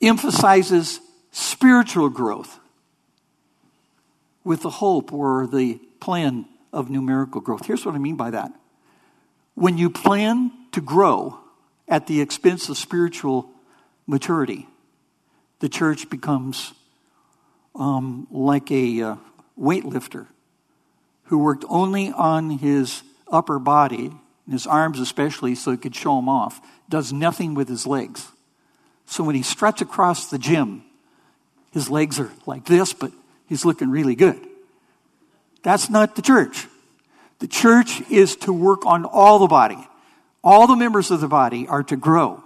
emphasizes 0.03 0.99
spiritual 1.31 2.09
growth 2.09 2.59
with 4.43 4.61
the 4.61 4.69
hope 4.69 5.11
or 5.11 5.47
the 5.47 5.79
plan 5.99 6.45
of 6.71 6.91
numerical 6.91 7.41
growth. 7.41 7.65
Here's 7.65 7.87
what 7.87 7.95
I 7.95 7.97
mean 7.97 8.17
by 8.17 8.29
that. 8.29 8.53
When 9.55 9.79
you 9.79 9.89
plan 9.89 10.51
to 10.73 10.79
grow 10.79 11.39
at 11.87 12.05
the 12.05 12.21
expense 12.21 12.69
of 12.69 12.77
spiritual 12.77 13.49
maturity, 14.05 14.67
the 15.57 15.69
church 15.69 16.07
becomes 16.07 16.75
um, 17.75 18.27
like 18.31 18.71
a 18.71 19.01
uh, 19.01 19.15
weightlifter 19.59 20.27
who 21.25 21.37
worked 21.37 21.65
only 21.69 22.11
on 22.11 22.49
his 22.49 23.03
upper 23.31 23.59
body, 23.59 24.11
his 24.49 24.67
arms 24.67 24.99
especially, 24.99 25.55
so 25.55 25.71
he 25.71 25.77
could 25.77 25.95
show 25.95 26.15
them 26.15 26.29
off, 26.29 26.61
does 26.89 27.11
nothing 27.11 27.53
with 27.53 27.67
his 27.67 27.87
legs. 27.87 28.27
So 29.05 29.23
when 29.23 29.35
he 29.35 29.43
struts 29.43 29.81
across 29.81 30.29
the 30.29 30.37
gym, 30.37 30.83
his 31.71 31.89
legs 31.89 32.19
are 32.19 32.31
like 32.45 32.65
this, 32.65 32.93
but 32.93 33.11
he's 33.47 33.65
looking 33.65 33.89
really 33.89 34.15
good. 34.15 34.39
That's 35.63 35.89
not 35.89 36.15
the 36.15 36.21
church. 36.21 36.67
The 37.39 37.47
church 37.47 38.01
is 38.09 38.35
to 38.37 38.53
work 38.53 38.85
on 38.85 39.03
all 39.03 39.39
the 39.39 39.47
body. 39.47 39.77
All 40.43 40.67
the 40.67 40.75
members 40.75 41.11
of 41.11 41.21
the 41.21 41.27
body 41.27 41.67
are 41.67 41.83
to 41.83 41.97
grow. 41.97 42.43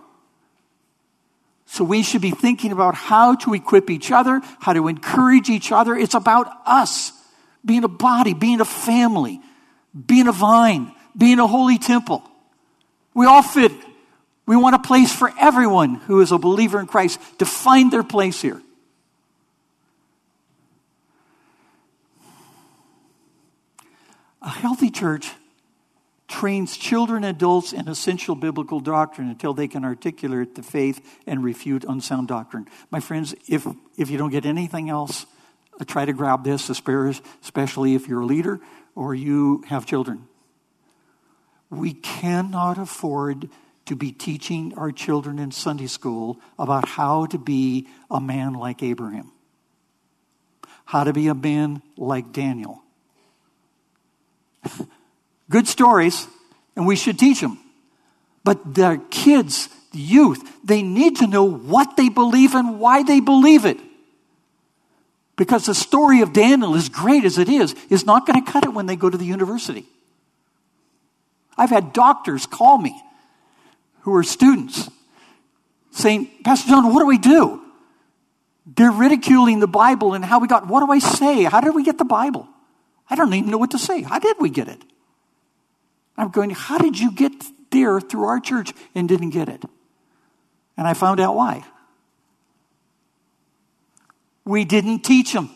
So 1.71 1.83
we 1.83 2.01
should 2.01 2.21
be 2.21 2.31
thinking 2.31 2.71
about 2.71 2.95
how 2.95 3.35
to 3.35 3.53
equip 3.53 3.91
each 3.91 4.11
other, 4.11 4.41
how 4.59 4.73
to 4.73 4.87
encourage 4.87 5.49
each 5.49 5.71
other. 5.71 5.95
It's 5.95 6.15
about 6.15 6.51
us 6.65 7.13
being 7.63 7.83
a 7.83 7.87
body, 7.87 8.33
being 8.33 8.59
a 8.59 8.65
family, 8.65 9.39
being 10.07 10.27
a 10.27 10.31
vine, 10.31 10.91
being 11.15 11.37
a 11.37 11.45
holy 11.45 11.77
temple. 11.77 12.23
We 13.13 13.27
all 13.27 13.43
fit. 13.43 13.71
We 14.47 14.55
want 14.55 14.77
a 14.77 14.79
place 14.79 15.13
for 15.15 15.31
everyone 15.39 15.95
who 15.95 16.21
is 16.21 16.31
a 16.31 16.39
believer 16.39 16.79
in 16.79 16.87
Christ 16.87 17.19
to 17.37 17.45
find 17.45 17.93
their 17.93 18.03
place 18.03 18.41
here. 18.41 18.59
A 24.41 24.49
healthy 24.49 24.89
church 24.89 25.29
trains 26.29 26.77
children 26.77 27.23
and 27.23 27.35
adults 27.35 27.73
in 27.73 27.87
essential 27.89 28.35
biblical 28.35 28.79
doctrine 28.79 29.27
until 29.27 29.53
they 29.53 29.67
can 29.67 29.83
articulate 29.83 30.55
the 30.55 30.63
faith 30.63 31.19
and 31.25 31.43
refute 31.43 31.83
unsound 31.83 32.27
doctrine. 32.27 32.67
My 32.91 32.99
friends, 32.99 33.35
if, 33.47 33.67
if 33.97 34.09
you 34.09 34.17
don't 34.17 34.29
get 34.29 34.45
anything 34.45 34.89
else, 34.89 35.25
uh, 35.79 35.83
try 35.85 36.05
to 36.05 36.13
grab 36.13 36.43
this, 36.43 36.69
especially 36.69 37.95
if 37.95 38.07
you're 38.07 38.21
a 38.21 38.25
leader 38.25 38.61
or 38.95 39.15
you 39.15 39.63
have 39.67 39.85
children. 39.85 40.27
We 41.69 41.93
cannot 41.93 42.77
afford 42.77 43.49
to 43.85 43.95
be 43.95 44.11
teaching 44.11 44.73
our 44.77 44.91
children 44.91 45.39
in 45.39 45.51
Sunday 45.51 45.87
school 45.87 46.39
about 46.59 46.87
how 46.87 47.25
to 47.27 47.39
be 47.39 47.87
a 48.09 48.21
man 48.21 48.53
like 48.53 48.83
Abraham, 48.83 49.31
how 50.85 51.03
to 51.03 51.13
be 51.13 51.27
a 51.27 51.33
man 51.33 51.81
like 51.97 52.31
Daniel 52.31 52.83
Good 55.49 55.67
stories, 55.67 56.27
and 56.75 56.85
we 56.85 56.95
should 56.95 57.17
teach 57.17 57.41
them. 57.41 57.57
But 58.43 58.75
the 58.75 59.01
kids, 59.09 59.69
the 59.91 59.99
youth, 59.99 60.41
they 60.63 60.81
need 60.81 61.17
to 61.17 61.27
know 61.27 61.43
what 61.43 61.97
they 61.97 62.09
believe 62.09 62.53
and 62.53 62.79
why 62.79 63.03
they 63.03 63.19
believe 63.19 63.65
it. 63.65 63.77
Because 65.35 65.65
the 65.65 65.73
story 65.73 66.21
of 66.21 66.33
Daniel, 66.33 66.75
as 66.75 66.89
great 66.89 67.23
as 67.25 67.37
it 67.37 67.49
is, 67.49 67.75
is 67.89 68.05
not 68.05 68.27
going 68.27 68.43
to 68.43 68.51
cut 68.51 68.65
it 68.65 68.73
when 68.73 68.85
they 68.85 68.95
go 68.95 69.09
to 69.09 69.17
the 69.17 69.25
university. 69.25 69.85
I've 71.57 71.69
had 71.69 71.93
doctors 71.93 72.45
call 72.45 72.77
me 72.77 73.01
who 74.01 74.15
are 74.15 74.23
students 74.23 74.89
saying, 75.91 76.29
Pastor 76.43 76.69
John, 76.69 76.93
what 76.93 77.01
do 77.01 77.07
we 77.07 77.17
do? 77.17 77.61
They're 78.65 78.91
ridiculing 78.91 79.59
the 79.59 79.67
Bible 79.67 80.13
and 80.13 80.23
how 80.23 80.39
we 80.39 80.47
got, 80.47 80.67
what 80.67 80.85
do 80.85 80.91
I 80.91 80.99
say? 80.99 81.43
How 81.43 81.59
did 81.59 81.73
we 81.73 81.83
get 81.83 81.97
the 81.97 82.05
Bible? 82.05 82.47
I 83.09 83.15
don't 83.15 83.33
even 83.33 83.49
know 83.49 83.57
what 83.57 83.71
to 83.71 83.79
say. 83.79 84.03
How 84.03 84.19
did 84.19 84.37
we 84.39 84.49
get 84.49 84.67
it? 84.67 84.81
I'm 86.19 86.29
going, 86.29 86.49
how 86.49 86.77
did 86.77 86.99
you 86.99 87.11
get 87.11 87.31
there 87.71 88.01
through 88.01 88.25
our 88.25 88.39
church 88.39 88.73
and 88.93 89.07
didn't 89.07 89.29
get 89.29 89.47
it? 89.47 89.63
And 90.75 90.87
I 90.87 90.93
found 90.93 91.19
out 91.19 91.35
why. 91.35 91.63
We 94.43 94.65
didn't 94.65 95.01
teach 95.01 95.33
them. 95.33 95.49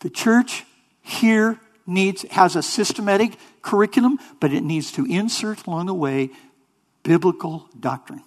The 0.00 0.10
church 0.10 0.64
here 1.02 1.60
needs 1.86 2.22
has 2.30 2.56
a 2.56 2.62
systematic 2.62 3.36
curriculum, 3.62 4.18
but 4.40 4.52
it 4.52 4.62
needs 4.62 4.92
to 4.92 5.04
insert 5.04 5.66
along 5.66 5.86
the 5.86 5.94
way 5.94 6.30
biblical 7.02 7.68
doctrine. 7.78 8.22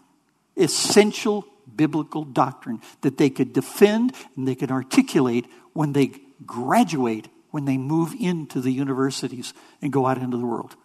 Essential 0.57 1.45
biblical 1.75 2.23
doctrine 2.23 2.81
that 3.01 3.17
they 3.17 3.29
could 3.29 3.53
defend 3.53 4.13
and 4.35 4.47
they 4.47 4.55
could 4.55 4.71
articulate 4.71 5.45
when 5.73 5.93
they 5.93 6.11
graduate, 6.45 7.27
when 7.51 7.65
they 7.65 7.77
move 7.77 8.13
into 8.19 8.61
the 8.61 8.71
universities 8.71 9.53
and 9.81 9.91
go 9.91 10.05
out 10.05 10.17
into 10.17 10.37
the 10.37 10.45
world. 10.45 10.75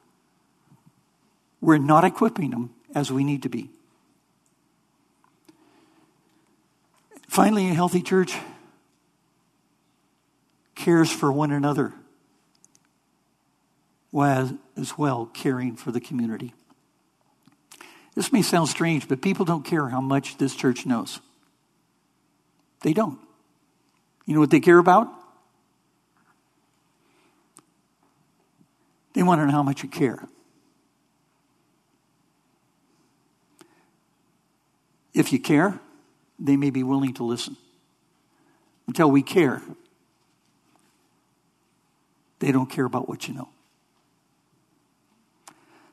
We're 1.60 1.78
not 1.78 2.04
equipping 2.04 2.50
them 2.50 2.70
as 2.94 3.10
we 3.10 3.24
need 3.24 3.42
to 3.42 3.48
be. 3.48 3.70
Finally, 7.28 7.68
a 7.68 7.74
healthy 7.74 8.02
church 8.02 8.36
cares 10.74 11.10
for 11.10 11.32
one 11.32 11.50
another 11.50 11.92
as 14.76 14.96
well 14.96 15.26
caring 15.26 15.74
for 15.74 15.90
the 15.90 16.00
community. 16.00 16.54
This 18.14 18.32
may 18.32 18.42
sound 18.42 18.68
strange, 18.68 19.08
but 19.08 19.20
people 19.20 19.44
don't 19.44 19.64
care 19.64 19.88
how 19.88 20.00
much 20.00 20.38
this 20.38 20.54
church 20.54 20.86
knows. 20.86 21.18
They 22.82 22.92
don't. 22.92 23.18
You 24.26 24.34
know 24.34 24.40
what 24.40 24.50
they 24.50 24.60
care 24.60 24.78
about? 24.78 25.08
They 29.14 29.22
want 29.22 29.40
to 29.40 29.46
know 29.46 29.52
how 29.52 29.62
much 29.62 29.82
you 29.82 29.88
care. 29.88 30.28
If 35.14 35.32
you 35.32 35.38
care, 35.38 35.80
they 36.38 36.56
may 36.56 36.70
be 36.70 36.82
willing 36.82 37.14
to 37.14 37.24
listen. 37.24 37.56
Until 38.86 39.10
we 39.10 39.22
care, 39.22 39.62
they 42.40 42.52
don't 42.52 42.68
care 42.68 42.84
about 42.84 43.08
what 43.08 43.28
you 43.28 43.34
know. 43.34 43.48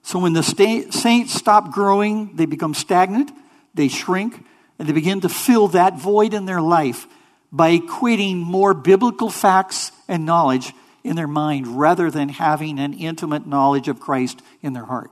So 0.01 0.17
when 0.17 0.33
the 0.33 0.43
saints 0.43 1.33
stop 1.33 1.71
growing, 1.71 2.35
they 2.35 2.45
become 2.47 2.73
stagnant, 2.73 3.31
they 3.75 3.87
shrink, 3.87 4.43
and 4.79 4.89
they 4.89 4.93
begin 4.93 5.21
to 5.21 5.29
fill 5.29 5.67
that 5.69 5.99
void 5.99 6.33
in 6.33 6.45
their 6.45 6.59
life 6.59 7.07
by 7.51 7.77
equating 7.77 8.37
more 8.37 8.73
biblical 8.73 9.29
facts 9.29 9.91
and 10.07 10.25
knowledge 10.25 10.73
in 11.03 11.15
their 11.15 11.27
mind 11.27 11.67
rather 11.79 12.11
than 12.11 12.29
having 12.29 12.79
an 12.79 12.93
intimate 12.93 13.47
knowledge 13.47 13.87
of 13.87 13.99
Christ 13.99 14.41
in 14.61 14.73
their 14.73 14.85
heart. 14.85 15.09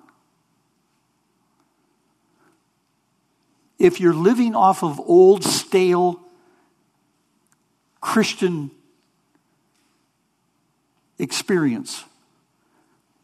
If 3.77 3.99
you're 3.99 4.13
living 4.13 4.55
off 4.55 4.83
of 4.83 4.99
old, 4.99 5.43
stale 5.43 6.19
Christian 8.01 8.71
experience, 11.17 12.03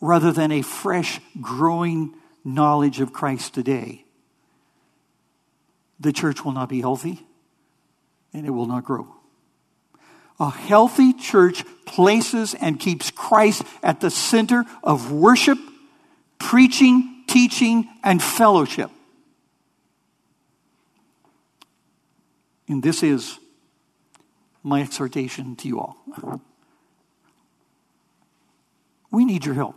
rather 0.01 0.31
than 0.31 0.51
a 0.51 0.61
fresh, 0.61 1.19
growing 1.41 2.13
knowledge 2.43 2.99
of 2.99 3.11
Christ 3.11 3.53
today, 3.53 4.05
the 5.99 6.13
church 6.13 6.43
will 6.43 6.51
not 6.51 6.69
be 6.69 6.81
healthy 6.81 7.25
and 8.33 8.45
it 8.45 8.51
will 8.51 8.65
not 8.65 8.83
grow. 8.83 9.07
A 10.39 10.49
healthy 10.49 11.13
church 11.13 11.63
places 11.95 12.53
and 12.53 12.77
keeps 12.77 13.09
Christ 13.09 13.63
at 13.81 14.01
the 14.01 14.09
center 14.09 14.65
of 14.83 15.11
worship, 15.13 15.57
preaching, 16.39 17.23
teaching, 17.27 17.87
and 18.03 18.21
fellowship. 18.21 18.91
And 22.67 22.83
this 22.83 23.01
is 23.01 23.39
my 24.61 24.81
exhortation 24.81 25.55
to 25.57 25.67
you 25.67 25.79
all. 25.79 26.41
We 29.09 29.23
need 29.23 29.45
your 29.45 29.55
help. 29.55 29.75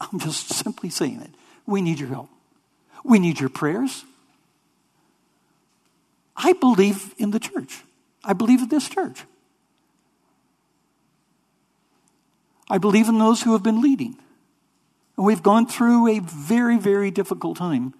I'm 0.00 0.18
just 0.18 0.48
simply 0.48 0.88
saying 0.88 1.20
it. 1.20 1.30
We 1.66 1.82
need 1.82 1.98
your 1.98 2.08
help. 2.08 2.30
We 3.04 3.18
need 3.18 3.38
your 3.38 3.50
prayers. 3.50 4.04
I 6.34 6.54
believe 6.54 7.14
in 7.18 7.32
the 7.32 7.40
church. 7.40 7.82
I 8.24 8.32
believe 8.32 8.62
in 8.62 8.68
this 8.68 8.88
church. 8.88 9.24
I 12.70 12.78
believe 12.78 13.08
in 13.08 13.18
those 13.18 13.42
who 13.42 13.52
have 13.52 13.62
been 13.62 13.80
leading. 13.80 14.16
And 15.16 15.26
we've 15.26 15.42
gone 15.42 15.66
through 15.66 16.08
a 16.08 16.20
very, 16.20 16.78
very 16.78 17.10
difficult 17.10 17.56
time, 17.56 17.94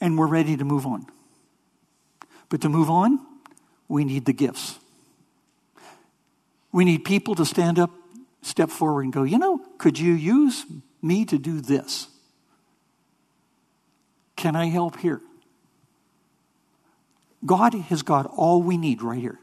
and 0.00 0.18
we're 0.18 0.26
ready 0.28 0.56
to 0.56 0.64
move 0.64 0.86
on. 0.86 1.06
But 2.48 2.60
to 2.60 2.68
move 2.68 2.90
on, 2.90 3.18
we 3.88 4.04
need 4.04 4.24
the 4.24 4.32
gifts. 4.32 4.78
We 6.70 6.84
need 6.84 7.04
people 7.04 7.34
to 7.34 7.44
stand 7.44 7.78
up, 7.78 7.90
step 8.42 8.70
forward, 8.70 9.02
and 9.02 9.12
go, 9.12 9.22
you 9.22 9.38
know, 9.38 9.60
could 9.78 9.98
you 9.98 10.12
use 10.12 10.64
me 11.02 11.24
to 11.26 11.38
do 11.38 11.60
this? 11.60 12.08
Can 14.36 14.56
I 14.56 14.66
help 14.66 14.98
here? 14.98 15.20
God 17.44 17.74
has 17.74 18.02
got 18.02 18.26
all 18.26 18.62
we 18.62 18.76
need 18.76 19.02
right 19.02 19.20
here. 19.20 19.38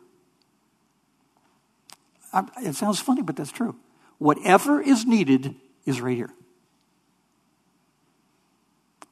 It 2.63 2.75
sounds 2.75 2.99
funny, 2.99 3.21
but 3.21 3.35
that's 3.35 3.51
true. 3.51 3.75
Whatever 4.17 4.81
is 4.81 5.05
needed 5.05 5.55
is 5.85 6.01
right 6.01 6.15
here. 6.15 6.31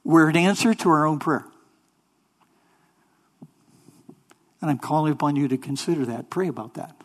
We're 0.04 0.30
an 0.30 0.38
answer 0.38 0.74
to 0.74 0.90
our 0.90 1.06
own 1.06 1.20
prayer. 1.20 1.46
And 4.62 4.72
I'm 4.72 4.80
calling 4.80 5.14
upon 5.14 5.36
you 5.36 5.48
to 5.48 5.58
consider 5.58 6.06
that, 6.06 6.30
pray 6.30 6.48
about 6.48 6.76
that. 6.76 6.96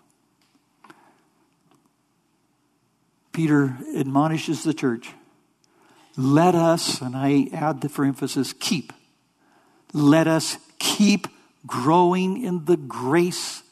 Peter 3.32 3.78
admonishes 3.96 4.62
the 4.62 4.74
church 4.74 5.12
let 6.16 6.54
us, 6.54 7.00
and 7.00 7.16
I 7.16 7.48
add 7.52 7.80
the 7.80 7.88
for 7.88 8.04
emphasis, 8.04 8.52
keep. 8.52 8.92
Let 9.94 10.26
us 10.26 10.58
keep 10.78 11.26
growing 11.66 12.42
in 12.42 12.66
the 12.66 12.76
grace 12.76 13.62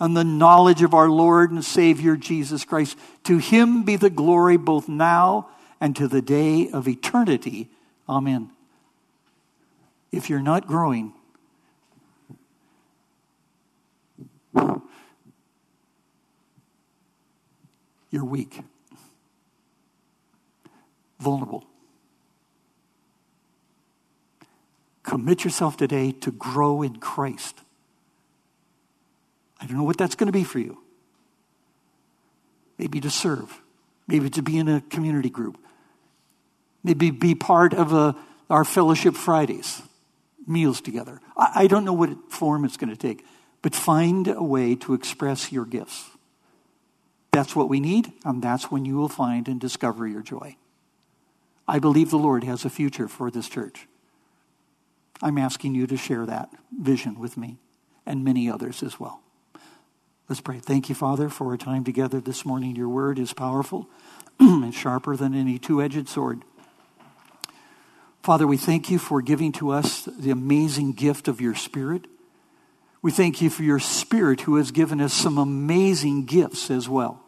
and 0.00 0.16
the 0.16 0.24
knowledge 0.24 0.82
of 0.82 0.94
our 0.94 1.08
Lord 1.08 1.50
and 1.50 1.64
Savior 1.64 2.16
Jesus 2.16 2.64
Christ. 2.64 2.96
To 3.24 3.38
him 3.38 3.82
be 3.82 3.96
the 3.96 4.10
glory 4.10 4.56
both 4.56 4.88
now 4.88 5.48
and 5.80 5.94
to 5.96 6.08
the 6.08 6.22
day 6.22 6.70
of 6.70 6.86
eternity. 6.88 7.68
Amen. 8.08 8.50
If 10.10 10.30
you're 10.30 10.40
not 10.40 10.66
growing, 10.66 11.12
you're 18.10 18.24
weak, 18.24 18.60
vulnerable. 21.20 21.64
Commit 25.02 25.44
yourself 25.44 25.76
today 25.76 26.12
to 26.12 26.30
grow 26.30 26.82
in 26.82 26.96
Christ. 26.96 27.62
I 29.60 29.66
don't 29.66 29.76
know 29.76 29.84
what 29.84 29.98
that's 29.98 30.14
going 30.14 30.26
to 30.26 30.32
be 30.32 30.44
for 30.44 30.58
you. 30.58 30.78
Maybe 32.78 33.00
to 33.00 33.10
serve, 33.10 33.60
maybe 34.06 34.30
to 34.30 34.42
be 34.42 34.56
in 34.56 34.68
a 34.68 34.80
community 34.82 35.30
group, 35.30 35.58
maybe 36.84 37.10
be 37.10 37.34
part 37.34 37.74
of 37.74 37.92
a, 37.92 38.16
our 38.48 38.64
fellowship 38.64 39.14
Fridays, 39.14 39.82
meals 40.46 40.80
together. 40.80 41.20
I, 41.36 41.50
I 41.54 41.66
don't 41.66 41.84
know 41.84 41.92
what 41.92 42.30
form 42.30 42.64
it's 42.64 42.76
going 42.76 42.90
to 42.90 42.96
take, 42.96 43.24
but 43.62 43.74
find 43.74 44.28
a 44.28 44.42
way 44.42 44.76
to 44.76 44.94
express 44.94 45.50
your 45.50 45.64
gifts. 45.64 46.08
That's 47.32 47.54
what 47.54 47.68
we 47.68 47.80
need, 47.80 48.12
and 48.24 48.42
that's 48.42 48.70
when 48.70 48.84
you 48.84 48.96
will 48.96 49.08
find 49.08 49.48
and 49.48 49.60
discover 49.60 50.06
your 50.06 50.22
joy. 50.22 50.56
I 51.66 51.78
believe 51.78 52.10
the 52.10 52.16
Lord 52.16 52.44
has 52.44 52.64
a 52.64 52.70
future 52.70 53.08
for 53.08 53.30
this 53.30 53.48
church. 53.48 53.86
I'm 55.20 55.36
asking 55.36 55.74
you 55.74 55.86
to 55.88 55.96
share 55.96 56.24
that 56.26 56.48
vision 56.72 57.18
with 57.18 57.36
me 57.36 57.58
and 58.06 58.24
many 58.24 58.48
others 58.50 58.82
as 58.82 58.98
well. 58.98 59.20
Let's 60.28 60.42
pray. 60.42 60.58
Thank 60.58 60.90
you, 60.90 60.94
Father, 60.94 61.30
for 61.30 61.46
our 61.46 61.56
time 61.56 61.84
together 61.84 62.20
this 62.20 62.44
morning. 62.44 62.76
Your 62.76 62.90
word 62.90 63.18
is 63.18 63.32
powerful 63.32 63.88
and 64.38 64.74
sharper 64.74 65.16
than 65.16 65.34
any 65.34 65.58
two 65.58 65.80
edged 65.80 66.06
sword. 66.06 66.42
Father, 68.22 68.46
we 68.46 68.58
thank 68.58 68.90
you 68.90 68.98
for 68.98 69.22
giving 69.22 69.52
to 69.52 69.70
us 69.70 70.04
the 70.04 70.30
amazing 70.30 70.92
gift 70.92 71.28
of 71.28 71.40
your 71.40 71.54
Spirit. 71.54 72.04
We 73.00 73.10
thank 73.10 73.40
you 73.40 73.48
for 73.48 73.62
your 73.62 73.78
Spirit 73.78 74.42
who 74.42 74.56
has 74.56 74.70
given 74.70 75.00
us 75.00 75.14
some 75.14 75.38
amazing 75.38 76.26
gifts 76.26 76.70
as 76.70 76.90
well. 76.90 77.22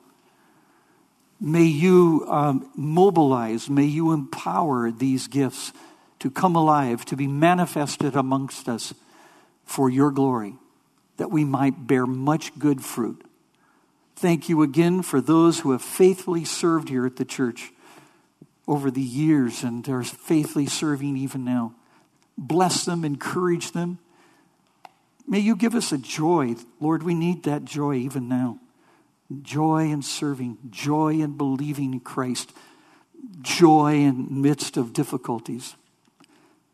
May 1.40 1.64
you 1.64 2.26
um, 2.28 2.70
mobilize, 2.76 3.70
may 3.70 3.86
you 3.86 4.12
empower 4.12 4.90
these 4.90 5.26
gifts 5.26 5.72
to 6.18 6.30
come 6.30 6.55
alive, 6.55 7.07
to 7.07 7.16
be 7.16 7.26
manifested 7.26 8.14
amongst 8.14 8.68
us 8.68 8.92
for 9.64 9.88
your 9.88 10.11
glory 10.11 10.57
that 11.20 11.30
we 11.30 11.44
might 11.44 11.86
bear 11.86 12.06
much 12.06 12.58
good 12.58 12.82
fruit. 12.82 13.22
Thank 14.16 14.48
you 14.48 14.62
again 14.62 15.02
for 15.02 15.20
those 15.20 15.60
who 15.60 15.72
have 15.72 15.82
faithfully 15.82 16.46
served 16.46 16.88
here 16.88 17.04
at 17.04 17.16
the 17.16 17.26
church 17.26 17.72
over 18.66 18.90
the 18.90 19.02
years 19.02 19.62
and 19.62 19.86
are 19.90 20.02
faithfully 20.02 20.64
serving 20.64 21.18
even 21.18 21.44
now. 21.44 21.74
Bless 22.38 22.86
them, 22.86 23.04
encourage 23.04 23.72
them. 23.72 23.98
May 25.28 25.40
you 25.40 25.56
give 25.56 25.74
us 25.74 25.92
a 25.92 25.98
joy. 25.98 26.54
Lord, 26.80 27.02
we 27.02 27.12
need 27.12 27.42
that 27.42 27.66
joy 27.66 27.96
even 27.96 28.26
now. 28.26 28.58
Joy 29.42 29.90
in 29.90 30.00
serving, 30.00 30.56
joy 30.70 31.20
in 31.20 31.36
believing 31.36 31.92
in 31.92 32.00
Christ, 32.00 32.50
joy 33.42 33.96
in 33.96 34.40
midst 34.40 34.78
of 34.78 34.94
difficulties. 34.94 35.76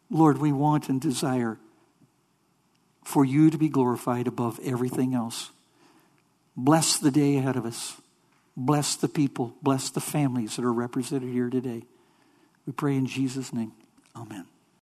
Lord, 0.09 0.38
we 0.38 0.53
want 0.53 0.88
and 0.88 1.01
desire 1.01 1.59
for 3.07 3.25
you 3.25 3.51
to 3.51 3.57
be 3.57 3.69
glorified 3.69 4.27
above 4.27 4.59
everything 4.65 5.15
else. 5.15 5.51
Bless 6.57 6.99
the 6.99 7.13
day 7.13 7.37
ahead 7.37 7.55
of 7.55 7.65
us. 7.65 8.01
Bless 8.57 8.97
the 8.97 9.07
people. 9.07 9.55
Bless 9.63 9.91
the 9.91 10.01
families 10.01 10.57
that 10.57 10.65
are 10.65 10.73
represented 10.73 11.31
here 11.31 11.49
today. 11.49 11.85
We 12.67 12.73
pray 12.73 12.97
in 12.97 13.07
Jesus' 13.07 13.53
name. 13.53 13.71
Amen. 14.17 14.47